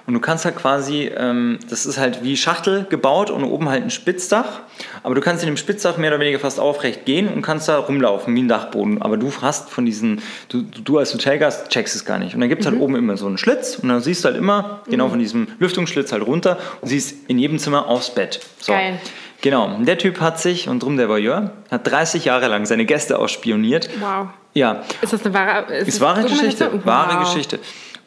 Und 0.07 0.13
du 0.13 0.21
kannst 0.21 0.45
halt 0.45 0.57
quasi, 0.57 1.11
ähm, 1.17 1.59
das 1.71 1.87
ist 1.87 1.99
halt 1.99 2.23
wie 2.23 2.37
Schachtel 2.37 2.85
gebaut 2.91 3.31
und 3.31 3.43
oben 3.43 3.71
halt 3.71 3.83
ein 3.83 3.91
Spitzdach. 3.91 4.61
Aber 5.03 5.15
du 5.15 5.23
kannst 5.23 5.43
in 5.43 5.47
dem 5.47 5.57
Spitzdach 5.57 5.97
mehr 5.97 6.11
oder 6.11 6.21
weniger 6.21 6.39
fast 6.39 6.61
aufrecht 6.61 7.07
gehen 7.07 7.29
und 7.29 7.41
kannst 7.41 7.69
da 7.69 7.79
rumlaufen 7.79 8.35
wie 8.35 8.43
ein 8.43 8.49
Dachboden. 8.49 9.01
Aber 9.01 9.17
du 9.17 9.33
hast 9.41 9.71
von 9.71 9.87
diesen, 9.87 10.21
du, 10.51 10.63
du 10.63 10.99
als 10.99 11.15
Hotelgast 11.15 11.71
checkst 11.71 11.97
es 11.97 12.05
gar 12.05 12.19
nicht. 12.19 12.35
Und 12.35 12.41
dann 12.41 12.51
gibt 12.51 12.61
es 12.61 12.67
halt 12.67 12.77
mhm. 12.77 12.81
halt 12.81 12.91
oben 12.91 12.99
immer 12.99 13.17
so 13.17 13.27
einen 13.27 13.39
Schlitz 13.39 13.79
und 13.79 13.89
dann 13.89 14.01
siehst 14.01 14.25
du 14.25 14.29
halt 14.29 14.37
immer 14.37 14.83
genau 14.91 15.07
mhm. 15.07 15.11
von 15.11 15.19
diesem 15.21 15.49
Lüftungsschlitz 15.59 16.13
halt 16.13 16.27
runter 16.27 16.59
und 16.83 16.89
siehst 16.89 17.29
in 17.29 17.39
jedem 17.39 17.59
Zimmer 17.59 17.87
aufs 17.87 18.15
Bett. 18.15 18.41
So. 18.61 18.73
Geil. 18.73 18.99
Genau, 19.41 19.77
der 19.79 19.99
Typ 19.99 20.21
hat 20.21 20.41
sich, 20.41 20.71
und 20.71 20.83
drum 20.83 20.97
der 20.97 21.11
Voyeur, 21.11 21.53
hat 21.71 21.87
30 21.87 22.25
Jahre 22.25 22.49
lang 22.49 22.65
seine 22.65 22.87
Gäste 22.87 23.19
ausspioniert. 23.19 23.91
Wow. 24.01 24.29
Ja. 24.55 24.85
Ist 25.03 25.13
das 25.13 25.23
eine 25.25 25.35
wahre, 25.35 25.75
ist, 25.75 25.89
ist 25.89 26.01
wahre 26.01 26.23
Geschichte? 26.23 26.71
Wow. 26.73 26.87
Wahre 26.87 27.25
Geschichte. 27.25 27.59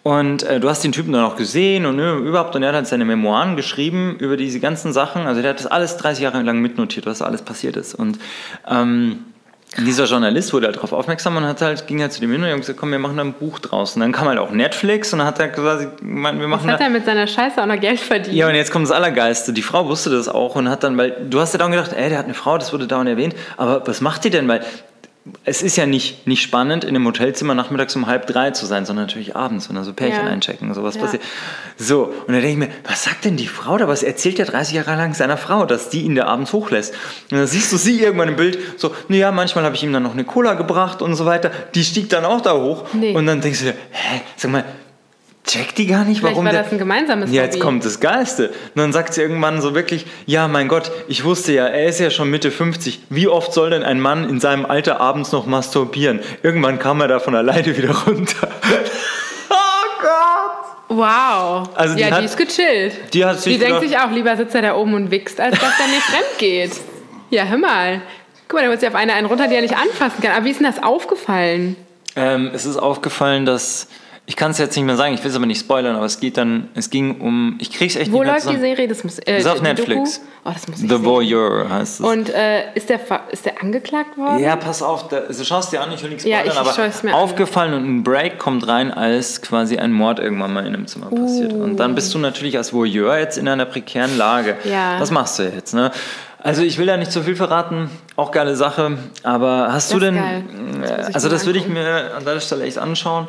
Und 0.07 0.43
äh, 0.43 0.61
du 0.61 0.69
hast 0.69 0.85
den 0.85 0.93
Typen 0.93 1.11
dann 1.11 1.25
auch 1.25 1.35
gesehen 1.35 1.85
und 1.85 1.97
ne, 1.97 2.13
überhaupt, 2.13 2.55
und 2.55 2.63
er 2.63 2.69
hat 2.69 2.75
halt 2.75 2.87
seine 2.87 3.03
Memoiren 3.03 3.57
geschrieben 3.57 4.15
über 4.19 4.37
diese 4.37 4.61
ganzen 4.61 4.93
Sachen. 4.93 5.27
Also 5.27 5.41
der 5.41 5.49
hat 5.49 5.59
das 5.59 5.67
alles 5.67 5.97
30 5.97 6.23
Jahre 6.23 6.41
lang 6.43 6.61
mitnotiert, 6.61 7.05
was 7.05 7.21
alles 7.21 7.41
passiert 7.41 7.75
ist. 7.75 7.93
Und 7.93 8.17
ähm, 8.69 9.25
dieser 9.75 10.05
Journalist 10.05 10.53
wurde 10.53 10.67
halt 10.67 10.77
darauf 10.77 10.93
aufmerksam 10.93 11.35
und 11.35 11.43
hat 11.43 11.61
halt, 11.61 11.87
ging 11.87 11.99
halt 11.99 12.13
zu 12.13 12.21
dem 12.21 12.31
hin 12.31 12.41
und 12.41 12.49
hat 12.49 12.55
gesagt, 12.55 12.79
komm, 12.79 12.91
wir 12.91 12.99
machen 12.99 13.17
da 13.17 13.23
ein 13.25 13.33
Buch 13.33 13.59
draus. 13.59 13.95
Und 13.95 13.99
dann 13.99 14.13
kam 14.13 14.29
halt 14.29 14.39
auch 14.39 14.51
Netflix 14.51 15.11
und 15.11 15.19
dann 15.19 15.27
hat 15.27 15.41
er 15.41 15.49
quasi, 15.49 15.89
gemeint, 15.99 16.39
wir 16.39 16.47
machen 16.47 16.67
Was 16.67 16.71
hat 16.75 16.79
da, 16.79 16.85
er 16.85 16.89
mit 16.89 17.03
seiner 17.03 17.27
Scheiße 17.27 17.61
auch 17.61 17.65
noch 17.65 17.77
Geld 17.81 17.99
verdient? 17.99 18.33
ja, 18.33 18.47
und 18.47 18.55
jetzt 18.55 18.71
kommt 18.71 18.85
das 18.85 18.93
Allergeiste. 18.93 19.51
Die 19.51 19.61
Frau 19.61 19.89
wusste 19.89 20.09
das 20.09 20.29
auch 20.29 20.55
und 20.55 20.69
hat 20.69 20.83
dann, 20.85 20.97
weil 20.97 21.17
du 21.29 21.41
hast 21.41 21.51
ja 21.51 21.59
dann 21.59 21.71
gedacht, 21.71 21.91
ey, 21.91 22.07
der 22.07 22.17
hat 22.17 22.25
eine 22.27 22.33
Frau, 22.33 22.57
das 22.57 22.71
wurde 22.71 22.87
dauernd 22.87 23.09
erwähnt, 23.09 23.35
aber 23.57 23.85
was 23.85 23.99
macht 23.99 24.23
die 24.23 24.29
denn? 24.29 24.47
Weil 24.47 24.61
es 25.45 25.61
ist 25.61 25.75
ja 25.77 25.85
nicht, 25.85 26.27
nicht 26.27 26.41
spannend, 26.41 26.83
in 26.83 26.95
einem 26.95 27.05
Hotelzimmer 27.05 27.53
nachmittags 27.55 27.95
um 27.95 28.07
halb 28.07 28.27
drei 28.27 28.51
zu 28.51 28.65
sein, 28.65 28.85
sondern 28.85 29.05
natürlich 29.05 29.35
abends, 29.35 29.69
wenn 29.69 29.75
da 29.75 29.83
so 29.83 29.93
Pärchen 29.93 30.25
Ja. 30.25 30.31
einchecken 30.31 30.67
und 30.69 30.73
sowas 30.73 30.95
Ja. 30.95 31.01
passiert. 31.01 31.23
So, 31.77 32.03
und 32.05 32.33
dann 32.33 32.41
denke 32.41 32.49
ich 32.49 32.57
mir, 32.57 32.69
was 32.87 33.03
sagt 33.03 33.25
denn 33.25 33.37
die 33.37 33.47
Frau 33.47 33.77
da? 33.77 33.87
Was 33.87 34.03
erzählt 34.03 34.37
der 34.37 34.45
30 34.45 34.75
Jahre 34.75 34.95
lang 34.95 35.13
seiner 35.13 35.37
Frau, 35.37 35.65
dass 35.65 35.89
die 35.89 36.01
ihn 36.01 36.15
da 36.15 36.25
abends 36.25 36.53
hochlässt? 36.53 36.93
Und 37.31 37.37
dann 37.37 37.47
siehst 37.47 37.71
du 37.71 37.77
sie 37.77 38.01
irgendwann 38.01 38.29
im 38.29 38.35
Bild, 38.35 38.57
so, 38.77 38.93
naja, 39.07 39.31
manchmal 39.31 39.63
habe 39.63 39.75
ich 39.75 39.83
ihm 39.83 39.93
dann 39.93 40.03
noch 40.03 40.13
eine 40.13 40.23
Cola 40.23 40.53
gebracht 40.53 41.01
und 41.01 41.15
so 41.15 41.25
weiter. 41.25 41.51
Die 41.75 41.83
stieg 41.83 42.09
dann 42.09 42.25
auch 42.25 42.41
da 42.41 42.53
hoch. 42.53 42.85
Nee. 42.93 43.13
Und 43.13 43.25
dann 43.25 43.41
denkst 43.41 43.59
du 43.59 43.65
dir, 43.65 43.75
hä, 43.91 44.21
sag 44.35 44.51
mal, 44.51 44.65
checkt 45.47 45.77
die 45.77 45.87
gar 45.87 46.03
nicht, 46.05 46.19
Vielleicht 46.19 46.35
warum 46.35 46.45
war 46.45 46.51
der... 46.51 46.63
das 46.63 46.71
ein 46.71 46.77
gemeinsames 46.77 47.31
Ja, 47.31 47.43
jetzt 47.43 47.53
Hobby. 47.55 47.63
kommt 47.63 47.85
das 47.85 47.99
Geilste. 47.99 48.49
Und 48.49 48.55
dann 48.75 48.93
sagt 48.93 49.13
sie 49.13 49.21
irgendwann 49.21 49.61
so 49.61 49.73
wirklich, 49.73 50.05
ja, 50.25 50.47
mein 50.47 50.67
Gott, 50.67 50.91
ich 51.07 51.23
wusste 51.23 51.53
ja, 51.53 51.65
er 51.65 51.87
ist 51.87 51.99
ja 51.99 52.09
schon 52.11 52.29
Mitte 52.29 52.51
50. 52.51 52.99
Wie 53.09 53.27
oft 53.27 53.53
soll 53.53 53.69
denn 53.71 53.83
ein 53.83 53.99
Mann 53.99 54.29
in 54.29 54.39
seinem 54.39 54.65
Alter 54.65 54.99
abends 55.01 55.31
noch 55.31 55.45
masturbieren? 55.45 56.19
Irgendwann 56.43 56.77
kam 56.79 57.01
er 57.01 57.07
da 57.07 57.19
von 57.19 57.33
alleine 57.35 57.75
wieder 57.77 57.95
runter. 58.05 58.47
oh 59.49 60.01
Gott! 60.01 60.97
Wow. 60.97 61.69
Also 61.75 61.95
die 61.95 62.01
ja, 62.01 62.11
hat- 62.11 62.21
die 62.21 62.25
ist 62.25 62.37
gechillt. 62.37 62.93
die 63.13 63.25
hat 63.25 63.39
sich 63.41 63.53
Die 63.53 63.59
denkt 63.59 63.81
sich 63.81 63.97
auch, 63.97 64.11
lieber 64.11 64.35
sitzt 64.37 64.55
er 64.55 64.61
da 64.61 64.75
oben 64.75 64.93
und 64.93 65.11
wichst, 65.11 65.39
als 65.39 65.59
dass 65.59 65.79
er 65.79 65.87
nicht 65.87 66.03
fremd 66.03 66.37
geht. 66.37 66.71
Ja, 67.29 67.43
hör 67.45 67.57
mal. 67.57 68.01
Guck 68.47 68.59
mal, 68.59 68.63
da 68.65 68.69
wird 68.69 68.79
sich 68.79 68.87
auf 68.89 68.95
eine 68.95 69.13
einen 69.13 69.27
runter, 69.27 69.47
die 69.49 69.55
er 69.55 69.61
nicht 69.61 69.75
anfassen 69.75 70.21
kann. 70.21 70.31
Aber 70.31 70.45
wie 70.45 70.51
ist 70.51 70.59
denn 70.61 70.67
das 70.67 70.81
aufgefallen? 70.81 71.75
Ähm, 72.15 72.51
es 72.53 72.65
ist 72.65 72.77
aufgefallen, 72.77 73.45
dass... 73.45 73.87
Ich 74.29 74.35
kann 74.35 74.51
es 74.51 74.57
jetzt 74.57 74.75
nicht 74.75 74.83
mehr 74.83 74.97
sagen, 74.97 75.13
ich 75.13 75.23
will 75.23 75.29
es 75.31 75.37
aber 75.37 75.45
nicht 75.45 75.61
spoilern, 75.61 75.95
aber 75.95 76.03
es 76.05 76.19
geht 76.19 76.35
dann, 76.35 76.67
es 76.75 76.89
ging 76.89 77.21
um, 77.21 77.55
ich 77.61 77.71
krieg's 77.71 77.95
echt 77.95 78.11
Wo 78.11 78.17
nicht 78.17 78.25
mehr 78.25 78.33
läuft 78.33 78.39
die 78.43 78.47
zusammen. 78.49 78.61
Serie? 78.61 78.87
Das 78.89 79.03
muss, 79.05 79.19
äh, 79.19 79.37
Ist 79.37 79.47
auf 79.47 79.53
die 79.53 79.59
Doku? 79.59 79.67
Netflix. 79.69 80.21
Oh, 80.43 80.49
das 80.53 80.67
muss 80.67 80.77
ich 80.81 80.89
The 80.89 80.95
sehen. 80.97 81.05
Voyeur 81.05 81.69
heißt 81.69 82.01
es. 82.01 82.05
Und 82.05 82.29
äh, 82.31 82.73
ist, 82.75 82.89
der, 82.89 82.99
ist 83.31 83.45
der 83.45 83.61
angeklagt 83.63 84.17
worden? 84.17 84.39
Ja, 84.39 84.57
pass 84.57 84.83
auf, 84.83 85.07
da, 85.07 85.19
also 85.19 85.45
schaust 85.45 85.71
dir 85.71 85.79
an, 85.81 85.93
ich 85.93 86.03
will 86.03 86.09
nichts 86.09 86.25
Ja, 86.25 86.39
spoilern, 86.39 86.57
ich- 86.65 86.69
ich 86.69 86.75
schau 86.75 86.81
es 86.83 87.03
mir 87.03 87.11
aber 87.11 87.19
an. 87.19 87.23
aufgefallen 87.23 87.73
und 87.73 87.85
ein 87.85 88.03
Break 88.03 88.37
kommt 88.37 88.67
rein, 88.67 88.91
als 88.93 89.41
quasi 89.41 89.77
ein 89.77 89.93
Mord 89.93 90.19
irgendwann 90.19 90.51
mal 90.51 90.67
in 90.67 90.73
einem 90.73 90.87
Zimmer 90.87 91.09
passiert. 91.09 91.53
Und 91.53 91.77
dann 91.77 91.95
bist 91.95 92.13
du 92.13 92.19
natürlich 92.19 92.57
als 92.57 92.73
Voyeur 92.73 93.17
jetzt 93.17 93.37
in 93.37 93.47
einer 93.47 93.65
prekären 93.65 94.17
Lage. 94.17 94.57
Ja. 94.65 94.99
Was 94.99 95.09
machst 95.09 95.39
du 95.39 95.43
jetzt, 95.43 95.73
ne? 95.73 95.89
Also 96.43 96.63
ich 96.63 96.77
will 96.77 96.85
da 96.85 96.97
nicht 96.97 97.13
zu 97.13 97.23
viel 97.23 97.35
verraten, 97.37 97.89
auch 98.17 98.31
geile 98.31 98.57
Sache, 98.57 98.97
aber 99.23 99.69
hast 99.71 99.93
du 99.93 99.99
Das 99.99 100.09
ist 100.09 100.15
denn, 100.17 100.83
ich 101.09 101.15
also 101.15 101.29
das 101.29 101.45
würde 101.45 101.59
ich 101.59 101.67
mir 101.67 102.11
an 102.17 102.25
deiner 102.25 102.41
Stelle 102.41 102.65
echt 102.65 102.77
anschauen. 102.77 103.27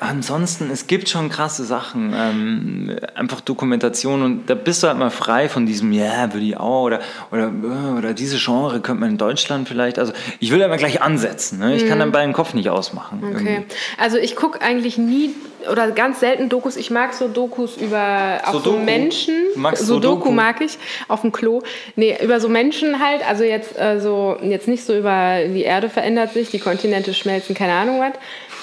Ansonsten, 0.00 0.70
es 0.70 0.86
gibt 0.86 1.10
schon 1.10 1.28
krasse 1.28 1.64
Sachen, 1.64 2.14
ähm, 2.16 2.96
einfach 3.14 3.42
Dokumentation 3.42 4.22
und 4.22 4.46
da 4.48 4.54
bist 4.54 4.82
du 4.82 4.88
halt 4.88 4.98
mal 4.98 5.10
frei 5.10 5.50
von 5.50 5.66
diesem, 5.66 5.92
ja, 5.92 6.32
würde 6.32 6.46
ich 6.46 6.56
auch 6.56 6.84
oder, 6.84 7.00
oder, 7.30 7.48
äh, 7.48 7.98
oder 7.98 8.14
diese 8.14 8.38
Genre 8.38 8.80
könnte 8.80 9.00
man 9.00 9.10
in 9.10 9.18
Deutschland 9.18 9.68
vielleicht, 9.68 9.98
also 9.98 10.14
ich 10.38 10.50
will 10.50 10.58
da 10.58 10.64
immer 10.64 10.78
gleich 10.78 11.02
ansetzen, 11.02 11.58
ne? 11.58 11.76
ich 11.76 11.86
kann 11.86 11.98
dann 11.98 12.12
bei 12.12 12.22
den 12.22 12.32
Kopf 12.32 12.54
nicht 12.54 12.70
ausmachen. 12.70 13.20
Mhm. 13.20 13.26
Okay. 13.26 13.54
irgendwie. 13.54 13.74
Also 13.98 14.16
ich 14.16 14.36
gucke 14.36 14.62
eigentlich 14.62 14.96
nie 14.96 15.34
oder 15.70 15.90
ganz 15.90 16.20
selten 16.20 16.48
Dokus. 16.48 16.76
Ich 16.76 16.90
mag 16.90 17.12
so 17.12 17.28
Dokus 17.28 17.76
über 17.76 18.40
auch 18.44 18.52
so 18.52 18.58
Sudoku? 18.60 18.78
Menschen. 18.78 19.34
Du 19.54 19.60
magst 19.60 19.86
Sudoku 19.86 20.14
Sudoku? 20.14 20.30
mag 20.30 20.60
ich 20.60 20.78
auf 21.08 21.20
dem 21.20 21.32
Klo. 21.32 21.62
Nee, 21.96 22.16
über 22.22 22.40
so 22.40 22.48
Menschen 22.48 23.00
halt. 23.00 23.26
Also 23.28 23.44
jetzt 23.44 23.78
äh, 23.78 24.00
so 24.00 24.36
jetzt 24.42 24.68
nicht 24.68 24.84
so 24.84 24.96
über 24.96 25.40
die 25.46 25.62
Erde 25.62 25.90
verändert 25.90 26.32
sich, 26.32 26.50
die 26.50 26.58
Kontinente 26.58 27.14
schmelzen, 27.14 27.54
keine 27.54 27.74
Ahnung 27.74 28.00
was. 28.00 28.14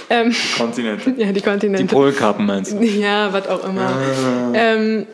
Ähm, 0.10 0.34
Kontinente. 0.58 1.12
ja, 1.18 1.28
die 1.28 1.34
Die 1.34 1.42
Kontinente. 1.42 1.94
Polkappen 1.96 2.46
meinst 2.46 2.74
du? 2.74 2.84
Ja, 2.84 3.32
was 3.34 3.48
auch 3.48 3.68
immer. 3.68 3.90
Ah. 3.90 4.52
Ähm, 4.54 5.06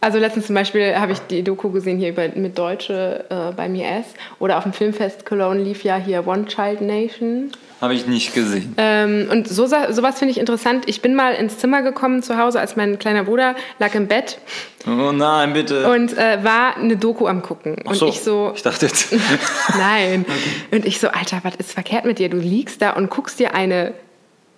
also 0.00 0.18
letztens 0.18 0.46
zum 0.46 0.54
Beispiel 0.54 0.96
habe 0.96 1.12
ich 1.12 1.18
die 1.18 1.42
Doku 1.42 1.70
gesehen 1.70 1.98
hier 1.98 2.08
über, 2.10 2.26
mit 2.34 2.56
Deutsche 2.56 3.24
äh, 3.28 3.52
beim 3.54 3.74
IS. 3.74 4.06
Oder 4.38 4.56
auf 4.56 4.62
dem 4.62 4.72
Filmfest 4.72 5.26
Cologne 5.26 5.62
lief 5.62 5.84
ja 5.84 5.96
hier 5.96 6.26
One 6.26 6.46
Child 6.46 6.80
Nation. 6.80 7.50
Habe 7.82 7.94
ich 7.94 8.06
nicht 8.06 8.34
gesehen. 8.34 8.74
Ähm, 8.76 9.28
und 9.30 9.48
so, 9.48 9.66
sowas 9.66 10.18
finde 10.18 10.32
ich 10.32 10.38
interessant. 10.38 10.84
Ich 10.86 11.00
bin 11.00 11.14
mal 11.14 11.32
ins 11.34 11.58
Zimmer 11.58 11.80
gekommen 11.82 12.22
zu 12.22 12.36
Hause, 12.38 12.60
als 12.60 12.76
mein 12.76 12.98
kleiner 12.98 13.24
Bruder 13.24 13.54
lag 13.78 13.94
im 13.94 14.06
Bett 14.06 14.38
Oh 14.86 15.12
nein, 15.12 15.52
bitte. 15.54 15.90
und 15.90 16.16
äh, 16.16 16.42
war 16.44 16.76
eine 16.76 16.96
Doku 16.96 17.26
am 17.26 17.40
gucken. 17.42 17.76
Ach 17.84 17.90
Und 17.90 17.96
so, 17.96 18.08
ich 18.08 18.20
so, 18.20 18.52
ich 18.54 18.62
dachte 18.62 18.86
jetzt, 18.86 19.14
nein. 19.78 20.24
Und 20.70 20.84
ich 20.86 21.00
so, 21.00 21.08
Alter, 21.08 21.40
was 21.42 21.56
ist 21.56 21.72
verkehrt 21.72 22.04
mit 22.06 22.18
dir? 22.18 22.28
Du 22.30 22.36
liegst 22.38 22.80
da 22.82 22.90
und 22.90 23.10
guckst 23.10 23.38
dir 23.38 23.54
eine 23.54 23.92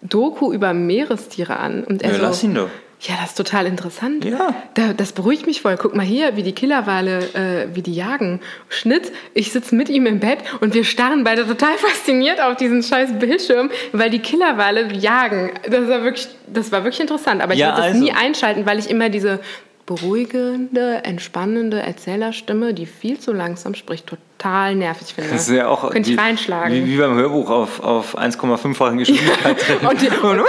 Doku 0.02 0.52
über 0.52 0.74
Meerestiere 0.74 1.56
an. 1.58 1.84
Und 1.84 2.02
er 2.02 2.10
ja, 2.10 2.16
so, 2.16 2.22
lass 2.22 2.42
ihn 2.42 2.54
doch. 2.54 2.68
ja, 3.00 3.14
das 3.20 3.30
ist 3.30 3.36
total 3.36 3.66
interessant. 3.66 4.24
Ja. 4.24 4.54
Da, 4.74 4.92
das 4.92 5.12
beruhigt 5.12 5.46
mich 5.46 5.62
voll. 5.62 5.76
Guck 5.76 5.94
mal 5.94 6.04
hier, 6.04 6.36
wie 6.36 6.42
die 6.42 6.52
Killerwale, 6.52 7.18
äh, 7.34 7.74
wie 7.74 7.82
die 7.82 7.94
jagen. 7.94 8.40
Schnitt, 8.68 9.12
ich 9.34 9.52
sitze 9.52 9.74
mit 9.74 9.88
ihm 9.88 10.06
im 10.06 10.18
Bett 10.20 10.38
und 10.60 10.74
wir 10.74 10.84
starren 10.84 11.24
beide 11.24 11.46
total 11.46 11.74
fasziniert 11.78 12.40
auf 12.40 12.56
diesen 12.56 12.82
scheiß 12.82 13.18
Bildschirm, 13.18 13.70
weil 13.92 14.10
die 14.10 14.18
Killerwale 14.20 14.92
jagen. 14.92 15.52
Das 15.70 15.88
war 15.88 16.02
wirklich, 16.02 16.28
das 16.46 16.72
war 16.72 16.84
wirklich 16.84 17.00
interessant. 17.00 17.42
Aber 17.42 17.54
ich 17.54 17.60
Ja, 17.60 17.68
würde 17.68 17.76
das 17.78 17.86
also. 17.92 18.00
nie 18.04 18.12
einschalten, 18.12 18.66
weil 18.66 18.78
ich 18.78 18.90
immer 18.90 19.08
diese 19.08 19.38
beruhigende, 19.86 21.04
entspannende 21.04 21.80
Erzählerstimme, 21.80 22.74
die 22.74 22.86
viel 22.86 23.18
zu 23.18 23.32
langsam 23.32 23.74
spricht, 23.74 24.06
total 24.06 24.74
nervig 24.76 25.14
finde. 25.14 25.30
Das 25.30 25.48
ist 25.48 25.54
ja 25.54 25.68
auch 25.68 25.90
Könnte 25.90 26.10
ich 26.10 26.16
wie, 26.16 26.20
reinschlagen. 26.20 26.74
Wie, 26.74 26.86
wie 26.86 26.96
beim 26.96 27.14
Hörbuch 27.14 27.50
auf, 27.50 27.80
auf 27.80 28.16
1,5-fachen 28.16 28.98
Geschwindigkeit 28.98 29.56
und 29.88 30.00
die, 30.00 30.08
und, 30.26 30.42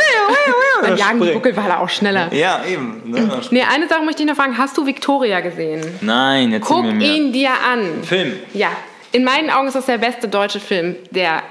dann 0.81 0.97
jagen 0.97 1.21
die. 1.21 1.31
Buckelwale 1.31 1.79
auch 1.79 1.89
schneller. 1.89 2.31
Ja, 2.33 2.63
eben. 2.65 3.01
Ne? 3.05 3.41
Nee, 3.51 3.63
eine 3.63 3.87
Sache 3.87 4.03
möchte 4.03 4.23
ich 4.23 4.29
noch 4.29 4.35
fragen. 4.35 4.57
Hast 4.57 4.77
du 4.77 4.85
Victoria 4.85 5.39
gesehen? 5.39 5.81
Nein, 6.01 6.53
erzähl 6.53 6.75
Guck 6.75 6.85
mir 6.85 6.93
mehr. 6.93 7.15
ihn 7.15 7.33
dir 7.33 7.51
an. 7.51 8.03
Film. 8.03 8.33
Ja, 8.53 8.69
in 9.11 9.23
meinen 9.23 9.49
Augen 9.49 9.67
ist 9.67 9.75
das 9.75 9.85
der 9.85 9.97
beste 9.97 10.27
deutsche 10.27 10.59
Film, 10.59 10.95
der 11.11 11.43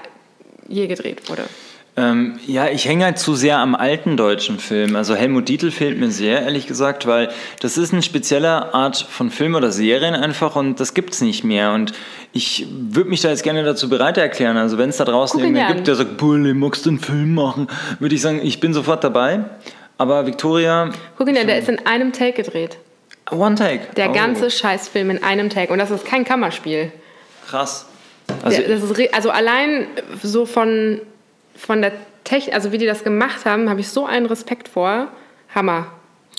je 0.68 0.86
gedreht 0.86 1.28
wurde. 1.28 1.44
Ähm, 1.94 2.38
ja, 2.46 2.68
ich 2.68 2.86
hänge 2.86 3.04
halt 3.04 3.18
zu 3.18 3.34
sehr 3.34 3.58
am 3.58 3.74
alten 3.74 4.16
deutschen 4.16 4.58
Film. 4.58 4.96
Also 4.96 5.14
Helmut 5.14 5.48
Dietl 5.48 5.70
fehlt 5.70 5.98
mir 6.00 6.10
sehr, 6.10 6.40
ehrlich 6.42 6.66
gesagt, 6.66 7.06
weil 7.06 7.28
das 7.60 7.76
ist 7.76 7.92
eine 7.92 8.02
spezielle 8.02 8.72
Art 8.72 8.96
von 8.96 9.30
Film 9.30 9.54
oder 9.54 9.70
Serien 9.70 10.14
einfach 10.14 10.56
und 10.56 10.80
das 10.80 10.94
gibt's 10.94 11.20
nicht 11.20 11.44
mehr. 11.44 11.72
Und 11.72 11.92
ich 12.32 12.66
würde 12.70 13.10
mich 13.10 13.20
da 13.20 13.28
jetzt 13.28 13.42
gerne 13.42 13.62
dazu 13.62 13.90
bereit 13.90 14.16
erklären. 14.16 14.56
Also 14.56 14.78
wenn 14.78 14.88
es 14.88 14.96
da 14.96 15.04
draußen 15.04 15.38
Guck 15.38 15.46
irgendwen 15.46 15.74
gibt, 15.74 15.86
der 15.86 15.96
sagt, 15.96 16.16
Bulle, 16.16 16.54
magst 16.54 16.86
du 16.86 16.90
einen 16.90 16.98
Film 16.98 17.34
machen? 17.34 17.68
Würde 17.98 18.14
ich 18.14 18.22
sagen, 18.22 18.40
ich 18.42 18.58
bin 18.58 18.72
sofort 18.72 19.04
dabei. 19.04 19.44
Aber 19.98 20.26
Victoria, 20.26 20.90
Guck 21.18 21.28
ihn 21.28 21.34
dir, 21.34 21.44
der 21.44 21.58
ist 21.58 21.68
in 21.68 21.86
einem 21.86 22.12
Take 22.12 22.42
gedreht. 22.42 22.78
One 23.30 23.54
Take. 23.54 23.94
Der 23.96 24.10
Oh, 24.10 24.12
ganze 24.14 24.50
Scheißfilm 24.50 25.10
in 25.10 25.22
einem 25.22 25.50
Take. 25.50 25.70
Und 25.72 25.78
das 25.78 25.90
ist 25.90 26.06
kein 26.06 26.24
Kammerspiel. 26.24 26.90
Krass. 27.46 27.86
Also, 28.42 28.62
der, 28.62 28.68
ist, 28.70 29.14
also 29.14 29.30
allein 29.30 29.86
so 30.22 30.46
von, 30.46 31.00
von 31.66 31.80
der 31.80 31.92
Technik, 32.24 32.54
also 32.54 32.72
wie 32.72 32.78
die 32.78 32.86
das 32.86 33.04
gemacht 33.04 33.44
haben, 33.44 33.70
habe 33.70 33.80
ich 33.80 33.88
so 33.88 34.04
einen 34.04 34.26
Respekt 34.26 34.68
vor. 34.68 35.08
Hammer. 35.54 35.86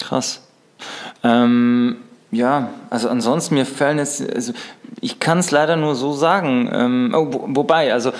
Krass. 0.01 0.47
Ähm, 1.23 1.97
ja, 2.31 2.69
also 2.89 3.09
ansonsten 3.09 3.55
mir 3.55 3.65
fallen 3.65 3.99
jetzt, 3.99 4.21
also 4.33 4.53
ich 5.01 5.19
kann 5.19 5.39
es 5.39 5.51
leider 5.51 5.75
nur 5.75 5.95
so 5.95 6.13
sagen. 6.13 6.69
Ähm, 6.73 7.13
oh, 7.15 7.27
wo, 7.29 7.45
wobei, 7.49 7.93
also 7.93 8.11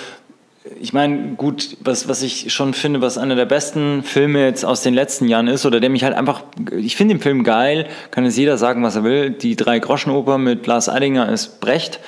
ich 0.80 0.92
meine, 0.94 1.34
gut, 1.34 1.76
was, 1.80 2.08
was 2.08 2.22
ich 2.22 2.52
schon 2.52 2.72
finde, 2.72 3.02
was 3.02 3.18
einer 3.18 3.34
der 3.34 3.44
besten 3.44 4.02
Filme 4.02 4.44
jetzt 4.46 4.64
aus 4.64 4.82
den 4.82 4.94
letzten 4.94 5.28
Jahren 5.28 5.48
ist, 5.48 5.66
oder 5.66 5.80
der 5.80 5.90
mich 5.90 6.04
halt 6.04 6.14
einfach, 6.14 6.42
ich 6.74 6.96
finde 6.96 7.14
den 7.14 7.20
Film 7.20 7.44
geil, 7.44 7.86
kann 8.10 8.24
es 8.24 8.36
jeder 8.36 8.56
sagen, 8.56 8.82
was 8.82 8.96
er 8.96 9.04
will. 9.04 9.30
Die 9.30 9.56
Drei-Groschen-Oper 9.56 10.38
mit 10.38 10.66
Lars 10.66 10.88
Eidinger 10.88 11.28
ist 11.28 11.60
Brecht. 11.60 12.00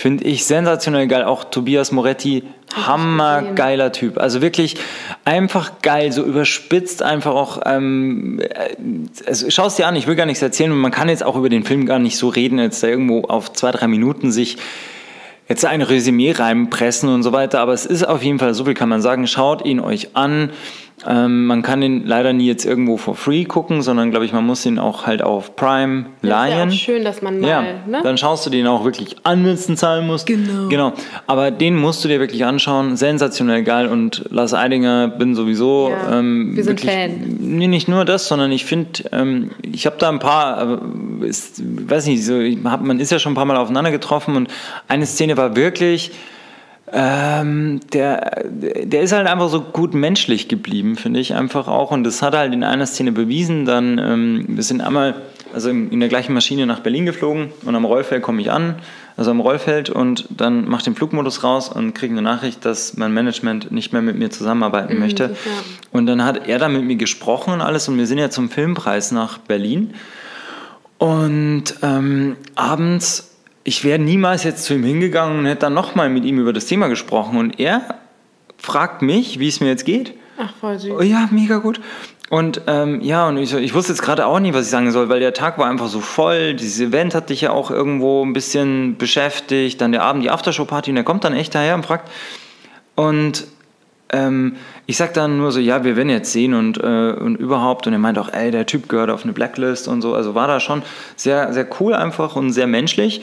Finde 0.00 0.24
ich 0.24 0.46
sensationell 0.46 1.08
geil. 1.08 1.24
Auch 1.24 1.44
Tobias 1.44 1.92
Moretti, 1.92 2.42
hammergeiler 2.72 3.92
Typ. 3.92 4.16
Also 4.16 4.40
wirklich 4.40 4.76
einfach 5.26 5.82
geil, 5.82 6.10
so 6.10 6.24
überspitzt 6.24 7.02
einfach 7.02 7.34
auch. 7.34 7.60
Ähm, 7.66 8.40
äh, 8.40 8.76
also 9.26 9.50
schau 9.50 9.66
es 9.66 9.74
dir 9.74 9.86
an, 9.86 9.96
ich 9.96 10.06
will 10.06 10.14
gar 10.16 10.24
nichts 10.24 10.40
erzählen 10.40 10.72
man 10.72 10.90
kann 10.90 11.10
jetzt 11.10 11.22
auch 11.22 11.36
über 11.36 11.50
den 11.50 11.64
Film 11.64 11.84
gar 11.84 11.98
nicht 11.98 12.16
so 12.16 12.28
reden, 12.28 12.58
jetzt 12.58 12.82
da 12.82 12.86
irgendwo 12.86 13.24
auf 13.24 13.52
zwei, 13.52 13.72
drei 13.72 13.88
Minuten 13.88 14.32
sich 14.32 14.56
jetzt 15.50 15.66
ein 15.66 15.82
Resümee 15.82 16.32
reinpressen 16.32 17.10
und 17.10 17.22
so 17.22 17.32
weiter, 17.32 17.60
aber 17.60 17.74
es 17.74 17.84
ist 17.84 18.04
auf 18.04 18.22
jeden 18.22 18.38
Fall, 18.38 18.54
so 18.54 18.64
viel 18.64 18.72
kann 18.72 18.88
man 18.88 19.02
sagen, 19.02 19.26
schaut 19.26 19.66
ihn 19.66 19.80
euch 19.80 20.16
an. 20.16 20.48
Ähm, 21.08 21.46
man 21.46 21.62
kann 21.62 21.80
ihn 21.80 22.04
leider 22.04 22.32
nie 22.34 22.46
jetzt 22.46 22.66
irgendwo 22.66 22.98
for 22.98 23.14
free 23.14 23.44
gucken, 23.44 23.80
sondern 23.80 24.10
glaube 24.10 24.26
ich, 24.26 24.32
man 24.32 24.44
muss 24.44 24.66
ihn 24.66 24.78
auch 24.78 25.06
halt 25.06 25.22
auf 25.22 25.56
Prime 25.56 26.04
Das 26.20 26.24
ist 26.24 26.28
ja 26.28 26.46
leihen. 26.58 26.72
schön, 26.72 27.04
dass 27.04 27.22
man 27.22 27.40
mal, 27.40 27.48
Ja, 27.48 27.62
ne? 27.86 28.00
dann 28.02 28.18
schaust 28.18 28.44
du 28.44 28.50
den 28.50 28.66
auch 28.66 28.84
wirklich 28.84 29.16
an, 29.22 29.44
wenn 29.44 29.56
du 29.56 29.74
zahlen 29.76 30.06
musst. 30.06 30.26
Genau. 30.26 30.68
Genau. 30.68 30.92
Aber 31.26 31.50
den 31.50 31.76
musst 31.76 32.04
du 32.04 32.08
dir 32.08 32.20
wirklich 32.20 32.44
anschauen. 32.44 32.96
Sensationell 32.96 33.62
geil. 33.62 33.86
Und 33.88 34.24
Lars 34.30 34.52
Eidinger 34.52 35.08
bin 35.08 35.34
sowieso. 35.34 35.90
Ja, 35.90 36.18
ähm, 36.18 36.54
wir 36.54 36.64
sind 36.64 36.82
wirklich, 36.84 36.90
Fan. 36.94 37.36
Nee, 37.40 37.66
nicht 37.68 37.88
nur 37.88 38.04
das, 38.04 38.28
sondern 38.28 38.52
ich 38.52 38.66
finde, 38.66 39.04
ähm, 39.12 39.52
ich 39.62 39.86
habe 39.86 39.96
da 39.98 40.10
ein 40.10 40.18
paar, 40.18 40.58
aber 40.58 40.80
ist, 41.22 41.62
weiß 41.88 42.06
nicht, 42.06 42.24
so, 42.24 42.38
ich 42.38 42.58
hab, 42.64 42.82
man 42.84 43.00
ist 43.00 43.10
ja 43.10 43.18
schon 43.18 43.32
ein 43.32 43.36
paar 43.36 43.46
Mal 43.46 43.56
aufeinander 43.56 43.90
getroffen 43.90 44.36
und 44.36 44.48
eine 44.88 45.06
Szene 45.06 45.36
war 45.36 45.56
wirklich 45.56 46.12
Ähm, 46.92 47.80
der, 47.92 48.44
der 48.44 49.02
ist 49.02 49.12
halt 49.12 49.26
einfach 49.26 49.48
so 49.48 49.60
gut 49.60 49.94
menschlich 49.94 50.48
geblieben, 50.48 50.96
finde 50.96 51.20
ich 51.20 51.34
einfach 51.34 51.68
auch. 51.68 51.90
Und 51.90 52.04
das 52.04 52.22
hat 52.22 52.34
er 52.34 52.40
halt 52.40 52.52
in 52.52 52.64
einer 52.64 52.86
Szene 52.86 53.12
bewiesen. 53.12 53.64
Dann, 53.64 53.98
ähm, 53.98 54.44
wir 54.48 54.62
sind 54.62 54.80
einmal 54.80 55.14
also 55.52 55.70
in, 55.70 55.90
in 55.90 56.00
der 56.00 56.08
gleichen 56.08 56.32
Maschine 56.32 56.66
nach 56.66 56.80
Berlin 56.80 57.06
geflogen 57.06 57.52
und 57.64 57.74
am 57.74 57.84
Rollfeld 57.84 58.22
komme 58.22 58.40
ich 58.40 58.50
an, 58.50 58.76
also 59.16 59.30
am 59.30 59.40
Rollfeld 59.40 59.90
und 59.90 60.26
dann 60.30 60.68
mache 60.68 60.80
ich 60.80 60.84
den 60.84 60.94
Flugmodus 60.94 61.42
raus 61.42 61.68
und 61.68 61.94
kriege 61.94 62.12
eine 62.12 62.22
Nachricht, 62.22 62.64
dass 62.64 62.96
mein 62.96 63.12
Management 63.12 63.72
nicht 63.72 63.92
mehr 63.92 64.02
mit 64.02 64.18
mir 64.18 64.30
zusammenarbeiten 64.30 64.94
mhm, 64.94 65.00
möchte. 65.00 65.24
Ja. 65.24 65.50
Und 65.92 66.06
dann 66.06 66.24
hat 66.24 66.48
er 66.48 66.58
da 66.58 66.68
mit 66.68 66.84
mir 66.84 66.96
gesprochen 66.96 67.52
und 67.52 67.60
alles 67.60 67.88
und 67.88 67.98
wir 67.98 68.06
sind 68.06 68.18
ja 68.18 68.30
zum 68.30 68.50
Filmpreis 68.50 69.12
nach 69.12 69.38
Berlin. 69.38 69.94
Und 70.98 71.64
ähm, 71.82 72.36
abends, 72.56 73.29
ich 73.64 73.84
wäre 73.84 73.98
niemals 73.98 74.44
jetzt 74.44 74.64
zu 74.64 74.74
ihm 74.74 74.84
hingegangen 74.84 75.40
und 75.40 75.46
hätte 75.46 75.62
dann 75.62 75.74
nochmal 75.74 76.08
mit 76.08 76.24
ihm 76.24 76.38
über 76.38 76.52
das 76.52 76.66
Thema 76.66 76.88
gesprochen. 76.88 77.38
Und 77.38 77.60
er 77.60 77.96
fragt 78.56 79.02
mich, 79.02 79.38
wie 79.38 79.48
es 79.48 79.60
mir 79.60 79.68
jetzt 79.68 79.84
geht. 79.84 80.14
Ach, 80.38 80.54
voll 80.60 80.78
süß. 80.78 80.92
Oh, 80.98 81.02
ja, 81.02 81.28
mega 81.30 81.58
gut. 81.58 81.80
Und 82.30 82.62
ähm, 82.68 83.00
ja, 83.00 83.28
und 83.28 83.38
ich, 83.38 83.52
ich 83.52 83.74
wusste 83.74 83.92
jetzt 83.92 84.02
gerade 84.02 84.24
auch 84.24 84.38
nicht, 84.38 84.54
was 84.54 84.66
ich 84.66 84.70
sagen 84.70 84.90
soll, 84.92 85.08
weil 85.08 85.18
der 85.18 85.34
Tag 85.34 85.58
war 85.58 85.68
einfach 85.68 85.88
so 85.88 86.00
voll. 86.00 86.54
Dieses 86.54 86.80
Event 86.80 87.14
hat 87.14 87.28
dich 87.28 87.40
ja 87.40 87.50
auch 87.50 87.70
irgendwo 87.70 88.24
ein 88.24 88.32
bisschen 88.32 88.96
beschäftigt. 88.96 89.80
Dann 89.80 89.92
der 89.92 90.02
Abend, 90.02 90.22
die 90.22 90.30
Aftershow-Party, 90.30 90.92
und 90.92 90.96
er 90.96 91.04
kommt 91.04 91.24
dann 91.24 91.34
echt 91.34 91.54
daher 91.54 91.74
und 91.74 91.84
fragt. 91.84 92.08
Und 92.94 93.46
ähm, 94.12 94.56
ich 94.86 94.96
sag 94.96 95.14
dann 95.14 95.38
nur 95.38 95.52
so, 95.52 95.60
ja, 95.60 95.84
wir 95.84 95.96
werden 95.96 96.08
jetzt 96.08 96.32
sehen 96.32 96.54
und, 96.54 96.78
äh, 96.78 97.12
und 97.12 97.36
überhaupt. 97.36 97.86
Und 97.86 97.92
er 97.92 97.98
meint 97.98 98.18
auch, 98.18 98.32
ey, 98.32 98.50
der 98.50 98.66
Typ 98.66 98.88
gehört 98.88 99.10
auf 99.10 99.24
eine 99.24 99.32
Blacklist 99.32 99.88
und 99.88 100.02
so. 100.02 100.14
Also 100.14 100.34
war 100.34 100.48
da 100.48 100.60
schon 100.60 100.82
sehr, 101.16 101.52
sehr 101.52 101.66
cool 101.80 101.94
einfach 101.94 102.36
und 102.36 102.52
sehr 102.52 102.66
menschlich. 102.66 103.22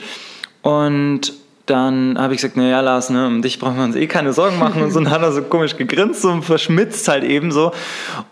Und 0.62 1.32
dann 1.66 2.18
habe 2.18 2.34
ich 2.34 2.40
gesagt, 2.40 2.56
naja, 2.56 2.80
Lars, 2.80 3.10
ne, 3.10 3.26
um 3.26 3.42
dich 3.42 3.58
brauchen 3.58 3.76
wir 3.76 3.84
uns 3.84 3.96
eh 3.96 4.06
keine 4.06 4.32
Sorgen 4.32 4.58
machen. 4.58 4.82
Und 4.82 4.90
so 4.90 4.98
und 4.98 5.04
dann 5.04 5.12
hat 5.12 5.22
er 5.22 5.32
so 5.32 5.42
komisch 5.42 5.76
gegrinst 5.76 6.24
und 6.24 6.42
verschmitzt 6.42 7.06
halt 7.08 7.24
eben 7.24 7.52
so. 7.52 7.72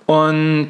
Und 0.07 0.69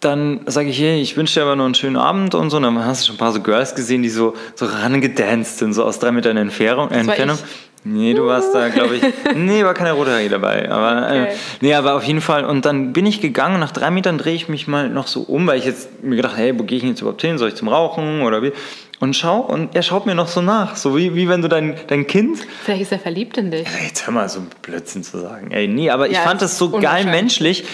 dann 0.00 0.40
sage 0.46 0.70
ich, 0.70 0.80
hey, 0.80 1.00
ich 1.00 1.18
wünsche 1.18 1.34
dir 1.34 1.44
aber 1.44 1.56
noch 1.56 1.66
einen 1.66 1.74
schönen 1.74 1.96
Abend 1.96 2.34
und 2.34 2.48
so. 2.48 2.56
Und 2.56 2.62
dann 2.62 2.84
hast 2.84 3.02
du 3.02 3.06
schon 3.08 3.16
ein 3.16 3.18
paar 3.18 3.32
so 3.32 3.40
Girls 3.40 3.74
gesehen, 3.74 4.02
die 4.02 4.08
so, 4.08 4.34
so 4.54 4.64
rangedanced 4.64 5.58
sind, 5.58 5.74
so 5.74 5.84
aus 5.84 5.98
drei 5.98 6.10
Metern 6.10 6.38
Entfernung. 6.38 6.90
Entfernung. 6.90 7.38
Nee, 7.82 8.12
du 8.12 8.26
warst 8.26 8.54
da, 8.54 8.68
glaube 8.68 8.96
ich. 8.96 9.02
Nee, 9.34 9.64
war 9.64 9.72
keine 9.72 9.92
rote 9.92 10.10
Haare 10.10 10.28
dabei. 10.28 10.70
Aber, 10.70 11.10
äh, 11.10 11.20
okay. 11.22 11.32
äh, 11.32 11.36
nee, 11.60 11.74
aber 11.74 11.94
auf 11.94 12.04
jeden 12.04 12.20
Fall. 12.20 12.44
Und 12.44 12.66
dann 12.66 12.92
bin 12.92 13.06
ich 13.06 13.20
gegangen. 13.20 13.58
Nach 13.58 13.72
drei 13.72 13.90
Metern 13.90 14.18
drehe 14.18 14.34
ich 14.34 14.48
mich 14.48 14.66
mal 14.68 14.90
noch 14.90 15.06
so 15.06 15.22
um, 15.22 15.46
weil 15.46 15.58
ich 15.58 15.64
jetzt 15.64 16.02
mir 16.02 16.16
gedacht, 16.16 16.36
hey, 16.36 16.58
wo 16.58 16.64
gehe 16.64 16.78
ich 16.78 16.84
jetzt 16.84 17.00
überhaupt 17.00 17.22
hin? 17.22 17.38
Soll 17.38 17.48
ich 17.48 17.54
zum 17.54 17.68
Rauchen 17.68 18.22
oder 18.22 18.42
wie? 18.42 18.52
Und 19.00 19.16
schau 19.16 19.40
und 19.40 19.74
er 19.74 19.82
schaut 19.82 20.04
mir 20.04 20.14
noch 20.14 20.28
so 20.28 20.42
nach, 20.42 20.76
so 20.76 20.96
wie, 20.96 21.14
wie 21.14 21.28
wenn 21.28 21.40
du 21.40 21.48
dein, 21.48 21.74
dein 21.88 22.06
Kind. 22.06 22.38
Vielleicht 22.64 22.82
ist 22.82 22.92
er 22.92 22.98
verliebt 22.98 23.38
in 23.38 23.50
dich. 23.50 23.66
Ja, 23.66 23.84
jetzt 23.84 24.06
hör 24.06 24.12
mal 24.12 24.28
so 24.28 24.40
ein 24.40 24.48
Blödsinn 24.60 25.02
zu 25.02 25.18
sagen. 25.18 25.50
Ey, 25.50 25.66
nee, 25.66 25.90
aber 25.90 26.06
ja, 26.06 26.12
ich 26.12 26.18
fand 26.18 26.42
das 26.42 26.58
so 26.58 26.70
geil 26.70 27.06
menschlich, 27.06 27.64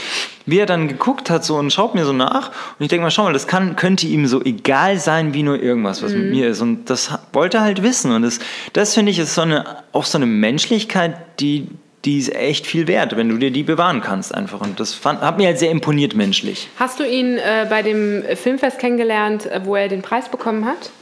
wie 0.46 0.60
er 0.60 0.66
dann 0.66 0.86
geguckt 0.86 1.28
hat 1.28 1.44
so 1.44 1.56
und 1.56 1.72
schaut 1.72 1.96
mir 1.96 2.04
so 2.04 2.12
nach 2.12 2.50
und 2.78 2.84
ich 2.84 2.88
denke 2.88 3.02
mal, 3.02 3.10
schau 3.10 3.24
mal, 3.24 3.32
das 3.32 3.48
kann, 3.48 3.74
könnte 3.74 4.06
ihm 4.06 4.26
so 4.28 4.40
egal 4.42 4.98
sein 4.98 5.34
wie 5.34 5.42
nur 5.42 5.60
irgendwas, 5.60 6.02
was 6.02 6.12
mhm. 6.12 6.20
mit 6.20 6.30
mir 6.30 6.48
ist 6.48 6.60
und 6.60 6.88
das 6.88 7.18
wollte 7.32 7.58
er 7.58 7.64
halt 7.64 7.82
wissen 7.82 8.12
und 8.12 8.22
das, 8.22 8.38
das 8.72 8.94
finde 8.94 9.10
ich 9.10 9.18
ist 9.18 9.34
so 9.34 9.42
eine, 9.42 9.64
auch 9.92 10.04
so 10.04 10.18
eine 10.18 10.26
Menschlichkeit, 10.26 11.16
die 11.40 11.68
die 12.04 12.18
ist 12.18 12.32
echt 12.32 12.68
viel 12.68 12.86
wert, 12.86 13.16
wenn 13.16 13.28
du 13.28 13.36
dir 13.36 13.50
die 13.50 13.64
bewahren 13.64 14.00
kannst 14.00 14.32
einfach. 14.32 14.60
Und 14.60 14.78
das 14.78 14.94
fand, 14.94 15.22
hat 15.22 15.38
mir 15.38 15.48
halt 15.48 15.58
sehr 15.58 15.72
imponiert 15.72 16.14
menschlich. 16.14 16.68
Hast 16.78 17.00
du 17.00 17.04
ihn 17.04 17.36
äh, 17.36 17.66
bei 17.68 17.82
dem 17.82 18.22
Filmfest 18.36 18.78
kennengelernt, 18.78 19.46
äh, 19.46 19.62
wo 19.64 19.74
er 19.74 19.88
den 19.88 20.02
Preis 20.02 20.28
bekommen 20.28 20.66
hat? 20.66 20.92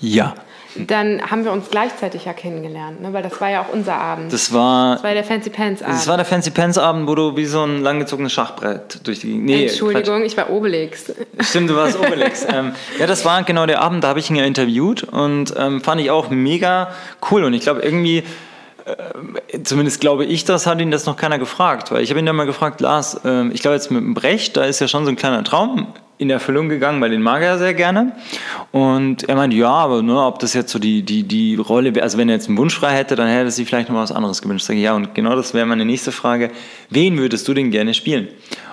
Ja. 0.00 0.34
Dann 0.76 1.22
haben 1.30 1.44
wir 1.44 1.52
uns 1.52 1.70
gleichzeitig 1.70 2.24
ja 2.24 2.32
kennengelernt, 2.32 3.00
ne? 3.00 3.12
weil 3.12 3.22
das 3.22 3.40
war 3.40 3.48
ja 3.48 3.62
auch 3.62 3.72
unser 3.72 3.94
Abend. 3.94 4.32
Das 4.32 4.52
war, 4.52 4.94
das 4.94 5.04
war 5.04 5.14
der 5.14 5.22
Fancy 5.22 5.50
Pants 5.50 5.82
Abend. 5.82 5.96
Das 5.96 6.08
war 6.08 6.16
der 6.16 6.26
Fancy 6.26 6.50
Pants 6.50 6.78
Abend, 6.78 7.06
wo 7.06 7.14
du 7.14 7.36
wie 7.36 7.44
so 7.44 7.62
ein 7.62 7.80
langgezogenes 7.80 8.32
Schachbrett 8.32 8.98
durch 9.04 9.20
die. 9.20 9.34
Nee, 9.34 9.66
Entschuldigung, 9.66 10.20
Quatsch. 10.20 10.26
ich 10.26 10.36
war 10.36 10.50
Obelix. 10.50 11.12
Stimmt, 11.40 11.70
du 11.70 11.76
warst 11.76 11.98
Obelix. 11.98 12.44
ähm, 12.52 12.72
ja, 12.98 13.06
das 13.06 13.24
war 13.24 13.44
genau 13.44 13.66
der 13.66 13.80
Abend, 13.82 14.02
da 14.02 14.08
habe 14.08 14.18
ich 14.18 14.28
ihn 14.30 14.36
ja 14.36 14.44
interviewt 14.44 15.04
und 15.04 15.54
ähm, 15.56 15.80
fand 15.80 16.00
ich 16.00 16.10
auch 16.10 16.30
mega 16.30 16.88
cool. 17.30 17.44
Und 17.44 17.54
ich 17.54 17.60
glaube, 17.60 17.82
irgendwie 17.82 18.24
zumindest 19.62 20.00
glaube 20.00 20.24
ich 20.24 20.44
das, 20.44 20.66
hat 20.66 20.80
ihn 20.80 20.90
das 20.90 21.06
noch 21.06 21.16
keiner 21.16 21.38
gefragt. 21.38 21.90
Weil 21.90 22.02
ich 22.02 22.10
habe 22.10 22.20
ihn 22.20 22.26
dann 22.26 22.36
mal 22.36 22.46
gefragt, 22.46 22.80
Lars, 22.80 23.20
äh, 23.24 23.48
ich 23.48 23.62
glaube 23.62 23.76
jetzt 23.76 23.90
mit 23.90 24.00
dem 24.00 24.14
Brecht, 24.14 24.56
da 24.56 24.64
ist 24.64 24.80
ja 24.80 24.88
schon 24.88 25.04
so 25.04 25.10
ein 25.10 25.16
kleiner 25.16 25.44
Traum 25.44 25.88
in 26.16 26.30
Erfüllung 26.30 26.68
gegangen, 26.68 27.00
weil 27.00 27.10
den 27.10 27.22
mag 27.22 27.42
er 27.42 27.58
sehr 27.58 27.74
gerne. 27.74 28.12
Und 28.70 29.28
er 29.28 29.34
meinte, 29.34 29.56
ja, 29.56 29.70
aber 29.70 30.02
ne, 30.02 30.20
ob 30.22 30.38
das 30.38 30.54
jetzt 30.54 30.70
so 30.70 30.78
die, 30.78 31.02
die, 31.02 31.24
die 31.24 31.56
Rolle 31.56 31.94
wäre, 31.94 32.04
also 32.04 32.18
wenn 32.18 32.28
er 32.28 32.36
jetzt 32.36 32.48
einen 32.48 32.56
Wunsch 32.56 32.78
frei 32.78 32.92
hätte, 32.92 33.16
dann 33.16 33.26
hätte 33.26 33.46
er 33.46 33.50
sich 33.50 33.66
vielleicht 33.66 33.88
noch 33.88 33.96
was 33.96 34.12
anderes 34.12 34.40
gewünscht. 34.40 34.68
Ich, 34.70 34.80
ja, 34.80 34.94
und 34.94 35.14
genau 35.14 35.34
das 35.34 35.54
wäre 35.54 35.66
meine 35.66 35.84
nächste 35.84 36.12
Frage. 36.12 36.50
Wen 36.90 37.18
würdest 37.18 37.48
du 37.48 37.54
denn 37.54 37.70
gerne 37.70 37.94
spielen? 37.94 38.28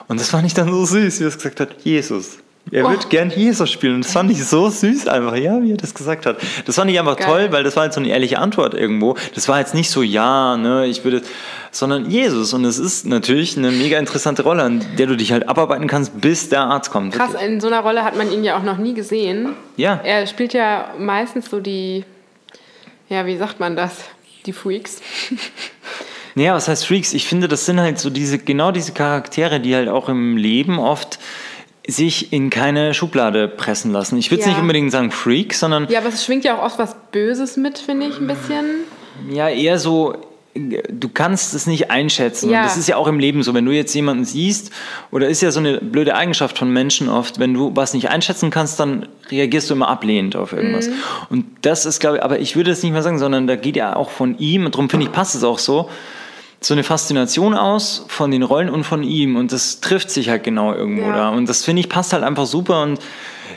Und 0.07 0.19
das 0.19 0.29
fand 0.29 0.45
ich 0.45 0.53
dann 0.53 0.69
so 0.69 0.85
süß, 0.85 1.19
wie 1.19 1.23
er 1.23 1.29
es 1.29 1.37
gesagt 1.37 1.59
hat, 1.59 1.69
Jesus. 1.83 2.37
Er 2.69 2.85
oh. 2.85 2.91
wird 2.91 3.09
gern 3.09 3.31
Jesus 3.31 3.69
spielen. 3.69 3.95
Und 3.95 4.05
das 4.05 4.13
fand 4.13 4.29
ich 4.31 4.45
so 4.45 4.69
süß 4.69 5.07
einfach, 5.07 5.35
ja, 5.35 5.61
wie 5.61 5.71
er 5.71 5.77
das 5.77 5.93
gesagt 5.93 6.25
hat. 6.25 6.37
Das 6.65 6.75
fand 6.75 6.91
ich 6.91 6.99
einfach 6.99 7.17
Geil. 7.17 7.27
toll, 7.27 7.51
weil 7.51 7.63
das 7.63 7.75
war 7.75 7.83
halt 7.83 7.93
so 7.93 7.99
eine 7.99 8.09
ehrliche 8.09 8.37
Antwort 8.37 8.73
irgendwo. 8.73 9.15
Das 9.33 9.47
war 9.49 9.59
jetzt 9.59 9.73
nicht 9.73 9.89
so, 9.89 10.03
ja, 10.03 10.55
ne, 10.57 10.85
ich 10.85 11.03
würde, 11.03 11.21
sondern 11.71 12.09
Jesus. 12.09 12.53
Und 12.53 12.63
es 12.65 12.77
ist 12.77 13.05
natürlich 13.05 13.57
eine 13.57 13.71
mega 13.71 13.97
interessante 13.97 14.43
Rolle, 14.43 14.63
an 14.63 14.85
der 14.97 15.07
du 15.07 15.17
dich 15.17 15.31
halt 15.31 15.49
abarbeiten 15.49 15.87
kannst, 15.87 16.21
bis 16.21 16.49
der 16.49 16.61
Arzt 16.61 16.91
kommt. 16.91 17.15
Krass, 17.15 17.33
in 17.33 17.59
so 17.59 17.67
einer 17.67 17.81
Rolle 17.81 18.03
hat 18.03 18.15
man 18.15 18.31
ihn 18.31 18.43
ja 18.43 18.57
auch 18.57 18.63
noch 18.63 18.77
nie 18.77 18.93
gesehen. 18.93 19.53
Ja. 19.75 19.99
Er 20.03 20.27
spielt 20.27 20.53
ja 20.53 20.93
meistens 20.99 21.49
so 21.49 21.59
die, 21.59 22.05
ja, 23.09 23.25
wie 23.25 23.37
sagt 23.37 23.59
man 23.59 23.75
das? 23.75 23.95
Die 24.45 24.53
Freaks. 24.53 25.01
Naja, 26.33 26.53
was 26.53 26.69
heißt 26.69 26.87
Freaks? 26.87 27.13
Ich 27.13 27.27
finde, 27.27 27.49
das 27.49 27.65
sind 27.65 27.81
halt 27.81 27.99
so 27.99 28.09
diese, 28.09 28.37
genau 28.39 28.71
diese 28.71 28.93
Charaktere, 28.93 29.59
die 29.59 29.75
halt 29.75 29.89
auch 29.89 30.07
im 30.07 30.37
Leben 30.37 30.79
oft 30.79 31.19
sich 31.87 32.31
in 32.31 32.49
keine 32.49 32.93
Schublade 32.93 33.47
pressen 33.47 33.91
lassen. 33.91 34.17
Ich 34.17 34.29
würde 34.29 34.41
es 34.41 34.45
ja. 34.45 34.53
nicht 34.53 34.61
unbedingt 34.61 34.91
sagen 34.91 35.11
Freak, 35.11 35.53
sondern. 35.53 35.87
Ja, 35.89 35.99
aber 35.99 36.09
es 36.09 36.23
schwingt 36.23 36.43
ja 36.43 36.57
auch 36.57 36.63
oft 36.63 36.79
was 36.79 36.95
Böses 37.11 37.57
mit, 37.57 37.79
finde 37.79 38.07
ich, 38.07 38.17
ein 38.17 38.27
bisschen. 38.27 38.65
Ja, 39.29 39.49
eher 39.49 39.79
so, 39.79 40.15
du 40.53 41.09
kannst 41.09 41.53
es 41.53 41.65
nicht 41.65 41.89
einschätzen. 41.91 42.49
Ja. 42.49 42.59
Und 42.59 42.65
das 42.65 42.77
ist 42.77 42.87
ja 42.87 42.97
auch 42.97 43.07
im 43.07 43.19
Leben 43.19 43.41
so. 43.41 43.53
Wenn 43.53 43.65
du 43.65 43.71
jetzt 43.71 43.93
jemanden 43.93 44.25
siehst, 44.25 44.71
oder 45.11 45.27
ist 45.27 45.41
ja 45.41 45.51
so 45.51 45.59
eine 45.59 45.79
blöde 45.79 46.15
Eigenschaft 46.15 46.57
von 46.57 46.71
Menschen 46.71 47.09
oft, 47.09 47.39
wenn 47.39 47.53
du 47.53 47.71
was 47.75 47.93
nicht 47.93 48.09
einschätzen 48.09 48.51
kannst, 48.51 48.79
dann 48.79 49.07
reagierst 49.29 49.69
du 49.69 49.73
immer 49.73 49.87
ablehnend 49.87 50.35
auf 50.35 50.53
irgendwas. 50.53 50.87
Mhm. 50.87 50.93
Und 51.29 51.45
das 51.61 51.85
ist, 51.85 51.99
glaube 51.99 52.17
ich, 52.17 52.23
aber 52.23 52.39
ich 52.39 52.55
würde 52.55 52.71
es 52.71 52.83
nicht 52.83 52.91
mehr 52.91 53.03
sagen, 53.03 53.17
sondern 53.17 53.47
da 53.47 53.55
geht 53.55 53.75
ja 53.75 53.95
auch 53.95 54.11
von 54.11 54.37
ihm, 54.37 54.65
und 54.65 54.75
darum 54.75 54.89
finde 54.89 55.07
ich, 55.07 55.11
passt 55.11 55.35
es 55.35 55.43
auch 55.43 55.59
so 55.59 55.89
so 56.63 56.73
eine 56.73 56.83
Faszination 56.83 57.55
aus 57.55 58.05
von 58.07 58.29
den 58.31 58.43
Rollen 58.43 58.69
und 58.69 58.83
von 58.83 59.03
ihm 59.03 59.35
und 59.35 59.51
das 59.51 59.81
trifft 59.81 60.11
sich 60.11 60.29
halt 60.29 60.43
genau 60.43 60.73
irgendwo 60.73 61.07
ja. 61.07 61.15
da 61.15 61.29
und 61.29 61.49
das 61.49 61.65
finde 61.65 61.79
ich 61.81 61.89
passt 61.89 62.13
halt 62.13 62.23
einfach 62.23 62.45
super 62.45 62.83
und 62.83 62.99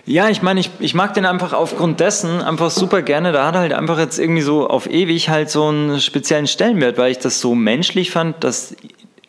ja, 0.07 0.29
ich 0.29 0.43
meine, 0.43 0.61
ich, 0.61 0.71
ich 0.81 0.95
mag 0.95 1.15
den 1.15 1.25
einfach 1.25 1.55
aufgrund 1.55 1.99
dessen 2.01 2.43
einfach 2.43 2.71
super 2.71 3.01
gerne. 3.01 3.33
Da 3.33 3.47
hat 3.47 3.55
er 3.55 3.61
halt 3.63 3.73
einfach 3.73 3.99
jetzt 3.99 4.19
irgendwie 4.19 4.43
so 4.43 4.67
auf 4.69 4.91
ewig 4.91 5.31
halt 5.31 5.49
so 5.49 5.69
einen 5.69 5.99
speziellen 5.99 6.47
Stellenwert, 6.47 6.99
weil 6.99 7.13
ich 7.13 7.21
das 7.21 7.41
so 7.41 7.55
menschlich 7.55 8.11
fand, 8.11 8.45
dass 8.45 8.77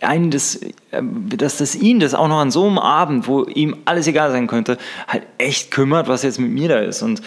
einen 0.01 0.31
das, 0.31 0.55
äh, 0.55 1.01
dass 1.01 1.57
das 1.57 1.75
ihn 1.75 1.99
das 1.99 2.13
auch 2.13 2.27
noch 2.27 2.39
an 2.39 2.51
so 2.51 2.67
einem 2.67 2.77
Abend, 2.77 3.27
wo 3.27 3.43
ihm 3.45 3.77
alles 3.85 4.07
egal 4.07 4.31
sein 4.31 4.47
könnte, 4.47 4.77
halt 5.07 5.23
echt 5.37 5.71
kümmert, 5.71 6.09
was 6.09 6.23
jetzt 6.23 6.39
mit 6.39 6.51
mir 6.51 6.67
da 6.67 6.79
ist. 6.79 7.01
Und 7.01 7.21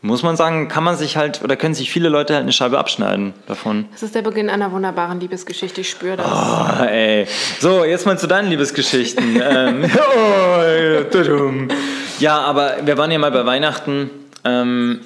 muss 0.00 0.22
man 0.22 0.36
sagen, 0.36 0.68
kann 0.68 0.84
man 0.84 0.96
sich 0.96 1.16
halt 1.16 1.42
oder 1.42 1.56
können 1.56 1.74
sich 1.74 1.90
viele 1.90 2.08
Leute 2.08 2.34
halt 2.34 2.42
eine 2.42 2.52
Scheibe 2.52 2.78
abschneiden 2.78 3.34
davon. 3.46 3.86
Das 3.92 4.02
ist 4.02 4.14
der 4.14 4.22
Beginn 4.22 4.48
einer 4.48 4.70
wunderbaren 4.70 5.18
Liebesgeschichte, 5.18 5.80
ich 5.80 5.90
spüre 5.90 6.16
das. 6.16 6.26
Oh, 6.26 6.84
ey. 6.84 7.26
So, 7.58 7.84
jetzt 7.84 8.06
mal 8.06 8.18
zu 8.18 8.28
deinen 8.28 8.48
Liebesgeschichten. 8.48 9.40
ähm, 9.42 9.84
oh, 9.94 11.74
ja, 12.20 12.38
aber 12.38 12.76
wir 12.84 12.96
waren 12.96 13.10
ja 13.10 13.18
mal 13.18 13.32
bei 13.32 13.44
Weihnachten. 13.44 14.10
Ähm, 14.44 15.00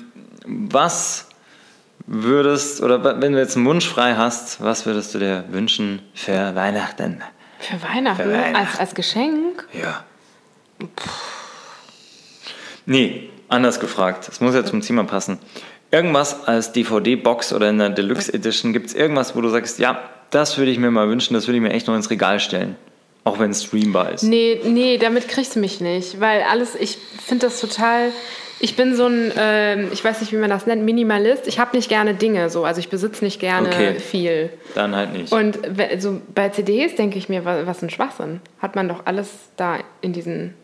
was 0.44 1.28
würdest, 2.06 2.82
oder 2.82 3.20
wenn 3.22 3.32
du 3.32 3.38
jetzt 3.38 3.56
einen 3.56 3.66
Wunsch 3.66 3.88
frei 3.88 4.14
hast, 4.14 4.62
was 4.62 4.84
würdest 4.84 5.14
du 5.14 5.18
dir 5.18 5.44
wünschen 5.48 6.02
für 6.14 6.54
Weihnachten? 6.54 7.22
Für 7.58 7.82
Weihnachten? 7.82 8.22
Für 8.22 8.32
Weihnachten. 8.32 8.56
Als, 8.56 8.78
als 8.78 8.94
Geschenk? 8.94 9.66
Ja. 9.72 10.04
Puh. 10.78 11.10
Nee, 12.84 13.30
Anders 13.52 13.80
gefragt, 13.80 14.28
es 14.30 14.40
muss 14.40 14.54
ja 14.54 14.64
zum 14.64 14.80
Thema 14.80 15.04
passen. 15.04 15.38
Irgendwas 15.90 16.48
als 16.48 16.72
DVD-Box 16.72 17.52
oder 17.52 17.68
in 17.68 17.78
der 17.78 17.90
Deluxe 17.90 18.32
Edition, 18.32 18.72
gibt 18.72 18.86
es 18.86 18.94
irgendwas, 18.94 19.36
wo 19.36 19.42
du 19.42 19.50
sagst, 19.50 19.78
ja, 19.78 20.00
das 20.30 20.56
würde 20.56 20.70
ich 20.70 20.78
mir 20.78 20.90
mal 20.90 21.08
wünschen, 21.08 21.34
das 21.34 21.46
würde 21.46 21.58
ich 21.58 21.62
mir 21.62 21.72
echt 21.72 21.86
noch 21.86 21.94
ins 21.94 22.08
Regal 22.08 22.40
stellen. 22.40 22.76
Auch 23.24 23.38
wenn 23.38 23.50
es 23.50 23.62
streambar 23.62 24.12
ist. 24.12 24.22
Nee, 24.24 24.60
nee, 24.64 24.98
damit 24.98 25.28
kriegst 25.28 25.54
du 25.54 25.60
mich 25.60 25.80
nicht. 25.80 26.18
Weil 26.18 26.42
alles, 26.42 26.74
ich 26.74 26.98
finde 27.24 27.46
das 27.46 27.60
total. 27.60 28.10
Ich 28.58 28.74
bin 28.74 28.96
so 28.96 29.06
ein, 29.06 29.30
äh, 29.36 29.82
ich 29.88 30.02
weiß 30.04 30.20
nicht, 30.20 30.32
wie 30.32 30.36
man 30.36 30.50
das 30.50 30.66
nennt, 30.66 30.84
Minimalist. 30.84 31.46
Ich 31.46 31.60
habe 31.60 31.76
nicht 31.76 31.88
gerne 31.88 32.14
Dinge 32.14 32.50
so. 32.50 32.64
Also 32.64 32.80
ich 32.80 32.88
besitze 32.88 33.24
nicht 33.24 33.38
gerne 33.38 33.68
okay. 33.68 34.00
viel. 34.00 34.50
Dann 34.74 34.96
halt 34.96 35.12
nicht. 35.12 35.32
Und 35.32 35.58
so 35.98 36.20
bei 36.34 36.48
CDs 36.48 36.96
denke 36.96 37.18
ich 37.18 37.28
mir, 37.28 37.44
was, 37.44 37.66
was 37.66 37.82
ein 37.82 37.90
Schwachsinn. 37.90 38.40
Hat 38.60 38.74
man 38.74 38.88
doch 38.88 39.02
alles 39.04 39.28
da 39.56 39.78
in 40.00 40.12
diesen 40.12 40.54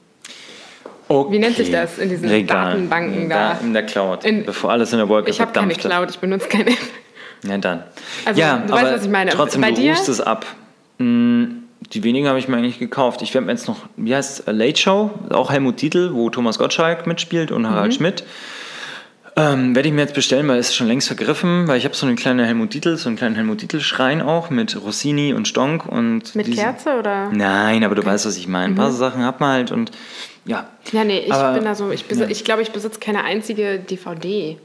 Okay. 1.08 1.32
Wie 1.32 1.38
nennt 1.38 1.56
sich 1.56 1.70
das 1.70 1.98
in 1.98 2.08
diesen 2.10 2.28
Regal. 2.28 2.72
Datenbanken 2.72 3.28
da? 3.30 3.54
da? 3.54 3.60
In 3.64 3.72
der 3.72 3.84
Cloud, 3.86 4.24
in, 4.24 4.44
bevor 4.44 4.72
alles 4.72 4.92
in 4.92 4.98
der 4.98 5.08
Wolke 5.08 5.30
Ich 5.30 5.40
habe 5.40 5.52
keine 5.52 5.74
Cloud, 5.74 6.10
ich 6.10 6.18
benutze 6.18 6.48
keine 6.48 6.70
App. 6.70 6.78
Ja, 7.44 7.56
dann. 7.58 7.84
Also, 8.24 8.40
ja, 8.40 8.58
du 8.58 8.72
aber 8.72 8.82
weißt, 8.82 8.94
was 8.96 9.04
ich 9.04 9.10
meine. 9.10 9.30
trotzdem, 9.30 9.60
Bei 9.62 9.70
du 9.70 9.80
dir? 9.80 9.92
ruhst 9.92 10.08
es 10.08 10.20
ab. 10.20 10.44
Hm, 10.98 11.62
Die 11.92 12.02
wenigen 12.04 12.26
habe 12.28 12.38
ich 12.38 12.48
mir 12.48 12.56
eigentlich 12.56 12.78
gekauft. 12.80 13.22
Ich 13.22 13.32
werde 13.32 13.46
mir 13.46 13.52
jetzt 13.52 13.68
noch, 13.68 13.78
wie 13.96 14.14
heißt 14.14 14.42
Late 14.46 14.76
Show, 14.78 15.10
auch 15.30 15.50
Helmut 15.50 15.76
Titel, 15.78 16.10
wo 16.12 16.28
Thomas 16.28 16.58
Gottschalk 16.58 17.06
mitspielt 17.06 17.50
und 17.52 17.62
Mhm. 17.62 17.70
Harald 17.70 17.94
Schmidt. 17.94 18.24
Ähm, 19.36 19.76
werde 19.76 19.88
ich 19.88 19.94
mir 19.94 20.00
jetzt 20.00 20.14
bestellen, 20.14 20.48
weil 20.48 20.58
es 20.58 20.70
ist 20.70 20.74
schon 20.74 20.88
längst 20.88 21.06
vergriffen, 21.06 21.68
weil 21.68 21.78
ich 21.78 21.84
habe 21.84 21.94
so 21.94 22.04
eine 22.06 22.16
kleine 22.16 22.44
Helmut 22.44 22.70
Titel, 22.70 22.96
so 22.96 23.08
einen 23.08 23.16
kleinen 23.16 23.36
Helmut 23.36 23.58
Titel 23.58 23.78
Schrein 23.78 24.20
auch 24.20 24.50
mit 24.50 24.76
Rossini 24.82 25.32
und 25.32 25.46
Stonk 25.46 25.86
und 25.86 26.34
Mit 26.34 26.48
diesen- 26.48 26.58
Kerze 26.64 26.98
oder? 26.98 27.30
Nein, 27.30 27.84
aber 27.84 27.94
du 27.94 28.04
weißt, 28.04 28.26
was 28.26 28.36
ich 28.36 28.48
meine. 28.48 28.64
Ein 28.66 28.70
Mhm. 28.72 28.76
paar 28.76 28.90
Sachen 28.90 29.24
hat 29.24 29.38
man 29.38 29.52
halt 29.52 29.70
und 29.70 29.92
ja. 30.46 30.66
Ja, 30.92 31.04
nee, 31.04 31.20
ich 31.26 31.32
Aber- 31.32 31.54
bin 31.54 31.64
da 31.64 31.74
so, 31.74 31.90
ich, 31.90 32.04
ja. 32.10 32.26
ich 32.28 32.44
glaube, 32.44 32.62
ich 32.62 32.70
besitze 32.72 32.98
keine 33.00 33.24
einzige 33.24 33.78
DVD. 33.78 34.56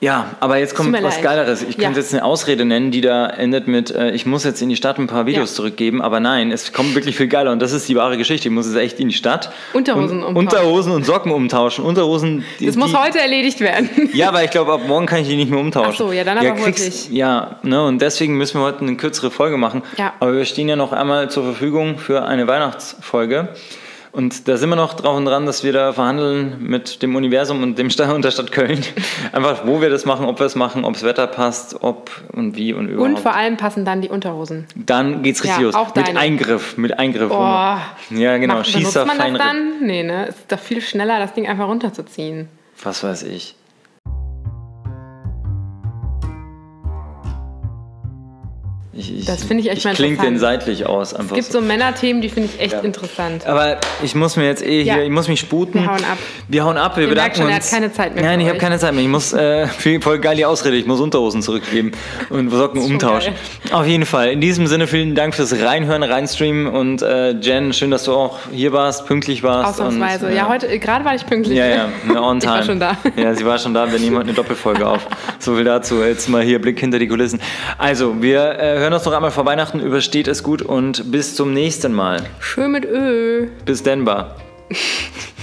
Ja, 0.00 0.36
aber 0.38 0.58
jetzt 0.58 0.76
kommt 0.76 0.92
was 0.92 1.16
leid. 1.16 1.24
Geileres. 1.24 1.60
Ich 1.64 1.74
Ja. 1.76 1.82
könnte 1.86 1.98
jetzt 1.98 2.14
eine 2.14 2.22
Ausrede 2.22 2.64
nennen, 2.64 2.92
die 2.92 3.00
da 3.00 3.26
endet 3.26 3.66
mit, 3.66 3.90
äh, 3.90 4.12
ich 4.12 4.26
muss 4.26 4.44
jetzt 4.44 4.62
in 4.62 4.68
die 4.68 4.76
Stadt 4.76 4.96
ein 5.00 5.08
paar 5.08 5.26
Videos 5.26 5.50
Ja. 5.50 5.56
zurückgeben, 5.56 6.00
aber 6.02 6.20
nein, 6.20 6.52
es 6.52 6.72
kommt 6.72 6.94
wirklich 6.94 7.16
viel 7.16 7.26
geiler 7.26 7.50
und 7.50 7.60
das 7.60 7.72
ist 7.72 7.88
die 7.88 7.96
wahre 7.96 8.16
Geschichte. 8.16 8.46
Ich 8.46 8.54
muss 8.54 8.66
jetzt 8.66 8.76
echt 8.76 9.00
in 9.00 9.08
die 9.08 9.14
Stadt. 9.16 9.50
Unterhosen 9.72 10.22
und, 10.22 10.36
umtauschen. 10.36 10.58
Unterhosen 10.60 10.92
und 10.92 11.04
Socken 11.04 11.32
umtauschen. 11.32 11.84
Unterhosen. 11.84 12.44
Die, 12.60 12.66
Das 12.66 12.76
muss 12.76 12.92
die, 12.92 12.96
heute 12.96 13.18
erledigt 13.18 13.58
werden. 13.58 13.90
Ja, 14.12 14.32
weil 14.32 14.44
ich 14.44 14.52
glaube, 14.52 14.72
ab 14.72 14.82
morgen 14.86 15.06
kann 15.06 15.20
ich 15.22 15.26
die 15.26 15.34
nicht 15.34 15.50
mehr 15.50 15.58
umtauschen. 15.58 15.90
Ach 15.92 15.98
so, 15.98 16.12
ja, 16.12 16.22
dann 16.22 16.38
aber 16.38 16.52
kriegst- 16.52 16.84
wirklich. 16.84 17.10
Ja, 17.10 17.56
ne, 17.64 17.84
und 17.84 18.00
deswegen 18.00 18.36
müssen 18.36 18.60
wir 18.60 18.64
heute 18.66 18.82
eine 18.82 18.94
kürzere 18.96 19.32
Folge 19.32 19.56
machen. 19.56 19.82
Ja. 19.96 20.12
Aber 20.20 20.32
wir 20.32 20.44
stehen 20.44 20.68
ja 20.68 20.76
noch 20.76 20.92
einmal 20.92 21.28
zur 21.28 21.42
Verfügung 21.42 21.98
für 21.98 22.22
eine 22.24 22.46
Weihnachtsfolge. 22.46 23.48
Und 24.12 24.48
da 24.48 24.56
sind 24.56 24.68
wir 24.70 24.76
noch 24.76 24.94
drauf 24.94 25.16
und 25.16 25.24
dran, 25.26 25.46
dass 25.46 25.64
wir 25.64 25.72
da 25.72 25.92
verhandeln 25.92 26.56
mit 26.60 27.02
dem 27.02 27.14
Universum 27.14 27.62
und 27.62 27.78
dem 27.78 27.90
Stadt 27.90 28.10
und 28.14 28.24
der 28.24 28.30
Stadt 28.30 28.52
Köln. 28.52 28.82
Einfach, 29.32 29.66
wo 29.66 29.80
wir 29.80 29.90
das 29.90 30.04
machen, 30.04 30.26
ob 30.26 30.38
wir 30.38 30.46
es 30.46 30.54
machen, 30.54 30.84
ob 30.84 30.94
das 30.94 31.02
Wetter 31.02 31.26
passt, 31.26 31.82
ob 31.82 32.10
und 32.32 32.56
wie 32.56 32.72
und 32.72 32.88
überhaupt. 32.88 33.10
Und 33.10 33.18
vor 33.20 33.34
allem 33.34 33.56
passen 33.56 33.84
dann 33.84 34.00
die 34.00 34.08
Unterhosen. 34.08 34.66
dann 34.74 35.22
geht's 35.22 35.42
richtig 35.44 35.58
Ja, 35.60 35.64
los. 35.66 35.74
auch 35.74 35.94
mit 35.94 36.08
deine. 36.08 36.18
Eingriff, 36.18 36.76
mit 36.76 36.98
Eingriff. 36.98 37.30
Oh. 37.30 37.34
Ja, 38.14 38.38
genau. 38.38 38.54
Macht, 38.54 38.68
Schießer, 38.68 39.04
man 39.04 39.18
das 39.18 39.38
dann? 39.38 39.80
Nee, 39.82 40.02
ne? 40.02 40.28
Es 40.28 40.36
ist 40.36 40.50
doch 40.52 40.58
viel 40.58 40.80
schneller, 40.80 41.18
das 41.18 41.34
Ding 41.34 41.46
einfach 41.46 41.68
runterzuziehen. 41.68 42.48
Was 42.82 43.02
weiß 43.04 43.24
ich. 43.24 43.54
Ich, 48.98 49.16
ich, 49.20 49.24
Das 49.26 49.44
finde 49.44 49.62
ich 49.62 49.70
echt 49.70 49.84
mal 49.84 49.94
klingt 49.94 50.22
den 50.22 50.38
seitlich 50.38 50.86
aus. 50.86 51.14
Einfach 51.14 51.36
Es 51.36 51.44
gibt 51.44 51.52
so 51.52 51.60
Männerthemen, 51.60 52.20
die 52.20 52.28
finde 52.28 52.48
ich 52.52 52.60
echt 52.60 52.82
interessant. 52.82 53.46
Aber 53.46 53.78
ich 54.02 54.14
muss 54.14 54.36
mir 54.36 54.44
jetzt 54.46 54.62
eh 54.62 54.82
hier, 54.82 54.96
Ja. 54.96 55.02
ich 55.02 55.10
muss 55.10 55.28
mich 55.28 55.38
sputen. 55.40 55.80
Wir 55.82 55.86
hauen 55.90 56.04
ab. 56.04 56.18
Wir 56.48 56.64
hauen 56.64 56.76
ab, 56.76 56.96
wir 56.96 57.04
Ihr 57.04 57.08
bedanken 57.10 57.36
schon, 57.36 57.48
er 57.48 57.56
uns. 57.56 57.66
hat 57.66 57.70
keine 57.72 57.92
Zeit 57.92 58.14
mehr 58.14 58.24
Nein, 58.24 58.40
ich 58.40 58.48
habe 58.48 58.58
keine 58.58 58.78
Zeit 58.78 58.92
mehr. 58.94 59.02
Ich 59.02 59.08
muss, 59.08 59.32
äh, 59.32 59.66
voll 60.00 60.18
geil 60.18 60.36
die 60.36 60.44
Ausrede, 60.44 60.76
ich 60.76 60.86
muss 60.86 61.00
Unterhosen 61.00 61.42
zurückgeben 61.42 61.92
und 62.30 62.50
Socken 62.50 62.82
umtauschen. 62.84 63.34
Auf 63.70 63.86
jeden 63.86 64.04
Fall. 64.06 64.30
In 64.32 64.40
diesem 64.40 64.66
Sinne 64.66 64.86
vielen 64.88 65.14
Dank 65.14 65.34
fürs 65.34 65.52
Reinhören, 65.60 66.02
Reinstreamen 66.02 66.66
und 66.66 67.00
äh, 67.02 67.30
Jen, 67.32 67.72
schön, 67.72 67.90
dass 67.92 68.04
du 68.04 68.14
auch 68.14 68.38
hier 68.52 68.72
warst, 68.72 69.06
pünktlich 69.06 69.42
warst. 69.44 69.80
Ausnahmsweise. 69.80 70.26
Und, 70.26 70.32
äh, 70.32 70.36
ja, 70.36 70.48
heute, 70.48 70.66
äh, 70.66 70.78
gerade 70.78 71.04
war 71.04 71.14
ich 71.14 71.24
pünktlich. 71.24 71.56
Ja, 71.56 71.66
ja, 71.66 71.88
on 72.20 72.38
Ich 72.38 72.42
time. 72.44 72.54
war 72.56 72.62
schon 72.64 72.80
da. 72.80 72.96
Ja, 73.16 73.32
sie 73.34 73.46
war 73.46 73.58
schon 73.58 73.74
da, 73.74 73.90
wir 73.92 73.98
nehmen 74.00 74.16
heute 74.16 74.26
eine 74.26 74.34
Doppelfolge 74.34 74.86
auf. 74.86 75.06
So 75.38 75.54
viel 75.54 75.64
dazu. 75.64 76.02
Jetzt 76.02 76.28
mal 76.28 76.42
hier 76.42 76.60
Blick 76.60 76.80
hinter 76.80 76.98
die 76.98 77.06
Kulissen. 77.06 77.40
Also, 77.78 78.20
wir 78.22 78.58
äh, 78.58 78.87
hören 78.88 78.94
uns 78.94 79.04
noch 79.04 79.12
einmal 79.12 79.30
vor 79.30 79.44
Weihnachten, 79.44 79.80
übersteht 79.80 80.28
es 80.28 80.42
gut 80.42 80.62
und 80.62 81.12
bis 81.12 81.36
zum 81.36 81.52
nächsten 81.52 81.92
Mal. 81.92 82.24
Schön 82.40 82.72
mit 82.72 82.86
Ö. 82.86 83.48
Bis 83.66 83.82
Denver. 83.82 84.34